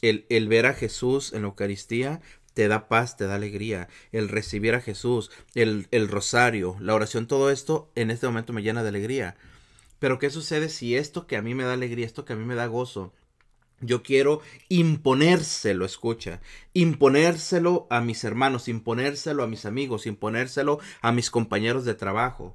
El, 0.02 0.26
el 0.28 0.48
ver 0.48 0.66
a 0.66 0.74
Jesús 0.74 1.32
en 1.32 1.42
la 1.42 1.48
Eucaristía 1.48 2.20
te 2.54 2.68
da 2.68 2.88
paz, 2.88 3.16
te 3.16 3.26
da 3.26 3.36
alegría. 3.36 3.88
El 4.12 4.28
recibir 4.28 4.74
a 4.74 4.80
Jesús, 4.80 5.30
el, 5.54 5.88
el 5.90 6.08
rosario, 6.08 6.76
la 6.80 6.94
oración, 6.94 7.26
todo 7.26 7.50
esto 7.50 7.90
en 7.94 8.10
este 8.10 8.26
momento 8.26 8.52
me 8.52 8.62
llena 8.62 8.82
de 8.82 8.88
alegría. 8.88 9.36
Pero 9.98 10.18
¿qué 10.18 10.30
sucede 10.30 10.68
si 10.68 10.96
esto 10.96 11.26
que 11.26 11.36
a 11.36 11.42
mí 11.42 11.54
me 11.54 11.64
da 11.64 11.74
alegría, 11.74 12.06
esto 12.06 12.24
que 12.24 12.32
a 12.32 12.36
mí 12.36 12.44
me 12.44 12.54
da 12.54 12.66
gozo, 12.66 13.12
yo 13.80 14.02
quiero 14.02 14.40
imponérselo, 14.68 15.84
escucha, 15.84 16.40
imponérselo 16.74 17.86
a 17.90 18.00
mis 18.00 18.24
hermanos, 18.24 18.68
imponérselo 18.68 19.42
a 19.42 19.46
mis 19.46 19.64
amigos, 19.64 20.06
imponérselo 20.06 20.80
a 21.00 21.12
mis 21.12 21.30
compañeros 21.30 21.84
de 21.84 21.94
trabajo. 21.94 22.54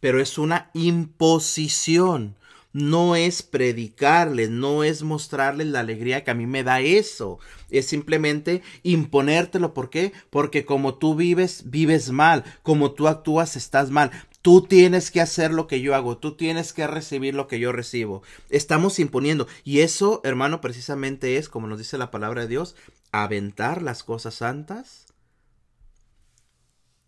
Pero 0.00 0.20
es 0.20 0.38
una 0.38 0.70
imposición. 0.74 2.36
no 2.76 3.16
es 3.16 3.42
predicarles, 3.42 4.50
no 4.50 4.84
es 4.84 5.02
mostrarles 5.02 5.66
la 5.68 5.80
alegría 5.80 6.24
que 6.24 6.30
a 6.30 6.34
mí 6.34 6.44
me 6.46 6.62
da 6.62 6.80
eso. 6.80 7.38
Es 7.70 7.86
simplemente 7.86 8.60
imponértelo. 8.82 9.72
¿Por 9.72 9.88
qué? 9.88 10.12
Porque 10.28 10.66
como 10.66 10.96
tú 10.96 11.14
vives, 11.14 11.62
vives 11.70 12.10
mal. 12.10 12.44
Como 12.62 12.92
tú 12.92 13.08
actúas, 13.08 13.56
estás 13.56 13.90
mal. 13.90 14.10
Tú 14.42 14.60
tienes 14.60 15.10
que 15.10 15.22
hacer 15.22 15.52
lo 15.52 15.66
que 15.66 15.80
yo 15.80 15.94
hago, 15.94 16.18
tú 16.18 16.36
tienes 16.36 16.74
que 16.74 16.86
recibir 16.86 17.34
lo 17.34 17.48
que 17.48 17.58
yo 17.58 17.72
recibo. 17.72 18.22
Estamos 18.50 18.98
imponiendo. 18.98 19.48
Y 19.64 19.80
eso, 19.80 20.20
hermano, 20.22 20.60
precisamente 20.60 21.38
es, 21.38 21.48
como 21.48 21.66
nos 21.68 21.78
dice 21.78 21.96
la 21.96 22.10
palabra 22.10 22.42
de 22.42 22.48
Dios, 22.48 22.76
aventar 23.10 23.80
las 23.82 24.04
cosas 24.04 24.34
santas, 24.34 25.06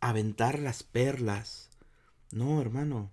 aventar 0.00 0.58
las 0.58 0.82
perlas. 0.82 1.67
No, 2.30 2.60
hermano. 2.60 3.10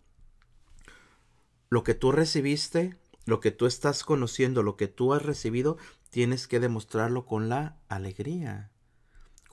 Lo 1.70 1.84
que 1.84 1.94
tú 1.94 2.12
recibiste, 2.12 2.98
lo 3.26 3.40
que 3.40 3.52
tú 3.52 3.66
estás 3.66 4.04
conociendo, 4.04 4.64
lo 4.64 4.78
que 4.78 4.88
tú 4.88 5.14
has 5.14 5.24
recibido, 5.24 5.78
tienes 6.10 6.48
que 6.48 6.60
demostrarlo 6.60 7.26
con 7.26 7.50
la 7.50 7.78
alegría 7.90 8.72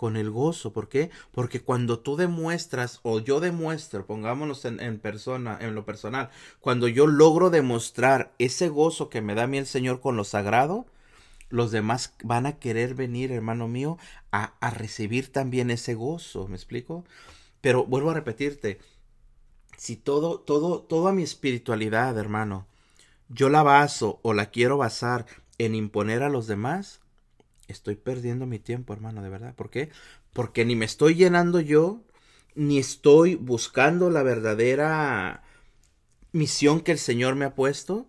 con 0.02 0.16
el 0.16 0.32
gozo. 0.32 0.72
¿Por 0.72 0.88
qué? 0.88 1.10
Porque 1.30 1.60
cuando 1.60 2.00
tú 2.00 2.16
demuestras 2.16 2.98
o 3.04 3.20
yo 3.20 3.38
demuestro, 3.38 4.04
pongámonos 4.04 4.64
en, 4.64 4.98
persona, 4.98 5.56
en 5.60 5.76
lo 5.76 5.84
personal, 5.84 6.28
cuando 6.58 6.88
yo 6.88 7.06
logro 7.06 7.50
demostrar 7.50 8.34
ese 8.40 8.68
gozo 8.68 9.08
que 9.08 9.22
me 9.22 9.36
da 9.36 9.44
a 9.44 9.46
mí 9.46 9.58
el 9.58 9.66
Señor 9.66 10.00
con 10.00 10.16
lo 10.16 10.24
sagrado, 10.24 10.86
los 11.50 11.70
demás 11.70 12.14
van 12.24 12.46
a 12.46 12.58
querer 12.58 12.96
venir, 12.96 13.30
hermano 13.30 13.68
mío, 13.68 13.96
a, 14.32 14.54
a 14.58 14.70
recibir 14.70 15.30
también 15.30 15.70
ese 15.70 15.94
gozo. 15.94 16.48
¿Me 16.48 16.56
explico? 16.56 17.04
Pero 17.60 17.86
vuelvo 17.86 18.10
a 18.10 18.14
repetirte, 18.14 18.80
si 19.82 19.96
todo, 19.96 20.38
todo, 20.38 20.80
toda 20.80 21.10
mi 21.10 21.24
espiritualidad, 21.24 22.16
hermano, 22.16 22.68
yo 23.28 23.48
la 23.48 23.64
baso 23.64 24.20
o 24.22 24.32
la 24.32 24.46
quiero 24.50 24.76
basar 24.76 25.26
en 25.58 25.74
imponer 25.74 26.22
a 26.22 26.28
los 26.28 26.46
demás, 26.46 27.00
estoy 27.66 27.96
perdiendo 27.96 28.46
mi 28.46 28.60
tiempo, 28.60 28.92
hermano, 28.92 29.24
de 29.24 29.28
verdad. 29.28 29.56
¿Por 29.56 29.70
qué? 29.70 29.90
Porque 30.32 30.64
ni 30.64 30.76
me 30.76 30.84
estoy 30.84 31.16
llenando 31.16 31.58
yo, 31.58 32.00
ni 32.54 32.78
estoy 32.78 33.34
buscando 33.34 34.08
la 34.08 34.22
verdadera 34.22 35.42
misión 36.30 36.80
que 36.80 36.92
el 36.92 36.98
Señor 36.98 37.34
me 37.34 37.44
ha 37.44 37.56
puesto, 37.56 38.06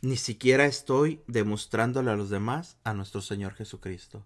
ni 0.00 0.16
siquiera 0.16 0.64
estoy 0.64 1.20
demostrándole 1.26 2.12
a 2.12 2.16
los 2.16 2.30
demás 2.30 2.78
a 2.82 2.94
nuestro 2.94 3.20
Señor 3.20 3.52
Jesucristo. 3.52 4.24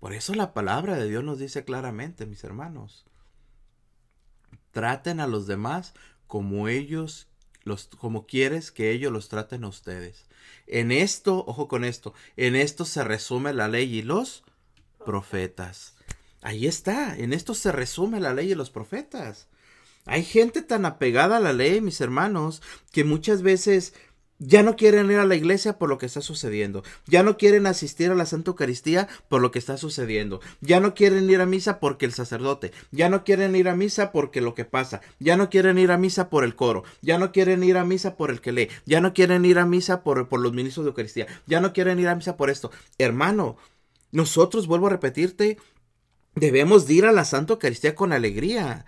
Por 0.00 0.12
eso 0.12 0.34
la 0.34 0.52
palabra 0.52 0.96
de 0.96 1.08
Dios 1.08 1.24
nos 1.24 1.38
dice 1.38 1.64
claramente, 1.64 2.26
mis 2.26 2.44
hermanos, 2.44 3.06
traten 4.74 5.20
a 5.20 5.26
los 5.26 5.46
demás 5.46 5.94
como 6.26 6.68
ellos 6.68 7.28
los, 7.62 7.86
como 7.86 8.26
quieres 8.26 8.70
que 8.70 8.90
ellos 8.90 9.10
los 9.10 9.30
traten 9.30 9.64
a 9.64 9.68
ustedes. 9.68 10.26
En 10.66 10.92
esto, 10.92 11.44
ojo 11.46 11.66
con 11.66 11.84
esto, 11.84 12.12
en 12.36 12.56
esto 12.56 12.84
se 12.84 13.02
resume 13.02 13.54
la 13.54 13.68
ley 13.68 13.96
y 13.96 14.02
los 14.02 14.44
profetas. 15.06 15.94
Ahí 16.42 16.66
está, 16.66 17.16
en 17.16 17.32
esto 17.32 17.54
se 17.54 17.72
resume 17.72 18.20
la 18.20 18.34
ley 18.34 18.52
y 18.52 18.54
los 18.54 18.68
profetas. 18.68 19.48
Hay 20.04 20.22
gente 20.22 20.60
tan 20.60 20.84
apegada 20.84 21.38
a 21.38 21.40
la 21.40 21.54
ley, 21.54 21.80
mis 21.80 22.02
hermanos, 22.02 22.60
que 22.92 23.04
muchas 23.04 23.40
veces 23.40 23.94
ya 24.38 24.62
no 24.62 24.76
quieren 24.76 25.10
ir 25.10 25.18
a 25.18 25.26
la 25.26 25.36
iglesia 25.36 25.78
por 25.78 25.88
lo 25.88 25.98
que 25.98 26.06
está 26.06 26.20
sucediendo. 26.20 26.82
Ya 27.06 27.22
no 27.22 27.36
quieren 27.36 27.66
asistir 27.66 28.10
a 28.10 28.14
la 28.14 28.26
Santa 28.26 28.50
Eucaristía 28.50 29.08
por 29.28 29.40
lo 29.40 29.50
que 29.50 29.58
está 29.58 29.76
sucediendo. 29.76 30.40
Ya 30.60 30.80
no 30.80 30.94
quieren 30.94 31.30
ir 31.30 31.40
a 31.40 31.46
misa 31.46 31.78
porque 31.78 32.04
el 32.04 32.12
sacerdote. 32.12 32.72
Ya 32.90 33.08
no 33.08 33.24
quieren 33.24 33.54
ir 33.54 33.68
a 33.68 33.76
misa 33.76 34.12
porque 34.12 34.40
lo 34.40 34.54
que 34.54 34.64
pasa. 34.64 35.00
Ya 35.20 35.36
no 35.36 35.50
quieren 35.50 35.78
ir 35.78 35.92
a 35.92 35.98
misa 35.98 36.30
por 36.30 36.44
el 36.44 36.56
coro. 36.56 36.84
Ya 37.00 37.18
no 37.18 37.32
quieren 37.32 37.62
ir 37.62 37.76
a 37.76 37.84
misa 37.84 38.16
por 38.16 38.30
el 38.30 38.40
que 38.40 38.52
lee. 38.52 38.68
Ya 38.86 39.00
no 39.00 39.14
quieren 39.14 39.44
ir 39.44 39.58
a 39.58 39.66
misa 39.66 40.02
por, 40.02 40.28
por 40.28 40.40
los 40.40 40.52
ministros 40.52 40.84
de 40.84 40.90
Eucaristía. 40.90 41.26
Ya 41.46 41.60
no 41.60 41.72
quieren 41.72 41.98
ir 42.00 42.08
a 42.08 42.16
misa 42.16 42.36
por 42.36 42.50
esto. 42.50 42.70
Hermano, 42.98 43.56
nosotros, 44.10 44.66
vuelvo 44.66 44.88
a 44.88 44.90
repetirte, 44.90 45.58
debemos 46.34 46.88
ir 46.90 47.06
a 47.06 47.12
la 47.12 47.24
Santa 47.24 47.54
Eucaristía 47.54 47.94
con 47.94 48.12
alegría. 48.12 48.84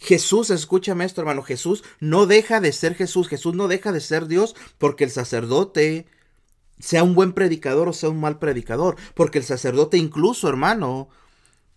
Jesús, 0.00 0.48
escúchame 0.48 1.04
esto, 1.04 1.20
hermano, 1.20 1.42
Jesús 1.42 1.84
no 2.00 2.26
deja 2.26 2.60
de 2.60 2.72
ser 2.72 2.94
Jesús, 2.94 3.28
Jesús 3.28 3.54
no 3.54 3.68
deja 3.68 3.92
de 3.92 4.00
ser 4.00 4.26
Dios 4.26 4.56
porque 4.78 5.04
el 5.04 5.10
sacerdote 5.10 6.06
sea 6.78 7.04
un 7.04 7.14
buen 7.14 7.34
predicador 7.34 7.86
o 7.86 7.92
sea 7.92 8.08
un 8.08 8.18
mal 8.18 8.38
predicador, 8.38 8.96
porque 9.14 9.38
el 9.38 9.44
sacerdote 9.44 9.98
incluso, 9.98 10.48
hermano, 10.48 11.10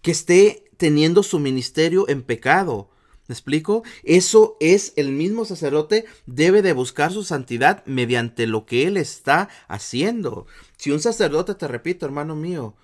que 0.02 0.12
esté 0.12 0.72
teniendo 0.78 1.22
su 1.22 1.40
ministerio 1.40 2.08
en 2.08 2.24
pecado. 2.24 2.90
¿Me 3.28 3.34
explico? 3.34 3.84
Eso 4.04 4.58
es 4.62 4.94
el 4.96 5.12
mismo 5.12 5.44
sacerdote 5.44 6.06
debe 6.26 6.62
de 6.62 6.74
buscar 6.74 7.12
su 7.12 7.24
santidad 7.24 7.86
mediante 7.86 8.48
lo 8.48 8.66
que 8.66 8.88
él 8.88 8.96
está 8.96 9.50
haciendo. 9.68 10.48
Si 10.78 10.92
un 10.92 11.02
sacerdote, 11.02 11.56
te 11.56 11.68
repito, 11.68 12.06
hermano 12.06 12.36
mío, 12.36 12.76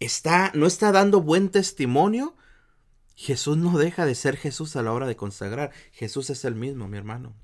está 0.00 0.50
no 0.54 0.66
está 0.66 0.92
dando 0.92 1.22
buen 1.22 1.48
testimonio, 1.50 2.36
Jesús 3.16 3.56
no 3.56 3.78
deja 3.78 4.04
de 4.04 4.14
ser 4.14 4.36
Jesús 4.36 4.76
a 4.76 4.82
la 4.82 4.92
hora 4.92 5.06
de 5.06 5.16
consagrar. 5.16 5.72
Jesús 5.90 6.28
es 6.28 6.44
el 6.44 6.54
mismo, 6.54 6.86
mi 6.86 6.98
hermano. 6.98 7.34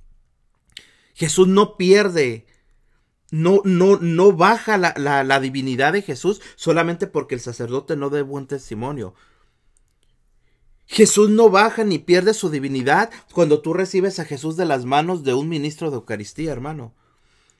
Jesús 1.15 1.49
no 1.49 1.79
pierde, 1.79 2.47
no, 3.31 3.63
no, 3.65 3.97
no 3.97 4.33
baja 4.33 4.77
la, 4.77 4.95
la, 4.99 5.25
la 5.25 5.41
divinidad 5.41 5.95
de 5.95 6.03
Jesús 6.03 6.43
solamente 6.57 7.07
porque 7.07 7.35
el 7.35 7.41
sacerdote 7.41 7.97
no 7.97 8.11
dé 8.11 8.21
buen 8.21 8.47
testimonio. 8.47 9.15
Jesús 10.85 11.31
no 11.31 11.49
baja 11.49 11.85
ni 11.85 11.99
pierde 11.99 12.35
su 12.35 12.51
divinidad 12.51 13.11
cuando 13.33 13.63
tú 13.63 13.73
recibes 13.73 14.19
a 14.19 14.27
Jesús 14.27 14.59
de 14.59 14.67
las 14.67 14.85
manos 14.85 15.25
de 15.25 15.33
un 15.33 15.49
ministro 15.49 15.91
de 15.91 15.97
Eucaristía, 15.97 16.53
hermano. 16.53 16.95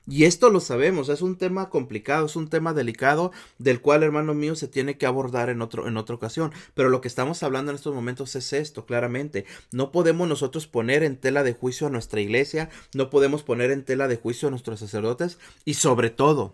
Y 0.05 0.25
esto 0.25 0.49
lo 0.49 0.59
sabemos, 0.59 1.07
es 1.07 1.21
un 1.21 1.37
tema 1.37 1.69
complicado, 1.69 2.25
es 2.25 2.35
un 2.35 2.49
tema 2.49 2.73
delicado 2.73 3.31
del 3.57 3.79
cual, 3.79 4.03
hermano 4.03 4.33
mío, 4.33 4.53
se 4.55 4.67
tiene 4.67 4.97
que 4.97 5.05
abordar 5.05 5.49
en, 5.49 5.61
otro, 5.61 5.87
en 5.87 5.95
otra 5.95 6.15
ocasión. 6.15 6.51
Pero 6.73 6.89
lo 6.89 6.99
que 6.99 7.07
estamos 7.07 7.41
hablando 7.41 7.71
en 7.71 7.77
estos 7.77 7.95
momentos 7.95 8.35
es 8.35 8.51
esto, 8.51 8.85
claramente. 8.85 9.45
No 9.71 9.93
podemos 9.93 10.27
nosotros 10.27 10.67
poner 10.67 11.03
en 11.03 11.15
tela 11.15 11.43
de 11.43 11.53
juicio 11.53 11.87
a 11.87 11.89
nuestra 11.89 12.19
iglesia, 12.19 12.69
no 12.93 13.09
podemos 13.09 13.43
poner 13.43 13.71
en 13.71 13.85
tela 13.85 14.09
de 14.09 14.17
juicio 14.17 14.49
a 14.49 14.51
nuestros 14.51 14.81
sacerdotes 14.81 15.39
y 15.63 15.75
sobre 15.75 16.09
todo, 16.09 16.53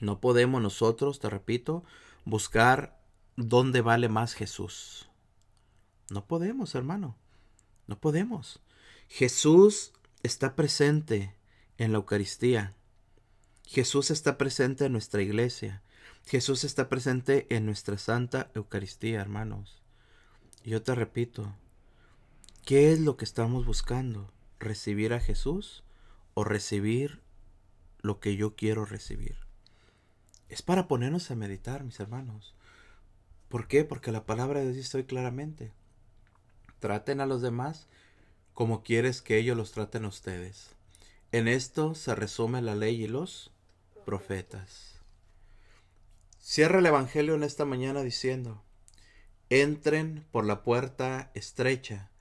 no 0.00 0.20
podemos 0.20 0.62
nosotros, 0.62 1.20
te 1.20 1.28
repito, 1.28 1.84
buscar 2.24 2.98
dónde 3.36 3.82
vale 3.82 4.08
más 4.08 4.32
Jesús. 4.32 5.10
No 6.08 6.26
podemos, 6.26 6.74
hermano, 6.74 7.16
no 7.86 7.98
podemos. 7.98 8.60
Jesús 9.08 9.92
está 10.22 10.56
presente 10.56 11.34
en 11.78 11.92
la 11.92 11.98
Eucaristía. 11.98 12.74
Jesús 13.64 14.10
está 14.10 14.38
presente 14.38 14.86
en 14.86 14.92
nuestra 14.92 15.22
iglesia. 15.22 15.82
Jesús 16.26 16.64
está 16.64 16.88
presente 16.88 17.46
en 17.50 17.66
nuestra 17.66 17.98
Santa 17.98 18.50
Eucaristía, 18.54 19.20
hermanos. 19.20 19.82
Yo 20.64 20.82
te 20.82 20.94
repito, 20.94 21.54
¿qué 22.64 22.92
es 22.92 23.00
lo 23.00 23.16
que 23.16 23.24
estamos 23.24 23.66
buscando? 23.66 24.30
¿Recibir 24.58 25.12
a 25.12 25.20
Jesús 25.20 25.84
o 26.34 26.44
recibir 26.44 27.20
lo 28.00 28.20
que 28.20 28.36
yo 28.36 28.56
quiero 28.56 28.84
recibir? 28.84 29.36
Es 30.48 30.62
para 30.62 30.88
ponernos 30.88 31.30
a 31.30 31.34
meditar, 31.34 31.84
mis 31.84 32.00
hermanos. 32.00 32.54
¿Por 33.48 33.68
qué? 33.68 33.84
Porque 33.84 34.12
la 34.12 34.24
palabra 34.24 34.60
de 34.60 34.72
Dios 34.72 34.76
dice 34.76 35.04
claramente. 35.06 35.72
Traten 36.80 37.20
a 37.20 37.26
los 37.26 37.42
demás 37.42 37.88
como 38.52 38.82
quieres 38.82 39.20
que 39.20 39.36
ellos 39.36 39.56
los 39.56 39.72
traten 39.72 40.04
a 40.04 40.08
ustedes. 40.08 40.73
En 41.34 41.48
esto 41.48 41.96
se 41.96 42.14
resume 42.14 42.62
la 42.62 42.76
ley 42.76 43.02
y 43.02 43.08
los 43.08 43.50
profetas. 44.04 45.00
Cierra 46.38 46.78
el 46.78 46.86
Evangelio 46.86 47.34
en 47.34 47.42
esta 47.42 47.64
mañana 47.64 48.04
diciendo, 48.04 48.62
entren 49.50 50.24
por 50.30 50.44
la 50.44 50.62
puerta 50.62 51.32
estrecha, 51.34 52.12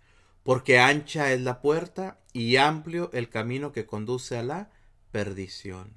porque 0.41 0.79
ancha 0.79 1.31
es 1.31 1.41
la 1.41 1.61
puerta 1.61 2.17
y 2.33 2.55
amplio 2.55 3.11
el 3.13 3.29
camino 3.29 3.71
que 3.71 3.85
conduce 3.85 4.35
a 4.35 4.41
la 4.41 4.71
perdición. 5.11 5.93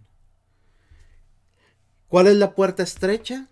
¿Cuál 2.08 2.26
es 2.26 2.36
la 2.36 2.54
puerta 2.54 2.82
estrecha? 2.82 3.48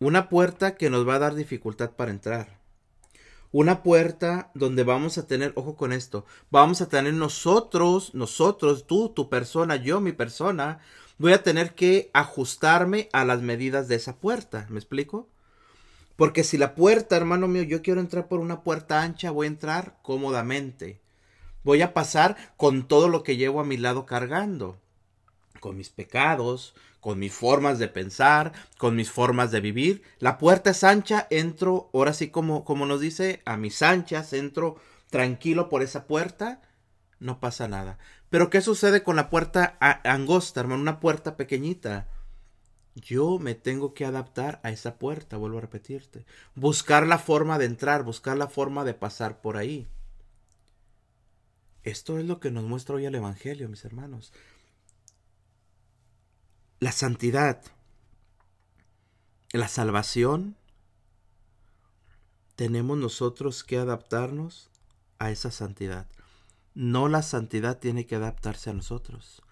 Una 0.00 0.28
puerta 0.28 0.74
que 0.74 0.90
nos 0.90 1.06
va 1.06 1.14
a 1.14 1.20
dar 1.20 1.36
dificultad 1.36 1.92
para 1.92 2.10
entrar 2.10 2.61
una 3.52 3.82
puerta 3.82 4.50
donde 4.54 4.82
vamos 4.82 5.18
a 5.18 5.26
tener, 5.26 5.52
ojo 5.56 5.76
con 5.76 5.92
esto, 5.92 6.24
vamos 6.50 6.80
a 6.80 6.88
tener 6.88 7.14
nosotros, 7.14 8.14
nosotros, 8.14 8.86
tú, 8.86 9.10
tu 9.10 9.28
persona, 9.28 9.76
yo, 9.76 10.00
mi 10.00 10.12
persona, 10.12 10.80
voy 11.18 11.34
a 11.34 11.42
tener 11.42 11.74
que 11.74 12.10
ajustarme 12.14 13.08
a 13.12 13.24
las 13.24 13.42
medidas 13.42 13.88
de 13.88 13.96
esa 13.96 14.16
puerta, 14.16 14.66
¿me 14.70 14.78
explico? 14.78 15.28
Porque 16.16 16.44
si 16.44 16.56
la 16.58 16.74
puerta, 16.74 17.16
hermano 17.16 17.46
mío, 17.46 17.62
yo 17.62 17.82
quiero 17.82 18.00
entrar 18.00 18.26
por 18.28 18.40
una 18.40 18.62
puerta 18.62 19.02
ancha, 19.02 19.30
voy 19.30 19.46
a 19.46 19.50
entrar 19.50 19.98
cómodamente. 20.02 21.00
Voy 21.64 21.80
a 21.82 21.94
pasar 21.94 22.36
con 22.56 22.88
todo 22.88 23.08
lo 23.08 23.22
que 23.22 23.36
llevo 23.36 23.60
a 23.60 23.64
mi 23.64 23.76
lado 23.76 24.04
cargando, 24.04 24.78
con 25.60 25.76
mis 25.76 25.90
pecados, 25.90 26.74
con 27.00 27.18
mis 27.18 27.32
formas 27.32 27.78
de 27.78 27.88
pensar, 27.88 28.52
con 28.78 28.94
mis 28.94 29.10
formas 29.10 29.50
de 29.50 29.60
vivir. 29.60 30.02
La 30.18 30.38
puerta 30.38 30.70
es 30.70 30.84
ancha, 30.84 31.26
entro, 31.30 31.90
ahora 31.92 32.12
sí 32.12 32.28
como, 32.28 32.64
como 32.64 32.86
nos 32.86 33.00
dice, 33.00 33.42
a 33.44 33.56
mis 33.56 33.82
anchas, 33.82 34.32
entro 34.32 34.76
tranquilo 35.10 35.68
por 35.68 35.82
esa 35.82 36.06
puerta, 36.06 36.62
no 37.18 37.40
pasa 37.40 37.68
nada. 37.68 37.98
Pero 38.30 38.50
¿qué 38.50 38.60
sucede 38.60 39.02
con 39.02 39.16
la 39.16 39.30
puerta 39.30 39.76
angosta, 40.04 40.60
hermano? 40.60 40.80
Una 40.80 41.00
puerta 41.00 41.36
pequeñita. 41.36 42.08
Yo 42.94 43.38
me 43.38 43.54
tengo 43.54 43.94
que 43.94 44.04
adaptar 44.04 44.60
a 44.62 44.70
esa 44.70 44.96
puerta, 44.96 45.36
vuelvo 45.36 45.58
a 45.58 45.62
repetirte. 45.62 46.24
Buscar 46.54 47.06
la 47.06 47.18
forma 47.18 47.58
de 47.58 47.66
entrar, 47.66 48.04
buscar 48.04 48.36
la 48.36 48.48
forma 48.48 48.84
de 48.84 48.94
pasar 48.94 49.40
por 49.40 49.56
ahí. 49.56 49.88
Esto 51.82 52.18
es 52.18 52.24
lo 52.24 52.38
que 52.38 52.50
nos 52.50 52.64
muestra 52.64 52.94
hoy 52.94 53.06
el 53.06 53.14
Evangelio, 53.14 53.68
mis 53.68 53.84
hermanos. 53.84 54.32
La 56.82 56.90
santidad, 56.90 57.62
la 59.52 59.68
salvación, 59.68 60.56
tenemos 62.56 62.98
nosotros 62.98 63.62
que 63.62 63.78
adaptarnos 63.78 64.68
a 65.20 65.30
esa 65.30 65.52
santidad. 65.52 66.08
No 66.74 67.06
la 67.06 67.22
santidad 67.22 67.78
tiene 67.78 68.04
que 68.04 68.16
adaptarse 68.16 68.70
a 68.70 68.72
nosotros. 68.72 69.42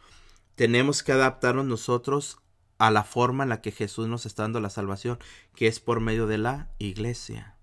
Tenemos 0.57 1.05
que 1.05 1.12
adaptarnos 1.12 1.66
nosotros 1.66 2.39
a 2.78 2.91
la 2.91 3.05
forma 3.05 3.45
en 3.45 3.51
la 3.51 3.61
que 3.61 3.70
Jesús 3.70 4.09
nos 4.09 4.26
está 4.26 4.43
dando 4.43 4.59
la 4.59 4.68
salvación, 4.68 5.20
que 5.55 5.68
es 5.68 5.78
por 5.78 6.01
medio 6.01 6.26
de 6.26 6.39
la 6.39 6.72
iglesia. 6.81 7.55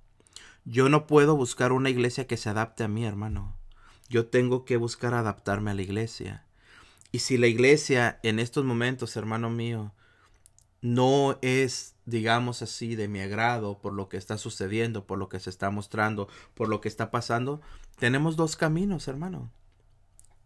Yo 0.63 0.88
no 0.88 1.07
puedo 1.07 1.36
buscar 1.36 1.74
una 1.74 1.89
iglesia 1.89 2.26
que 2.26 2.38
se 2.38 2.47
adapte 2.47 2.86
a 2.86 2.88
mí, 2.88 3.03
hermano. 3.03 3.53
Yo 4.07 4.28
tengo 4.28 4.63
que 4.63 4.78
buscar 4.78 5.13
adaptarme 5.13 5.72
a 5.72 5.74
la 5.74 5.82
iglesia. 5.82 6.46
Y 7.12 7.20
si 7.20 7.38
la 7.38 7.47
iglesia 7.47 8.20
en 8.24 8.39
estos 8.39 8.66
momentos, 8.66 9.16
hermano 9.16 9.49
mío, 9.49 9.93
no 10.82 11.39
es, 11.41 11.95
digamos 12.05 12.62
así, 12.62 12.95
de 12.95 13.08
mi 13.08 13.20
agrado 13.20 13.80
por 13.80 13.93
lo 13.93 14.10
que 14.10 14.18
está 14.18 14.38
sucediendo, 14.38 15.05
por 15.05 15.18
lo 15.18 15.30
que 15.30 15.39
se 15.39 15.49
está 15.49 15.70
mostrando, 15.70 16.28
por 16.53 16.70
lo 16.70 16.82
que 16.82 16.88
está 16.88 17.12
pasando, 17.12 17.62
tenemos 17.97 18.36
dos 18.36 18.55
caminos, 18.55 19.08
hermano. 19.08 19.51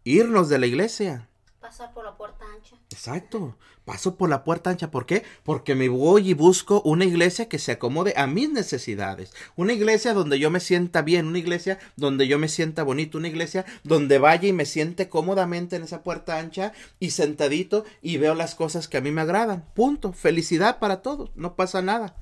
Irnos 0.04 0.48
de 0.48 0.58
la 0.58 0.66
iglesia 0.66 1.28
Pasar 1.62 1.94
por 1.94 2.04
la 2.04 2.16
puerta 2.16 2.44
ancha. 2.52 2.74
Exacto. 2.90 3.56
Paso 3.84 4.16
por 4.16 4.28
la 4.28 4.42
puerta 4.42 4.70
ancha. 4.70 4.90
¿Por 4.90 5.06
qué? 5.06 5.22
Porque 5.44 5.76
me 5.76 5.88
voy 5.88 6.30
y 6.30 6.34
busco 6.34 6.82
una 6.84 7.04
iglesia 7.04 7.48
que 7.48 7.60
se 7.60 7.70
acomode 7.70 8.14
a 8.16 8.26
mis 8.26 8.50
necesidades. 8.50 9.32
Una 9.54 9.72
iglesia 9.72 10.12
donde 10.12 10.40
yo 10.40 10.50
me 10.50 10.58
sienta 10.58 11.02
bien. 11.02 11.28
Una 11.28 11.38
iglesia 11.38 11.78
donde 11.94 12.26
yo 12.26 12.40
me 12.40 12.48
sienta 12.48 12.82
bonito. 12.82 13.16
Una 13.16 13.28
iglesia 13.28 13.64
donde 13.84 14.18
vaya 14.18 14.48
y 14.48 14.52
me 14.52 14.66
siente 14.66 15.08
cómodamente 15.08 15.76
en 15.76 15.84
esa 15.84 16.02
puerta 16.02 16.36
ancha 16.40 16.72
y 16.98 17.10
sentadito 17.10 17.84
y 18.02 18.16
veo 18.16 18.34
las 18.34 18.56
cosas 18.56 18.88
que 18.88 18.96
a 18.96 19.00
mí 19.00 19.12
me 19.12 19.20
agradan. 19.20 19.64
Punto. 19.72 20.12
Felicidad 20.12 20.80
para 20.80 21.00
todos. 21.00 21.30
No 21.36 21.54
pasa 21.54 21.80
nada. 21.80 22.16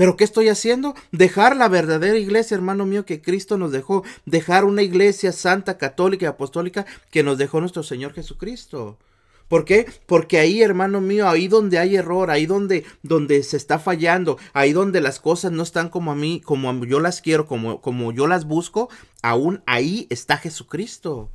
Pero 0.00 0.16
¿qué 0.16 0.24
estoy 0.24 0.48
haciendo? 0.48 0.94
Dejar 1.12 1.56
la 1.56 1.68
verdadera 1.68 2.16
iglesia, 2.16 2.54
hermano 2.54 2.86
mío, 2.86 3.04
que 3.04 3.20
Cristo 3.20 3.58
nos 3.58 3.70
dejó. 3.70 4.02
Dejar 4.24 4.64
una 4.64 4.80
iglesia 4.80 5.30
santa, 5.30 5.76
católica 5.76 6.24
y 6.24 6.26
apostólica 6.26 6.86
que 7.10 7.22
nos 7.22 7.36
dejó 7.36 7.60
nuestro 7.60 7.82
Señor 7.82 8.14
Jesucristo. 8.14 8.96
¿Por 9.46 9.66
qué? 9.66 9.86
Porque 10.06 10.38
ahí, 10.38 10.62
hermano 10.62 11.02
mío, 11.02 11.28
ahí 11.28 11.48
donde 11.48 11.78
hay 11.78 11.96
error, 11.96 12.30
ahí 12.30 12.46
donde, 12.46 12.86
donde 13.02 13.42
se 13.42 13.58
está 13.58 13.78
fallando, 13.78 14.38
ahí 14.54 14.72
donde 14.72 15.02
las 15.02 15.20
cosas 15.20 15.52
no 15.52 15.62
están 15.62 15.90
como 15.90 16.12
a 16.12 16.14
mí, 16.14 16.40
como 16.40 16.82
yo 16.86 16.98
las 16.98 17.20
quiero, 17.20 17.46
como, 17.46 17.82
como 17.82 18.10
yo 18.10 18.26
las 18.26 18.46
busco, 18.46 18.88
aún 19.20 19.62
ahí 19.66 20.06
está 20.08 20.38
Jesucristo. 20.38 21.28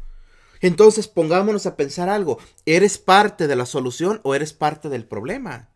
Entonces 0.60 1.08
pongámonos 1.08 1.68
a 1.68 1.76
pensar 1.76 2.10
algo. 2.10 2.40
¿Eres 2.66 2.98
parte 2.98 3.46
de 3.46 3.58
la 3.58 3.68
solución 3.68 4.22
o 4.24 4.34
eres 4.34 4.54
parte 4.54 4.90
del 4.90 5.06
problema? 5.06 5.70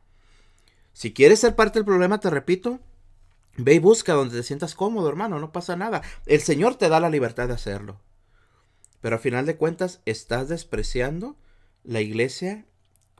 Si 0.99 1.13
quieres 1.13 1.39
ser 1.39 1.55
parte 1.55 1.79
del 1.79 1.85
problema, 1.85 2.19
te 2.19 2.29
repito, 2.29 2.81
ve 3.55 3.75
y 3.75 3.79
busca 3.79 4.15
donde 4.15 4.35
te 4.35 4.43
sientas 4.43 4.75
cómodo, 4.75 5.07
hermano, 5.07 5.39
no 5.39 5.53
pasa 5.53 5.77
nada. 5.77 6.01
El 6.25 6.41
Señor 6.41 6.75
te 6.75 6.89
da 6.89 6.99
la 6.99 7.09
libertad 7.09 7.47
de 7.47 7.53
hacerlo. 7.53 8.01
Pero 8.99 9.15
a 9.15 9.19
final 9.19 9.45
de 9.45 9.55
cuentas, 9.55 10.01
estás 10.03 10.49
despreciando 10.49 11.37
la 11.85 12.01
iglesia 12.01 12.65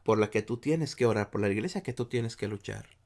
por 0.03 0.19
la 0.19 0.30
que 0.30 0.41
tú 0.41 0.57
tienes 0.57 0.97
que 0.97 1.05
orar, 1.05 1.30
por 1.30 1.39
la 1.39 1.47
iglesia 1.47 1.82
que 1.82 1.93
tú 1.93 2.07
tienes 2.07 2.36
que 2.36 2.49
luchar. 2.49 2.97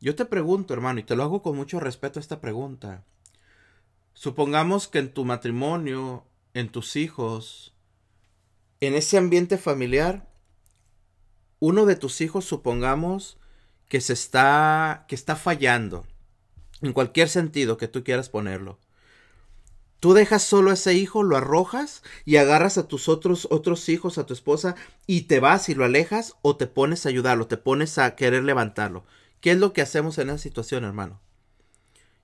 Yo 0.00 0.14
te 0.16 0.24
pregunto, 0.24 0.72
hermano, 0.72 1.00
y 1.00 1.02
te 1.02 1.14
lo 1.14 1.22
hago 1.22 1.42
con 1.42 1.54
mucho 1.54 1.80
respeto 1.80 2.18
esta 2.18 2.40
pregunta. 2.40 3.04
Supongamos 4.14 4.88
que 4.88 5.00
en 5.00 5.12
tu 5.12 5.26
matrimonio, 5.26 6.24
en 6.54 6.72
tus 6.72 6.96
hijos, 6.96 7.76
en 8.80 8.94
ese 8.94 9.18
ambiente 9.18 9.58
familiar, 9.58 10.30
uno 11.58 11.84
de 11.84 11.96
tus 11.96 12.22
hijos, 12.22 12.46
supongamos, 12.46 13.36
que 13.90 14.00
se 14.00 14.12
está, 14.12 15.04
que 15.08 15.16
está 15.16 15.34
fallando, 15.34 16.06
en 16.80 16.92
cualquier 16.92 17.28
sentido 17.28 17.76
que 17.76 17.88
tú 17.88 18.04
quieras 18.04 18.30
ponerlo. 18.30 18.78
Tú 19.98 20.14
dejas 20.14 20.44
solo 20.44 20.70
a 20.70 20.74
ese 20.74 20.94
hijo, 20.94 21.24
lo 21.24 21.36
arrojas 21.36 22.04
y 22.24 22.36
agarras 22.36 22.78
a 22.78 22.86
tus 22.86 23.08
otros, 23.08 23.48
otros 23.50 23.88
hijos, 23.88 24.16
a 24.16 24.26
tu 24.26 24.32
esposa, 24.32 24.76
y 25.08 25.22
te 25.22 25.40
vas 25.40 25.68
y 25.68 25.74
lo 25.74 25.84
alejas 25.84 26.36
o 26.40 26.56
te 26.56 26.68
pones 26.68 27.04
a 27.04 27.08
ayudarlo, 27.08 27.48
te 27.48 27.56
pones 27.56 27.98
a 27.98 28.14
querer 28.14 28.44
levantarlo. 28.44 29.04
¿Qué 29.40 29.50
es 29.50 29.58
lo 29.58 29.72
que 29.72 29.82
hacemos 29.82 30.18
en 30.18 30.30
esa 30.30 30.38
situación, 30.38 30.84
hermano? 30.84 31.20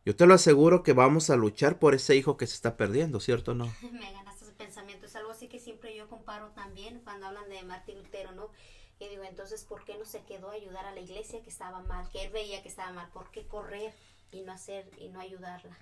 Yo 0.05 0.15
te 0.15 0.25
lo 0.25 0.35
aseguro 0.35 0.85
que 0.85 0.93
vamos 0.93 1.31
a 1.31 1.37
luchar 1.37 1.81
por 1.81 1.97
ese 1.97 2.15
hijo 2.15 2.37
que 2.37 2.47
se 2.47 2.55
está 2.55 2.77
perdiendo, 2.77 3.19
¿cierto 3.19 3.51
o 3.51 3.55
no? 3.55 3.67
Me 3.91 4.13
ganaste 4.13 4.45
ese 4.45 4.55
pensamiento. 4.55 5.07
Es 5.07 5.17
algo 5.17 5.33
así 5.33 5.49
que 5.49 5.59
siempre 5.59 5.97
yo 5.97 6.09
comparo 6.09 6.51
también 6.51 7.01
cuando 7.03 7.27
hablan 7.27 7.49
de 7.49 7.61
Martín 7.65 7.99
Lutero, 7.99 8.31
¿no? 8.31 8.51
Y 8.99 9.09
digo, 9.09 9.25
entonces, 9.25 9.65
¿por 9.65 9.85
qué 9.85 9.97
no 9.99 10.05
se 10.05 10.23
quedó 10.23 10.51
a 10.51 10.55
ayudar 10.55 10.87
a 10.87 10.93
la 10.95 11.01
iglesia 11.01 11.43
que 11.43 11.51
estaba 11.51 11.81
mal? 11.81 12.09
Que 12.11 12.23
él 12.25 12.33
veía 12.33 12.63
que 12.63 12.69
estaba 12.69 12.93
mal. 12.93 13.09
¿Por 13.13 13.31
qué 13.31 13.47
correr 13.47 13.93
y 14.33 14.41
no 14.43 14.53
hacer 14.53 14.89
y 14.99 15.09
no 15.09 15.21
ayudarla? 15.21 15.77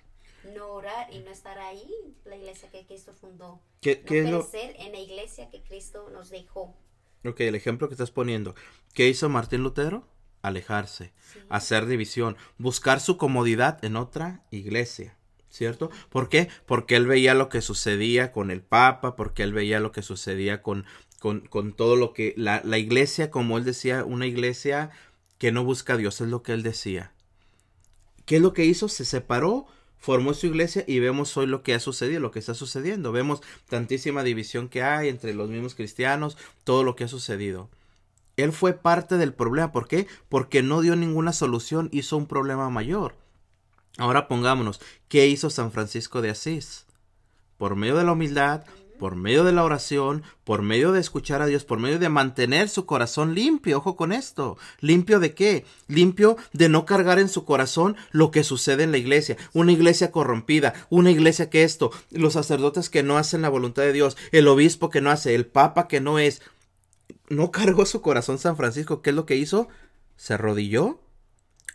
No 0.53 0.67
orar 0.67 1.11
y 1.13 1.19
no 1.19 1.31
estar 1.31 1.57
ahí, 1.57 1.89
la 2.25 2.35
iglesia 2.35 2.69
que 2.69 2.85
Cristo 2.85 3.13
fundó. 3.13 3.61
¿Qué, 3.81 3.95
no 3.97 4.05
qué 4.05 4.23
crecer 4.23 4.75
en 4.79 4.91
la 4.91 4.99
iglesia 4.99 5.49
que 5.49 5.61
Cristo 5.63 6.09
nos 6.11 6.29
dejó. 6.29 6.75
Ok, 7.23 7.39
el 7.41 7.55
ejemplo 7.55 7.87
que 7.87 7.95
estás 7.95 8.11
poniendo. 8.11 8.53
¿Qué 8.93 9.07
hizo 9.07 9.29
Martín 9.29 9.63
Lutero? 9.63 10.07
Alejarse, 10.43 11.11
Sí. 11.33 11.39
hacer 11.49 11.87
división, 11.87 12.37
buscar 12.59 12.99
su 12.99 13.17
comodidad 13.17 13.83
en 13.83 13.95
otra 13.95 14.43
iglesia. 14.51 15.17
¿Cierto? 15.49 15.89
¿Por 16.09 16.27
qué? 16.27 16.49
Porque 16.65 16.97
él 16.97 17.07
veía 17.07 17.33
lo 17.33 17.47
que 17.47 17.61
sucedía 17.61 18.33
con 18.33 18.51
el 18.51 18.61
Papa, 18.61 19.15
porque 19.15 19.41
él 19.41 19.53
veía 19.53 19.79
lo 19.79 19.93
que 19.93 20.01
sucedía 20.01 20.61
con, 20.61 20.85
con, 21.49 21.73
todo 21.73 21.95
lo 21.95 22.13
que 22.13 22.35
la, 22.37 22.61
la 22.63 22.77
iglesia, 22.77 23.31
como 23.31 23.57
él 23.57 23.63
decía, 23.63 24.05
una 24.05 24.27
iglesia 24.27 24.91
que 25.39 25.51
no 25.51 25.63
busca 25.63 25.93
a 25.93 25.97
Dios, 25.97 26.21
es 26.21 26.27
lo 26.27 26.43
que 26.43 26.53
él 26.53 26.61
decía. 26.61 27.13
¿Qué 28.25 28.35
es 28.35 28.41
lo 28.43 28.53
que 28.53 28.65
hizo? 28.65 28.87
Se 28.87 29.05
separó, 29.05 29.65
formó 29.97 30.35
su 30.35 30.45
iglesia 30.45 30.83
y 30.87 30.99
vemos 30.99 31.35
hoy 31.35 31.47
lo 31.47 31.63
que 31.63 31.73
ha 31.73 31.79
sucedido, 31.79 32.19
lo 32.19 32.29
que 32.29 32.37
está 32.37 32.53
sucediendo. 32.53 33.11
Vemos 33.11 33.41
tantísima 33.67 34.23
división 34.23 34.69
que 34.69 34.83
hay 34.83 35.09
entre 35.09 35.33
los 35.33 35.49
mismos 35.49 35.73
cristianos, 35.73 36.37
todo 36.63 36.83
lo 36.83 36.95
que 36.95 37.05
ha 37.05 37.07
sucedido. 37.07 37.69
Él 38.37 38.51
fue 38.51 38.73
parte 38.73 39.17
del 39.17 39.33
problema. 39.33 39.71
¿Por 39.71 39.87
qué? 39.87 40.05
Porque 40.29 40.61
no 40.61 40.81
dio 40.81 40.95
ninguna 40.95 41.33
solución, 41.33 41.89
hizo 41.91 42.17
un 42.17 42.27
problema 42.27 42.69
mayor. 42.69 43.15
Ahora 43.97 44.27
pongámonos, 44.27 44.79
¿qué 45.07 45.27
hizo 45.27 45.49
San 45.49 45.71
Francisco 45.71 46.21
de 46.21 46.29
Asís? 46.29 46.85
Por 47.57 47.75
medio 47.75 47.95
de 47.95 48.03
la 48.03 48.11
humildad, 48.11 48.65
por 48.97 49.15
medio 49.15 49.43
de 49.43 49.51
la 49.51 49.63
oración, 49.63 50.23
por 50.43 50.61
medio 50.61 50.91
de 50.91 50.99
escuchar 50.99 51.41
a 51.41 51.45
Dios, 51.45 51.63
por 51.63 51.79
medio 51.79 51.99
de 51.99 52.09
mantener 52.09 52.69
su 52.69 52.85
corazón 52.85 53.35
limpio, 53.35 53.77
ojo 53.77 53.95
con 53.95 54.11
esto, 54.11 54.57
limpio 54.79 55.19
de 55.19 55.33
qué? 55.33 55.65
Limpio 55.87 56.37
de 56.53 56.69
no 56.69 56.85
cargar 56.85 57.19
en 57.19 57.29
su 57.29 57.45
corazón 57.45 57.95
lo 58.11 58.31
que 58.31 58.43
sucede 58.43 58.83
en 58.83 58.91
la 58.91 58.97
iglesia, 58.97 59.37
una 59.53 59.71
iglesia 59.71 60.11
corrompida, 60.11 60.73
una 60.89 61.11
iglesia 61.11 61.49
que 61.49 61.63
esto, 61.63 61.91
los 62.11 62.33
sacerdotes 62.33 62.89
que 62.89 63.03
no 63.03 63.17
hacen 63.17 63.41
la 63.41 63.49
voluntad 63.49 63.83
de 63.83 63.93
Dios, 63.93 64.17
el 64.31 64.47
obispo 64.47 64.89
que 64.89 65.01
no 65.01 65.11
hace, 65.11 65.35
el 65.35 65.45
papa 65.45 65.87
que 65.87 66.01
no 66.01 66.19
es, 66.19 66.41
no 67.29 67.51
cargó 67.51 67.85
su 67.85 68.01
corazón 68.01 68.37
San 68.37 68.57
Francisco, 68.57 69.01
¿qué 69.01 69.11
es 69.11 69.15
lo 69.15 69.25
que 69.25 69.35
hizo? 69.35 69.67
Se 70.15 70.33
arrodilló, 70.33 70.99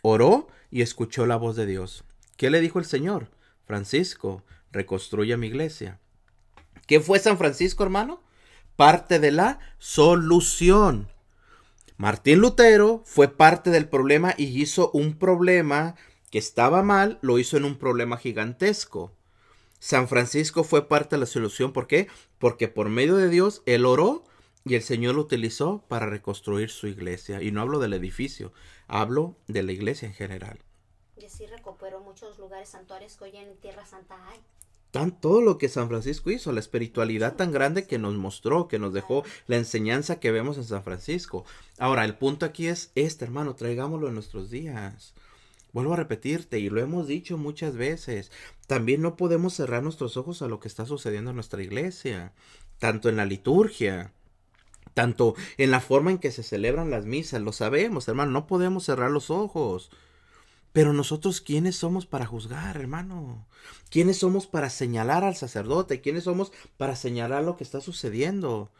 oró 0.01 0.47
y 0.69 0.81
escuchó 0.81 1.25
la 1.25 1.35
voz 1.35 1.55
de 1.55 1.65
Dios. 1.65 2.03
¿Qué 2.37 2.49
le 2.49 2.61
dijo 2.61 2.79
el 2.79 2.85
Señor? 2.85 3.29
Francisco, 3.65 4.43
reconstruye 4.71 5.37
mi 5.37 5.47
iglesia. 5.47 5.99
¿Qué 6.91 6.99
fue 6.99 7.19
San 7.19 7.37
Francisco, 7.37 7.83
hermano? 7.83 8.21
Parte 8.75 9.19
de 9.19 9.31
la 9.31 9.59
solución. 9.77 11.07
Martín 11.95 12.39
Lutero 12.39 13.01
fue 13.05 13.29
parte 13.29 13.69
del 13.69 13.87
problema 13.87 14.35
y 14.37 14.61
hizo 14.61 14.91
un 14.91 15.17
problema 15.17 15.95
que 16.31 16.37
estaba 16.37 16.83
mal, 16.83 17.17
lo 17.21 17.39
hizo 17.39 17.55
en 17.55 17.63
un 17.63 17.77
problema 17.77 18.17
gigantesco. 18.17 19.13
San 19.79 20.09
Francisco 20.09 20.65
fue 20.65 20.89
parte 20.89 21.15
de 21.15 21.21
la 21.21 21.27
solución, 21.27 21.71
¿por 21.71 21.87
qué? 21.87 22.09
Porque 22.39 22.67
por 22.67 22.89
medio 22.89 23.15
de 23.15 23.29
Dios 23.29 23.63
él 23.65 23.85
oró 23.85 24.25
y 24.65 24.75
el 24.75 24.81
Señor 24.81 25.15
lo 25.15 25.21
utilizó 25.21 25.85
para 25.87 26.07
reconstruir 26.07 26.71
su 26.71 26.87
iglesia. 26.87 27.41
Y 27.41 27.53
no 27.53 27.61
hablo 27.61 27.79
del 27.79 27.93
edificio, 27.93 28.51
hablo 28.89 29.37
de 29.47 29.63
la 29.63 29.71
iglesia 29.71 30.09
en 30.09 30.13
general. 30.13 30.59
Y 31.15 31.23
así 31.23 31.45
recuperó 31.45 32.01
muchos 32.01 32.37
lugares 32.37 32.67
santuarios 32.67 33.15
que 33.15 33.23
hoy 33.23 33.37
en 33.37 33.55
Tierra 33.61 33.85
Santa 33.85 34.17
hay. 34.27 34.41
Tan 34.91 35.19
todo 35.19 35.41
lo 35.41 35.57
que 35.57 35.69
San 35.69 35.87
Francisco 35.87 36.31
hizo, 36.31 36.51
la 36.51 36.59
espiritualidad 36.59 37.35
tan 37.35 37.51
grande 37.51 37.87
que 37.87 37.97
nos 37.97 38.15
mostró, 38.15 38.67
que 38.67 38.77
nos 38.77 38.93
dejó, 38.93 39.23
la 39.47 39.55
enseñanza 39.55 40.19
que 40.19 40.31
vemos 40.31 40.57
en 40.57 40.65
San 40.65 40.83
Francisco. 40.83 41.45
Ahora, 41.79 42.03
el 42.03 42.15
punto 42.15 42.45
aquí 42.45 42.67
es 42.67 42.91
este, 42.95 43.23
hermano, 43.25 43.55
traigámoslo 43.55 44.09
en 44.09 44.15
nuestros 44.15 44.49
días. 44.49 45.13
Vuelvo 45.73 45.93
a 45.93 45.97
repetirte, 45.97 46.59
y 46.59 46.69
lo 46.69 46.81
hemos 46.81 47.07
dicho 47.07 47.37
muchas 47.37 47.75
veces, 47.75 48.31
también 48.67 49.01
no 49.01 49.15
podemos 49.15 49.53
cerrar 49.53 49.81
nuestros 49.81 50.17
ojos 50.17 50.41
a 50.41 50.47
lo 50.47 50.59
que 50.59 50.67
está 50.67 50.85
sucediendo 50.85 51.29
en 51.29 51.37
nuestra 51.37 51.63
iglesia. 51.63 52.33
tanto 52.79 53.09
en 53.09 53.15
la 53.15 53.25
liturgia, 53.25 54.11
tanto 54.93 55.35
en 55.57 55.71
la 55.71 55.79
forma 55.81 56.11
en 56.11 56.17
que 56.17 56.31
se 56.31 56.43
celebran 56.43 56.89
las 56.89 57.05
misas, 57.05 57.41
lo 57.41 57.53
sabemos, 57.53 58.07
hermano, 58.07 58.31
no 58.31 58.47
podemos 58.47 58.85
cerrar 58.85 59.11
los 59.11 59.29
ojos. 59.29 59.91
Pero 60.73 60.93
nosotros, 60.93 61.41
¿quiénes 61.41 61.75
somos 61.75 62.05
para 62.05 62.25
juzgar, 62.25 62.77
hermano? 62.77 63.45
¿Quiénes 63.89 64.17
somos 64.17 64.47
para 64.47 64.69
señalar 64.69 65.23
al 65.23 65.35
sacerdote? 65.35 66.01
¿Quiénes 66.01 66.23
somos 66.23 66.53
para 66.77 66.95
señalar 66.95 67.43
lo 67.43 67.57
que 67.57 67.63
está 67.63 67.81
sucediendo? 67.81 68.71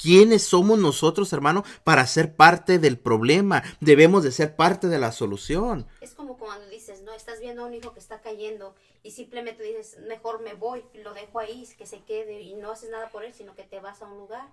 ¿Quiénes 0.00 0.44
somos 0.44 0.78
nosotros, 0.78 1.32
hermano, 1.32 1.64
para 1.84 2.06
ser 2.06 2.34
parte 2.34 2.78
del 2.78 2.98
problema? 2.98 3.62
Debemos 3.80 4.22
de 4.22 4.32
ser 4.32 4.56
parte 4.56 4.88
de 4.88 4.98
la 4.98 5.12
solución. 5.12 5.86
Es 6.00 6.14
como 6.14 6.38
cuando 6.38 6.66
dices, 6.68 7.02
no, 7.02 7.12
estás 7.12 7.40
viendo 7.40 7.62
a 7.62 7.66
un 7.66 7.74
hijo 7.74 7.92
que 7.92 8.00
está 8.00 8.20
cayendo 8.22 8.74
y 9.02 9.10
simplemente 9.10 9.62
dices, 9.62 9.98
mejor 10.08 10.40
me 10.40 10.54
voy, 10.54 10.84
lo 10.94 11.12
dejo 11.12 11.40
ahí, 11.40 11.68
que 11.76 11.84
se 11.84 12.00
quede 12.04 12.40
y 12.40 12.54
no 12.54 12.70
haces 12.70 12.90
nada 12.90 13.10
por 13.10 13.24
él, 13.24 13.34
sino 13.34 13.54
que 13.54 13.64
te 13.64 13.80
vas 13.80 14.00
a 14.00 14.06
un 14.06 14.18
lugar 14.18 14.48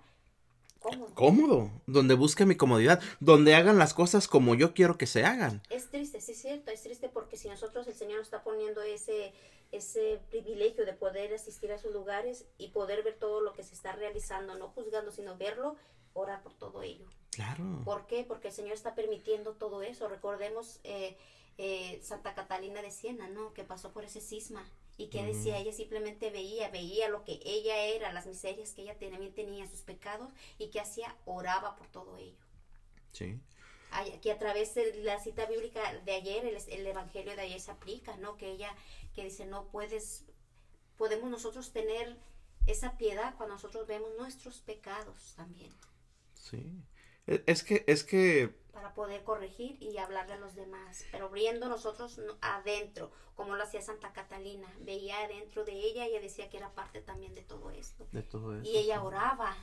cómodo. 0.78 1.14
Cómodo, 1.14 1.70
donde 1.86 2.14
busque 2.14 2.46
mi 2.46 2.56
comodidad, 2.56 3.00
donde 3.20 3.54
hagan 3.54 3.78
las 3.78 3.94
cosas 3.94 4.28
como 4.28 4.54
yo 4.54 4.74
quiero 4.74 4.98
que 4.98 5.06
se 5.06 5.24
hagan. 5.24 5.62
Es 5.70 5.90
triste, 5.90 6.20
sí 6.20 6.32
es 6.32 6.40
cierto, 6.40 6.70
es 6.70 6.82
triste 6.82 7.08
porque 7.08 7.36
si 7.36 7.48
nosotros 7.48 7.86
el 7.86 7.94
Señor 7.94 8.18
nos 8.18 8.26
está 8.26 8.42
poniendo 8.42 8.82
ese 8.82 9.32
ese 9.70 10.20
privilegio 10.30 10.86
de 10.86 10.94
poder 10.94 11.34
asistir 11.34 11.70
a 11.70 11.74
esos 11.74 11.92
lugares 11.92 12.46
y 12.56 12.68
poder 12.68 13.02
ver 13.02 13.18
todo 13.18 13.40
lo 13.40 13.52
que 13.52 13.62
se 13.62 13.74
está 13.74 13.92
realizando, 13.92 14.56
no 14.56 14.68
juzgando, 14.68 15.12
sino 15.12 15.36
verlo, 15.36 15.76
orar 16.14 16.42
por 16.42 16.54
todo 16.54 16.82
ello. 16.82 17.06
Claro. 17.30 17.82
¿Por 17.84 18.06
qué? 18.06 18.24
Porque 18.26 18.48
el 18.48 18.54
Señor 18.54 18.72
está 18.72 18.94
permitiendo 18.94 19.52
todo 19.52 19.82
eso. 19.82 20.08
Recordemos 20.08 20.80
eh, 20.84 21.18
eh, 21.58 22.00
Santa 22.02 22.34
Catalina 22.34 22.80
de 22.82 22.90
Siena, 22.90 23.28
¿no? 23.28 23.52
Que 23.52 23.64
pasó 23.64 23.92
por 23.92 24.04
ese 24.04 24.20
cisma 24.20 24.64
y 24.98 25.06
que 25.10 25.24
decía, 25.24 25.58
ella 25.58 25.72
simplemente 25.72 26.28
veía, 26.30 26.68
veía 26.70 27.08
lo 27.08 27.24
que 27.24 27.40
ella 27.44 27.76
era, 27.84 28.12
las 28.12 28.26
miserias 28.26 28.72
que 28.72 28.82
ella 28.82 28.98
también 28.98 29.32
tenía, 29.32 29.66
sus 29.68 29.82
pecados 29.82 30.32
y 30.58 30.70
que 30.70 30.80
hacía, 30.80 31.16
oraba 31.24 31.76
por 31.76 31.86
todo 31.86 32.16
ello. 32.16 32.44
Sí. 33.12 33.38
Aquí 33.92 34.28
a 34.28 34.38
través 34.38 34.74
de 34.74 35.02
la 35.04 35.20
cita 35.20 35.46
bíblica 35.46 35.80
de 36.04 36.12
ayer, 36.12 36.44
el, 36.44 36.56
el 36.56 36.86
evangelio 36.86 37.36
de 37.36 37.42
ayer 37.42 37.60
se 37.60 37.70
aplica, 37.70 38.16
¿no? 38.16 38.36
Que 38.36 38.50
ella, 38.50 38.74
que 39.14 39.22
dice, 39.22 39.46
no 39.46 39.68
puedes, 39.68 40.24
podemos 40.96 41.30
nosotros 41.30 41.72
tener 41.72 42.18
esa 42.66 42.98
piedad 42.98 43.36
cuando 43.36 43.54
nosotros 43.54 43.86
vemos 43.86 44.10
nuestros 44.18 44.60
pecados 44.60 45.34
también. 45.36 45.72
Sí. 46.34 46.82
E, 47.28 47.44
es 47.46 47.62
que, 47.62 47.84
es 47.86 48.02
que 48.02 48.52
para 48.78 48.94
poder 48.94 49.24
corregir 49.24 49.76
y 49.82 49.98
hablarle 49.98 50.34
a 50.34 50.38
los 50.38 50.54
demás, 50.54 51.04
pero 51.10 51.28
viendo 51.30 51.68
nosotros 51.68 52.20
adentro, 52.40 53.10
como 53.34 53.56
lo 53.56 53.64
hacía 53.64 53.82
Santa 53.82 54.12
Catalina, 54.12 54.72
veía 54.78 55.18
adentro 55.24 55.64
de 55.64 55.72
ella 55.72 56.06
y 56.06 56.10
ella 56.10 56.20
decía 56.20 56.48
que 56.48 56.58
era 56.58 56.72
parte 56.74 57.00
también 57.00 57.34
de 57.34 57.42
todo 57.42 57.72
esto. 57.72 58.06
De 58.12 58.22
todo 58.22 58.56
esto 58.56 58.68
y 58.68 58.76
ella 58.76 59.02
oraba, 59.02 59.56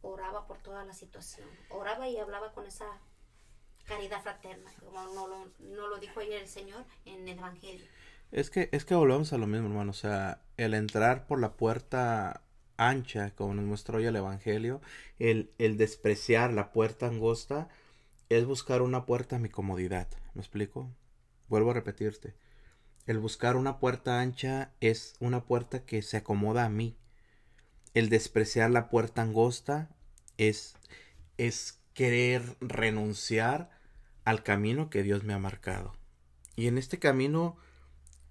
oraba 0.00 0.46
por 0.46 0.58
toda 0.58 0.84
la 0.84 0.92
situación, 0.92 1.48
oraba 1.70 2.08
y 2.08 2.16
hablaba 2.18 2.52
con 2.52 2.66
esa 2.66 3.00
caridad 3.84 4.22
fraterna, 4.22 4.70
como 4.78 5.04
no 5.06 5.26
lo, 5.26 5.50
no 5.58 5.88
lo 5.88 5.98
dijo 5.98 6.20
ayer 6.20 6.42
el 6.42 6.48
Señor 6.48 6.84
en 7.04 7.26
el 7.26 7.36
Evangelio. 7.36 7.84
Es 8.30 8.50
que, 8.50 8.68
es 8.70 8.84
que 8.84 8.94
volvemos 8.94 9.32
a 9.32 9.38
lo 9.38 9.48
mismo, 9.48 9.66
hermano, 9.66 9.90
o 9.90 9.94
sea, 9.94 10.40
el 10.56 10.74
entrar 10.74 11.26
por 11.26 11.40
la 11.40 11.56
puerta 11.56 12.42
ancha, 12.76 13.34
como 13.34 13.54
nos 13.54 13.64
mostró 13.64 13.98
hoy 13.98 14.06
el 14.06 14.16
Evangelio, 14.16 14.80
el, 15.18 15.50
el 15.58 15.76
despreciar 15.76 16.52
la 16.52 16.72
puerta 16.72 17.06
angosta 17.06 17.68
es 18.28 18.44
buscar 18.44 18.82
una 18.82 19.06
puerta 19.06 19.36
a 19.36 19.38
mi 19.38 19.48
comodidad. 19.48 20.08
¿Me 20.34 20.40
explico? 20.40 20.90
Vuelvo 21.48 21.70
a 21.70 21.74
repetirte. 21.74 22.34
El 23.06 23.18
buscar 23.18 23.56
una 23.56 23.78
puerta 23.78 24.20
ancha 24.20 24.72
es 24.80 25.14
una 25.20 25.44
puerta 25.44 25.84
que 25.84 26.02
se 26.02 26.16
acomoda 26.16 26.64
a 26.64 26.68
mí. 26.68 26.96
El 27.94 28.08
despreciar 28.08 28.70
la 28.70 28.88
puerta 28.90 29.22
angosta 29.22 29.88
es, 30.38 30.74
es 31.38 31.80
querer 31.94 32.56
renunciar 32.60 33.70
al 34.24 34.42
camino 34.42 34.90
que 34.90 35.04
Dios 35.04 35.22
me 35.22 35.34
ha 35.34 35.38
marcado. 35.38 35.94
Y 36.56 36.66
en 36.66 36.78
este 36.78 36.98
camino 36.98 37.56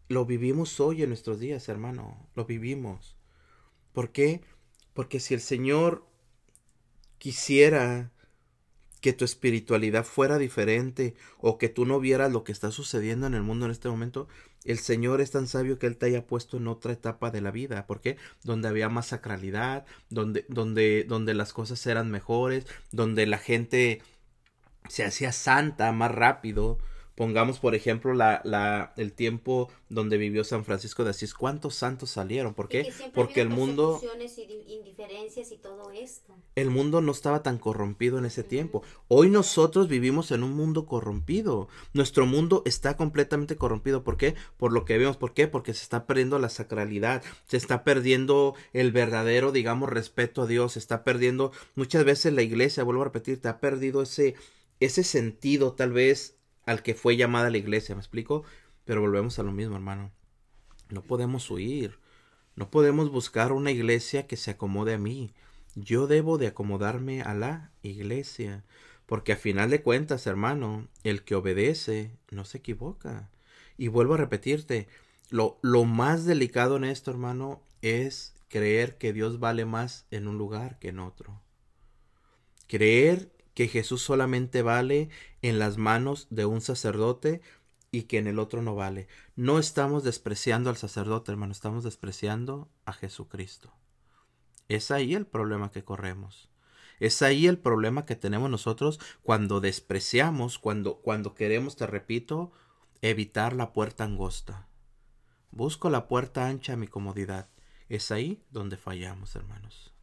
lo 0.08 0.26
vivimos 0.26 0.80
hoy 0.80 1.04
en 1.04 1.10
nuestros 1.10 1.39
días, 1.39 1.70
hermano. 1.70 2.28
Lo 2.36 2.46
vivimos. 2.46 3.16
¿Por 3.96 4.12
qué? 4.12 4.41
Porque 4.93 5.22
si 5.22 5.34
el 5.34 5.39
Señor 5.39 6.06
quisiera 7.18 8.12
que 9.00 9.14
tu 9.14 9.24
espiritualidad 9.24 10.04
fuera 10.04 10.38
diferente 10.38 11.16
o 11.39 11.58
que 11.58 11.70
tú 11.70 11.86
no 11.86 12.02
vieras 12.02 12.34
lo 12.34 12.43
que 12.43 12.52
está 12.52 12.72
sucediendo 12.72 13.26
en 13.26 13.36
el 13.36 13.41
mundo 13.41 13.66
en 13.66 13.72
este 13.72 13.88
momento, 13.88 14.28
el 14.66 14.80
Señor 14.80 15.22
es 15.22 15.32
tan 15.32 15.48
sabio 15.48 15.80
que 15.80 15.88
Él 15.88 15.96
te 15.96 16.08
haya 16.08 16.28
puesto 16.28 16.58
en 16.58 16.68
otra 16.68 16.91
etapa 16.91 17.32
de 17.32 17.39
la 17.39 17.52
vida. 17.52 17.88
¿Por 17.88 18.02
qué? 18.02 18.18
Donde 18.43 18.68
había 18.68 18.89
más 18.89 19.08
sacralidad, 19.08 19.86
donde, 20.10 20.46
donde, 20.50 21.06
donde 21.08 21.34
las 21.34 21.54
cosas 21.54 21.86
eran 21.88 22.12
mejores, 22.12 22.68
donde 22.91 23.26
la 23.26 23.38
gente 23.38 24.02
se 24.89 25.06
hacía 25.06 25.32
santa 25.32 25.93
más 25.93 26.12
rápido, 26.12 26.80
Pongamos, 27.16 27.59
por 27.59 27.76
ejemplo, 27.76 28.13
la, 28.13 28.41
la, 28.43 28.93
el 28.97 29.13
tiempo 29.13 29.70
donde 29.88 30.18
vivió 30.18 30.43
San 30.43 30.66
Francisco 30.66 31.05
de 31.05 31.11
Asís. 31.11 31.34
¿Cuántos 31.34 31.76
santos 31.76 32.09
salieron? 32.09 32.53
¿Por 32.53 32.68
qué? 32.68 32.91
Porque 33.13 33.39
el 33.39 33.49
mundo... 33.49 34.01
Y 34.03 34.74
indiferencias 34.74 35.51
y 35.51 35.57
todo 35.57 35.91
esto. 35.91 36.36
El 36.55 36.70
mundo 36.70 36.99
no 36.99 37.13
estaba 37.13 37.41
tan 37.41 37.57
corrompido 37.57 38.18
en 38.18 38.26
ese 38.26 38.43
tiempo. 38.43 38.84
Hoy 39.07 39.30
nosotros 39.30 39.88
vivimos 39.88 40.32
en 40.32 40.43
un 40.43 40.53
mundo 40.53 40.86
corrompido. 40.86 41.70
Nuestro 41.93 42.26
mundo 42.26 42.63
está 42.66 42.97
completamente 42.97 43.55
corrompido. 43.55 44.03
¿Por 44.03 44.18
qué? 44.18 44.36
Por 44.57 44.74
lo 44.74 44.84
que 44.84 44.97
vemos. 44.97 45.16
¿Por 45.16 45.34
qué? 45.34 45.47
Porque 45.47 45.74
se 45.74 45.84
está 45.84 46.05
perdiendo 46.07 46.38
la 46.38 46.49
sacralidad. 46.49 47.24
Se 47.47 47.55
está 47.55 47.86
perdiendo 47.86 48.55
el 48.74 48.91
verdadero, 48.91 49.53
digamos, 49.53 49.89
respeto 49.89 50.41
a 50.41 50.47
Dios. 50.47 50.74
Se 50.74 50.80
está 50.80 51.05
perdiendo... 51.05 51.51
Muchas 51.76 52.03
veces 52.03 52.34
la 52.34 52.41
iglesia, 52.41 52.84
vuelvo 52.84 53.03
a 53.03 53.05
repetir, 53.05 53.41
te 53.41 53.47
ha 53.47 53.59
perdido 53.59 54.01
ese 54.01 54.36
ese 54.80 55.03
sentido 55.03 55.74
tal 55.74 55.93
vez 55.93 56.36
al 56.66 56.84
que 56.84 56.95
fue 56.95 57.18
llamada 57.18 57.49
la 57.49 57.57
iglesia, 57.57 57.95
¿me 57.95 58.01
explico? 58.01 58.43
Pero 58.86 59.01
volvemos 59.01 59.39
a 59.39 59.43
lo 59.43 59.51
mismo, 59.51 59.76
hermano. 59.76 60.11
No 60.89 61.01
podemos 61.01 61.49
huir. 61.49 61.99
No 62.55 62.70
podemos 62.70 63.11
buscar 63.11 63.51
una 63.51 63.72
iglesia 63.72 64.28
que 64.28 64.38
se 64.38 64.51
acomode 64.51 64.93
a 64.93 64.97
mí. 64.97 65.34
Yo 65.76 66.07
debo 66.07 66.38
de 66.38 66.47
acomodarme 66.47 67.22
a 67.22 67.34
la 67.34 67.72
iglesia. 67.82 68.63
Porque 69.05 69.34
a 69.34 69.38
final 69.38 69.70
de 69.70 69.82
cuentas, 69.82 70.26
hermano, 70.26 70.88
el 71.03 71.24
que 71.24 71.36
obedece 71.36 72.11
no 72.32 72.45
se 72.45 72.59
equivoca. 72.59 73.30
Y 73.78 73.88
vuelvo 73.89 74.13
a 74.13 74.18
repetirte, 74.18 74.88
lo, 75.30 75.59
lo 75.61 75.86
más 75.86 76.26
delicado 76.26 76.78
en 76.78 76.86
esto, 76.86 77.11
hermano, 77.11 77.61
es 77.82 78.34
creer 78.47 78.97
que 78.97 79.13
Dios 79.13 79.39
vale 79.39 79.66
más 79.66 80.05
en 80.11 80.28
un 80.28 80.38
lugar 80.38 80.80
que 80.80 80.89
en 80.89 80.99
otro. 80.99 81.41
Creer 82.68 83.35
que 83.56 83.68
Jesús 83.68 84.03
solamente 84.03 84.62
vale 84.62 85.10
en 85.41 85.58
las 85.58 85.78
manos 85.78 86.28
de 86.30 86.45
un 86.45 86.62
sacerdote 86.62 87.41
y 87.89 88.03
que 88.03 88.18
en 88.18 88.28
el 88.28 88.38
otro 88.38 88.62
no 88.62 88.76
vale. 88.76 89.08
No 89.36 89.58
estamos 89.58 90.03
despreciando 90.03 90.70
al 90.70 90.78
sacerdote, 90.78 91.32
hermano, 91.32 91.53
estamos 91.53 91.84
despreciando 91.84 92.70
a 92.84 92.93
Jesucristo. 92.93 93.74
Es 94.68 94.91
ahí 94.91 95.16
el 95.16 95.26
problema 95.26 95.72
que 95.72 95.84
corremos. 95.84 96.49
Es 96.99 97.22
ahí 97.22 97.47
el 97.47 97.58
problema 97.58 98.06
que 98.06 98.16
tenemos 98.16 98.49
nosotros 98.49 98.99
cuando 99.24 99.62
despreciamos, 99.62 100.60
cuando, 100.60 100.97
cuando 100.97 101.34
queremos, 101.34 101.78
te 101.78 101.88
repito, 101.88 102.51
evitar 103.01 103.53
la 103.53 103.72
puerta 103.72 104.03
angosta. 104.03 104.68
Busco 105.51 105.89
la 105.89 106.08
puerta 106.10 106.47
ancha 106.47 106.74
a 106.74 106.78
mi 106.78 106.88
comodidad. 106.88 107.49
Es 107.88 108.12
ahí 108.12 108.43
donde 108.51 108.76
fallamos, 108.76 109.36
hermanos. 109.36 109.95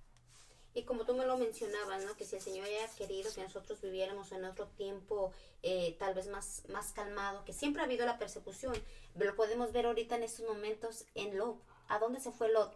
Y 0.75 0.85
como 0.85 1.05
tú 1.05 1.15
me 1.15 1.27
lo 1.27 1.37
mencionabas, 1.37 2.05
¿no? 2.05 2.17
Que 2.17 2.25
si 2.25 2.37
el 2.37 2.43
Señor 2.43 2.67
haya 2.67 2.89
querido 2.97 3.33
que 3.35 3.43
nosotros 3.43 3.81
viviéramos 3.83 4.33
en 4.33 4.45
otro 4.45 4.69
tiempo 4.69 5.33
eh, 5.63 5.97
tal 5.99 6.15
vez 6.15 6.29
más, 6.29 6.63
más 6.69 6.93
calmado, 6.93 7.45
que 7.45 7.53
siempre 7.53 7.83
ha 7.83 7.85
habido 7.85 8.07
la 8.07 8.19
persecución, 8.19 8.75
lo 9.15 9.37
podemos 9.37 9.73
ver 9.73 9.87
ahorita 9.87 10.17
en 10.17 10.23
estos 10.23 10.47
momentos 10.47 11.05
en 11.15 11.37
Lot. 11.37 11.61
¿A 11.89 11.99
dónde 11.99 12.21
se 12.21 12.33
fue 12.33 12.51
Lot? 12.51 12.73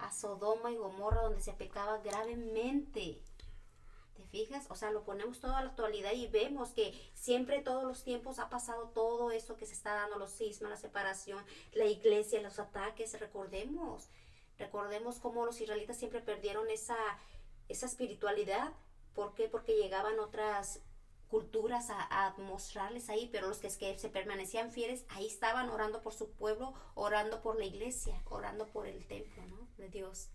A 0.00 0.10
Sodoma 0.10 0.72
y 0.72 0.76
Gomorra, 0.76 1.22
donde 1.22 1.40
se 1.40 1.52
pecaba 1.52 1.98
gravemente. 1.98 3.20
¿Te 4.14 4.24
fijas? 4.24 4.66
O 4.68 4.74
sea, 4.74 4.90
lo 4.90 5.04
ponemos 5.04 5.38
toda 5.38 5.60
la 5.60 5.70
actualidad 5.70 6.12
y 6.12 6.26
vemos 6.26 6.70
que 6.70 6.92
siempre 7.14 7.62
todos 7.62 7.84
los 7.84 8.02
tiempos 8.02 8.40
ha 8.40 8.48
pasado 8.48 8.88
todo 8.88 9.30
eso 9.30 9.56
que 9.56 9.66
se 9.66 9.74
está 9.74 9.94
dando, 9.94 10.18
los 10.18 10.32
sismos, 10.32 10.70
la 10.70 10.76
separación, 10.76 11.44
la 11.72 11.86
iglesia, 11.86 12.42
los 12.42 12.58
ataques, 12.58 13.18
recordemos. 13.20 14.08
Recordemos 14.58 15.18
cómo 15.18 15.44
los 15.44 15.60
israelitas 15.60 15.98
siempre 15.98 16.20
perdieron 16.20 16.70
esa, 16.70 16.96
esa 17.68 17.86
espiritualidad. 17.86 18.72
¿Por 19.14 19.34
qué? 19.34 19.48
Porque 19.48 19.76
llegaban 19.76 20.18
otras 20.18 20.80
culturas 21.28 21.88
a, 21.90 22.34
mostrarles 22.38 23.10
ahí, 23.10 23.28
pero 23.32 23.48
los 23.48 23.58
que, 23.58 23.68
que, 23.68 23.98
se 23.98 24.08
permanecían 24.08 24.70
fieles, 24.70 25.04
ahí 25.08 25.26
estaban 25.26 25.68
orando 25.68 26.00
por 26.00 26.14
su 26.14 26.30
pueblo, 26.30 26.74
orando 26.94 27.42
por 27.42 27.58
la 27.58 27.64
iglesia, 27.64 28.22
orando 28.26 28.66
por 28.66 28.86
el 28.86 29.04
templo, 29.06 29.44
¿no? 29.46 29.66
De 29.76 29.88
Dios. 29.88 30.28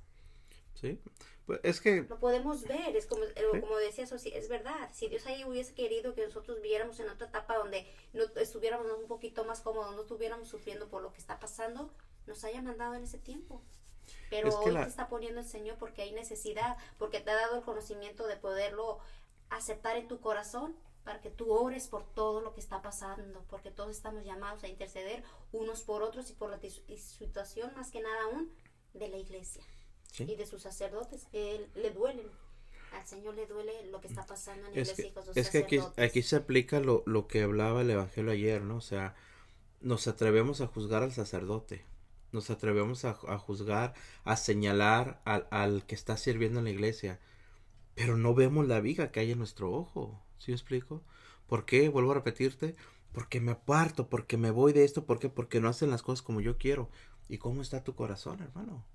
Sí, 0.74 1.00
pues 1.46 1.60
es 1.64 1.82
que... 1.82 2.04
Lo 2.04 2.20
podemos 2.20 2.64
ver, 2.64 2.96
es 2.96 3.06
como, 3.06 3.24
eh, 3.24 3.60
como 3.60 3.78
decía 3.78 4.08
Sosi, 4.08 4.30
es 4.34 4.50
verdad, 4.50 4.90
si 4.94 5.08
Dios 5.08 5.26
ahí 5.26 5.44
hubiese 5.44 5.74
querido 5.74 6.14
que 6.14 6.26
nosotros 6.26 6.62
viviéramos 6.62 7.00
en 7.00 7.10
otra 7.10 7.28
etapa 7.28 7.58
donde 7.58 7.86
no 8.14 8.24
estuviéramos 8.36 8.88
un 8.92 9.08
poquito 9.08 9.44
más 9.46 9.62
cómodos, 9.62 9.96
no 9.96 10.02
estuviéramos 10.02 10.48
sufriendo 10.48 10.90
por 10.90 11.02
lo 11.02 11.12
que 11.12 11.20
está 11.20 11.40
pasando, 11.40 11.94
nos 12.28 12.44
haya 12.44 12.62
mandado 12.62 12.96
en 12.96 13.04
ese 13.04 13.18
tiempo. 13.18 13.62
Pero 14.30 14.50
Es 14.50 14.56
que 14.56 14.66
hoy 14.70 14.72
la- 14.72 14.84
te 14.84 14.90
está 14.90 15.08
poniendo 15.10 15.40
el 15.42 15.48
Señor 15.48 15.78
porque 15.78 16.02
hay 16.04 16.12
necesidad, 16.12 16.78
porque 16.98 17.20
te 17.20 17.32
ha 17.32 17.36
dado 17.36 17.58
el 17.58 17.64
conocimiento 17.64 18.28
de 18.28 18.36
poderlo 18.38 19.00
aceptar 19.50 19.98
en 19.98 20.08
tu 20.08 20.20
corazón 20.20 20.76
para 21.04 21.22
que 21.22 21.30
tú 21.32 21.52
ores 21.52 21.88
por 21.88 22.04
todo 22.14 22.42
lo 22.42 22.54
que 22.54 22.60
está 22.60 22.82
pasando, 22.82 23.44
porque 23.50 23.72
todos 23.72 23.90
estamos 23.96 24.24
llamados 24.26 24.64
a 24.64 24.68
interceder 24.68 25.24
unos 25.52 25.82
por 25.82 26.04
otros 26.04 26.30
y 26.30 26.34
por 26.34 26.50
la 26.52 26.60
situación 26.98 27.74
más 27.76 27.90
que 27.90 28.02
nada 28.02 28.24
aún 28.26 28.52
de 28.94 29.08
la 29.08 29.18
iglesia 29.18 29.64
Sí. 30.12 30.26
y 30.28 30.36
de 30.36 30.46
sus 30.46 30.62
sacerdotes. 30.62 31.28
Él, 31.34 31.70
le 31.76 31.92
duelen, 31.92 32.28
al 32.94 33.06
Señor 33.08 33.34
le 33.36 33.46
duele 33.48 33.86
lo 33.88 34.02
que 34.02 34.08
está 34.08 34.26
pasando 34.26 34.68
en 34.68 34.74
la 34.76 34.82
Es 34.82 34.90
iglesia 34.90 35.04
que, 35.06 35.10
y 35.10 35.14
con 35.14 35.26
sus 35.26 35.38
es 35.38 35.50
que 35.50 35.58
aquí, 35.60 35.78
sacerdotes. 35.78 36.10
aquí 36.10 36.22
se 36.24 36.36
aplica 36.36 36.80
lo, 36.80 37.04
lo 37.06 37.28
que 37.28 37.42
hablaba 37.44 37.82
el 37.82 37.90
Evangelio 37.92 38.32
ayer, 38.32 38.62
¿no? 38.62 38.78
O 38.78 38.82
sea, 38.82 39.16
nos 39.82 40.08
atrevemos 40.08 40.62
a 40.62 40.68
juzgar 40.68 41.02
al 41.04 41.14
sacerdote, 41.14 41.86
nos 42.32 42.50
atrevemos 42.50 43.06
a, 43.06 43.14
juzgar, 43.14 43.94
a 44.24 44.36
señalar 44.36 45.22
al, 45.26 45.48
al 45.52 45.86
que 45.86 45.96
está 45.96 46.18
sirviendo 46.18 46.60
en 46.60 46.66
la 46.66 46.72
iglesia, 46.72 47.20
pero 47.96 48.18
no 48.18 48.34
vemos 48.34 48.68
la 48.68 48.80
viga 48.80 49.12
que 49.12 49.20
hay 49.20 49.32
en 49.32 49.40
nuestro 49.40 49.72
ojo, 49.72 50.22
¿sí 50.38 50.52
me 50.52 50.56
explico? 50.56 51.04
¿Por 51.48 51.66
qué? 51.66 51.90
Vuelvo 51.90 52.12
a 52.12 52.16
repetirte, 52.16 52.76
porque 53.12 53.42
me 53.42 53.52
aparto, 53.52 54.08
porque 54.08 54.38
me 54.38 54.52
voy 54.52 54.72
de 54.74 54.84
esto, 54.84 55.06
¿por 55.06 55.20
qué? 55.20 55.30
Porque 55.30 55.60
no 55.60 55.68
hacen 55.68 55.90
las 55.90 56.04
cosas 56.04 56.22
como 56.22 56.42
yo 56.42 56.58
quiero. 56.58 56.90
¿Y 57.28 57.38
cómo 57.38 57.62
está 57.62 57.84
tu 57.84 57.96
corazón, 57.96 58.42
hermano? 58.42 58.86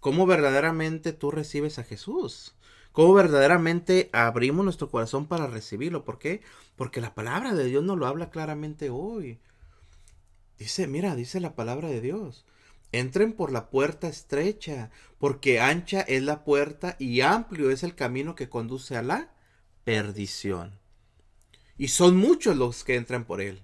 ¿Cómo 0.00 0.26
verdaderamente 0.26 1.12
tú 1.12 1.30
recibes 1.30 1.78
a 1.78 1.84
Jesús? 1.84 2.54
¿Cómo 2.92 3.14
verdaderamente 3.14 4.10
abrimos 4.12 4.64
nuestro 4.64 4.90
corazón 4.90 5.26
para 5.26 5.46
recibirlo? 5.46 6.04
¿Por 6.04 6.18
qué? 6.18 6.42
Porque 6.74 7.00
la 7.00 7.14
palabra 7.14 7.54
de 7.54 7.64
Dios 7.64 7.84
nos 7.84 7.98
lo 7.98 8.06
habla 8.06 8.30
claramente 8.30 8.90
hoy. 8.90 9.38
Dice, 10.58 10.86
mira, 10.86 11.14
dice 11.14 11.38
la 11.40 11.54
palabra 11.54 11.88
de 11.88 12.00
Dios. 12.00 12.44
Entren 12.92 13.32
por 13.32 13.52
la 13.52 13.70
puerta 13.70 14.08
estrecha, 14.08 14.90
porque 15.18 15.60
ancha 15.60 16.00
es 16.00 16.22
la 16.22 16.44
puerta 16.44 16.96
y 16.98 17.20
amplio 17.20 17.70
es 17.70 17.82
el 17.82 17.94
camino 17.94 18.34
que 18.34 18.48
conduce 18.48 18.96
a 18.96 19.02
la 19.02 19.32
perdición. 19.84 20.78
Y 21.78 21.88
son 21.88 22.16
muchos 22.16 22.56
los 22.56 22.84
que 22.84 22.96
entran 22.96 23.24
por 23.24 23.40
él. 23.40 23.62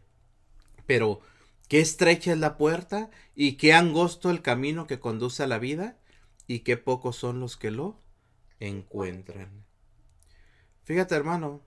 Pero, 0.86 1.20
qué 1.68 1.80
estrecha 1.80 2.32
es 2.32 2.38
la 2.38 2.56
puerta 2.56 3.10
y 3.34 3.54
qué 3.54 3.72
angosto 3.72 4.30
el 4.30 4.42
camino 4.42 4.86
que 4.86 5.00
conduce 5.00 5.42
a 5.42 5.48
la 5.48 5.58
vida 5.58 5.98
y 6.46 6.60
qué 6.60 6.76
pocos 6.76 7.16
son 7.16 7.40
los 7.40 7.56
que 7.56 7.70
lo 7.70 8.00
encuentran. 8.60 9.64
Fíjate, 10.84 11.16
hermano, 11.16 11.62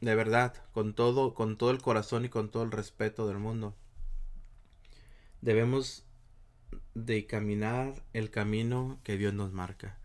de 0.00 0.14
verdad, 0.14 0.54
con 0.72 0.94
todo, 0.94 1.34
con 1.34 1.56
todo 1.56 1.70
el 1.70 1.80
corazón 1.80 2.26
y 2.26 2.28
con 2.28 2.50
todo 2.50 2.62
el 2.62 2.70
respeto 2.70 3.26
del 3.26 3.38
mundo, 3.38 3.74
debemos 5.40 6.07
de 7.06 7.26
caminar 7.26 8.02
el 8.12 8.30
camino 8.30 8.98
que 9.04 9.16
Dios 9.16 9.34
nos 9.34 9.52
marca. 9.52 9.98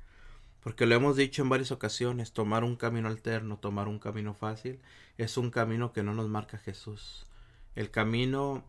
Porque 0.61 0.85
lo 0.85 0.95
hemos 0.95 1.17
dicho 1.17 1.41
en 1.41 1.49
varias 1.49 1.71
ocasiones, 1.71 2.31
tomar 2.31 2.63
un 2.63 2.75
camino 2.75 3.07
alterno, 3.07 3.57
tomar 3.57 3.87
un 3.87 3.99
camino 3.99 4.33
fácil, 4.33 4.79
es 5.17 5.37
un 5.37 5.51
camino 5.51 5.91
que 5.91 6.03
no 6.03 6.13
nos 6.13 6.29
marca 6.29 6.57
Jesús. 6.57 7.25
El 7.75 7.91
camino 7.91 8.63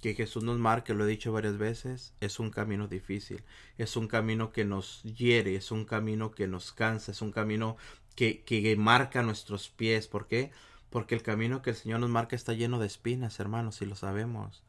que 0.00 0.14
Jesús 0.14 0.44
nos 0.44 0.58
marca, 0.58 0.92
lo 0.94 1.04
he 1.04 1.08
dicho 1.08 1.32
varias 1.32 1.56
veces, 1.56 2.14
es 2.20 2.38
un 2.38 2.50
camino 2.50 2.86
difícil, 2.86 3.42
es 3.78 3.96
un 3.96 4.08
camino 4.08 4.52
que 4.52 4.64
nos 4.64 5.02
hiere, 5.02 5.56
es 5.56 5.70
un 5.70 5.84
camino 5.84 6.30
que 6.30 6.46
nos 6.46 6.72
cansa, 6.72 7.12
es 7.12 7.22
un 7.22 7.32
camino 7.32 7.76
que, 8.14 8.42
que 8.42 8.76
marca 8.76 9.22
nuestros 9.22 9.70
pies. 9.70 10.06
¿Por 10.06 10.26
qué? 10.26 10.50
Porque 10.90 11.14
el 11.14 11.22
camino 11.22 11.62
que 11.62 11.70
el 11.70 11.76
Señor 11.76 12.00
nos 12.00 12.10
marca 12.10 12.36
está 12.36 12.52
lleno 12.52 12.78
de 12.78 12.86
espinas, 12.86 13.40
hermanos, 13.40 13.80
y 13.82 13.86
lo 13.86 13.96
sabemos. 13.96 14.62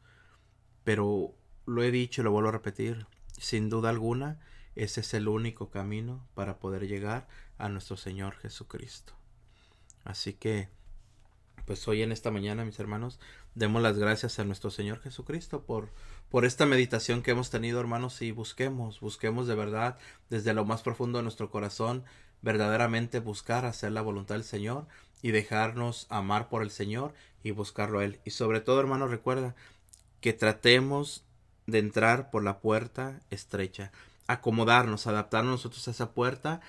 Pero 0.84 1.34
lo 1.66 1.82
he 1.82 1.90
dicho 1.90 2.20
y 2.20 2.24
lo 2.24 2.32
vuelvo 2.32 2.48
a 2.48 2.52
repetir, 2.52 3.06
sin 3.38 3.68
duda 3.68 3.90
alguna, 3.90 4.38
ese 4.76 5.00
es 5.00 5.14
el 5.14 5.28
único 5.28 5.70
camino 5.70 6.26
para 6.34 6.58
poder 6.58 6.86
llegar 6.86 7.28
a 7.58 7.68
nuestro 7.68 7.96
Señor 7.96 8.36
Jesucristo. 8.36 9.12
Así 10.04 10.32
que, 10.32 10.68
pues 11.66 11.86
hoy 11.88 12.02
en 12.02 12.12
esta 12.12 12.30
mañana, 12.30 12.64
mis 12.64 12.78
hermanos, 12.78 13.20
demos 13.54 13.82
las 13.82 13.98
gracias 13.98 14.38
a 14.38 14.44
nuestro 14.44 14.70
Señor 14.70 15.00
Jesucristo 15.00 15.62
por, 15.62 15.90
por 16.30 16.44
esta 16.44 16.66
meditación 16.66 17.22
que 17.22 17.32
hemos 17.32 17.50
tenido, 17.50 17.80
hermanos, 17.80 18.22
y 18.22 18.30
busquemos, 18.30 19.00
busquemos 19.00 19.46
de 19.46 19.54
verdad, 19.54 19.98
desde 20.30 20.54
lo 20.54 20.64
más 20.64 20.82
profundo 20.82 21.18
de 21.18 21.24
nuestro 21.24 21.50
corazón, 21.50 22.04
verdaderamente 22.42 23.20
buscar 23.20 23.66
hacer 23.66 23.92
la 23.92 24.02
voluntad 24.02 24.36
del 24.36 24.44
Señor 24.44 24.86
y 25.22 25.32
dejarnos 25.32 26.06
amar 26.08 26.48
por 26.48 26.62
el 26.62 26.70
Señor 26.70 27.12
y 27.42 27.50
buscarlo 27.50 27.98
a 27.98 28.04
Él. 28.04 28.20
Y 28.24 28.30
sobre 28.30 28.60
todo, 28.60 28.80
hermanos, 28.80 29.10
recuerda 29.10 29.54
que 30.20 30.32
tratemos 30.32 31.24
de 31.70 31.78
entrar 31.78 32.30
por 32.30 32.44
la 32.44 32.58
puerta 32.58 33.20
estrecha, 33.30 33.92
acomodarnos, 34.26 35.06
adaptarnos 35.06 35.52
nosotros 35.52 35.86
a 35.88 35.90
esa 35.90 36.12
puerta, 36.12 36.60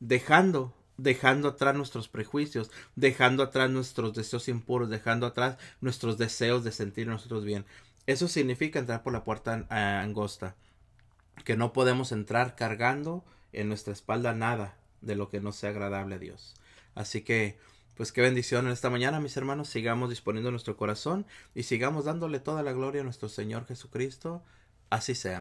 dejando, 0.00 0.74
dejando 0.96 1.48
atrás 1.48 1.74
nuestros 1.74 2.08
prejuicios, 2.08 2.70
dejando 2.96 3.42
atrás 3.42 3.70
nuestros 3.70 4.14
deseos 4.14 4.48
impuros, 4.48 4.88
dejando 4.88 5.26
atrás 5.26 5.56
nuestros 5.80 6.18
deseos 6.18 6.64
de 6.64 6.72
sentir 6.72 7.06
nosotros 7.06 7.44
bien. 7.44 7.64
Eso 8.06 8.28
significa 8.28 8.78
entrar 8.78 9.02
por 9.02 9.12
la 9.12 9.24
puerta 9.24 9.66
angosta, 9.68 10.54
que 11.44 11.56
no 11.56 11.72
podemos 11.72 12.12
entrar 12.12 12.56
cargando 12.56 13.24
en 13.52 13.68
nuestra 13.68 13.92
espalda 13.92 14.34
nada 14.34 14.76
de 15.00 15.16
lo 15.16 15.28
que 15.28 15.40
no 15.40 15.52
sea 15.52 15.70
agradable 15.70 16.16
a 16.16 16.18
Dios. 16.18 16.54
Así 16.94 17.22
que, 17.22 17.58
pues 18.00 18.12
qué 18.12 18.22
bendición 18.22 18.64
en 18.64 18.72
esta 18.72 18.88
mañana, 18.88 19.20
mis 19.20 19.36
hermanos, 19.36 19.68
sigamos 19.68 20.08
disponiendo 20.08 20.50
nuestro 20.50 20.74
corazón 20.74 21.26
y 21.54 21.64
sigamos 21.64 22.06
dándole 22.06 22.40
toda 22.40 22.62
la 22.62 22.72
gloria 22.72 23.02
a 23.02 23.04
nuestro 23.04 23.28
Señor 23.28 23.66
Jesucristo. 23.66 24.42
Así 24.88 25.14
sea. 25.14 25.38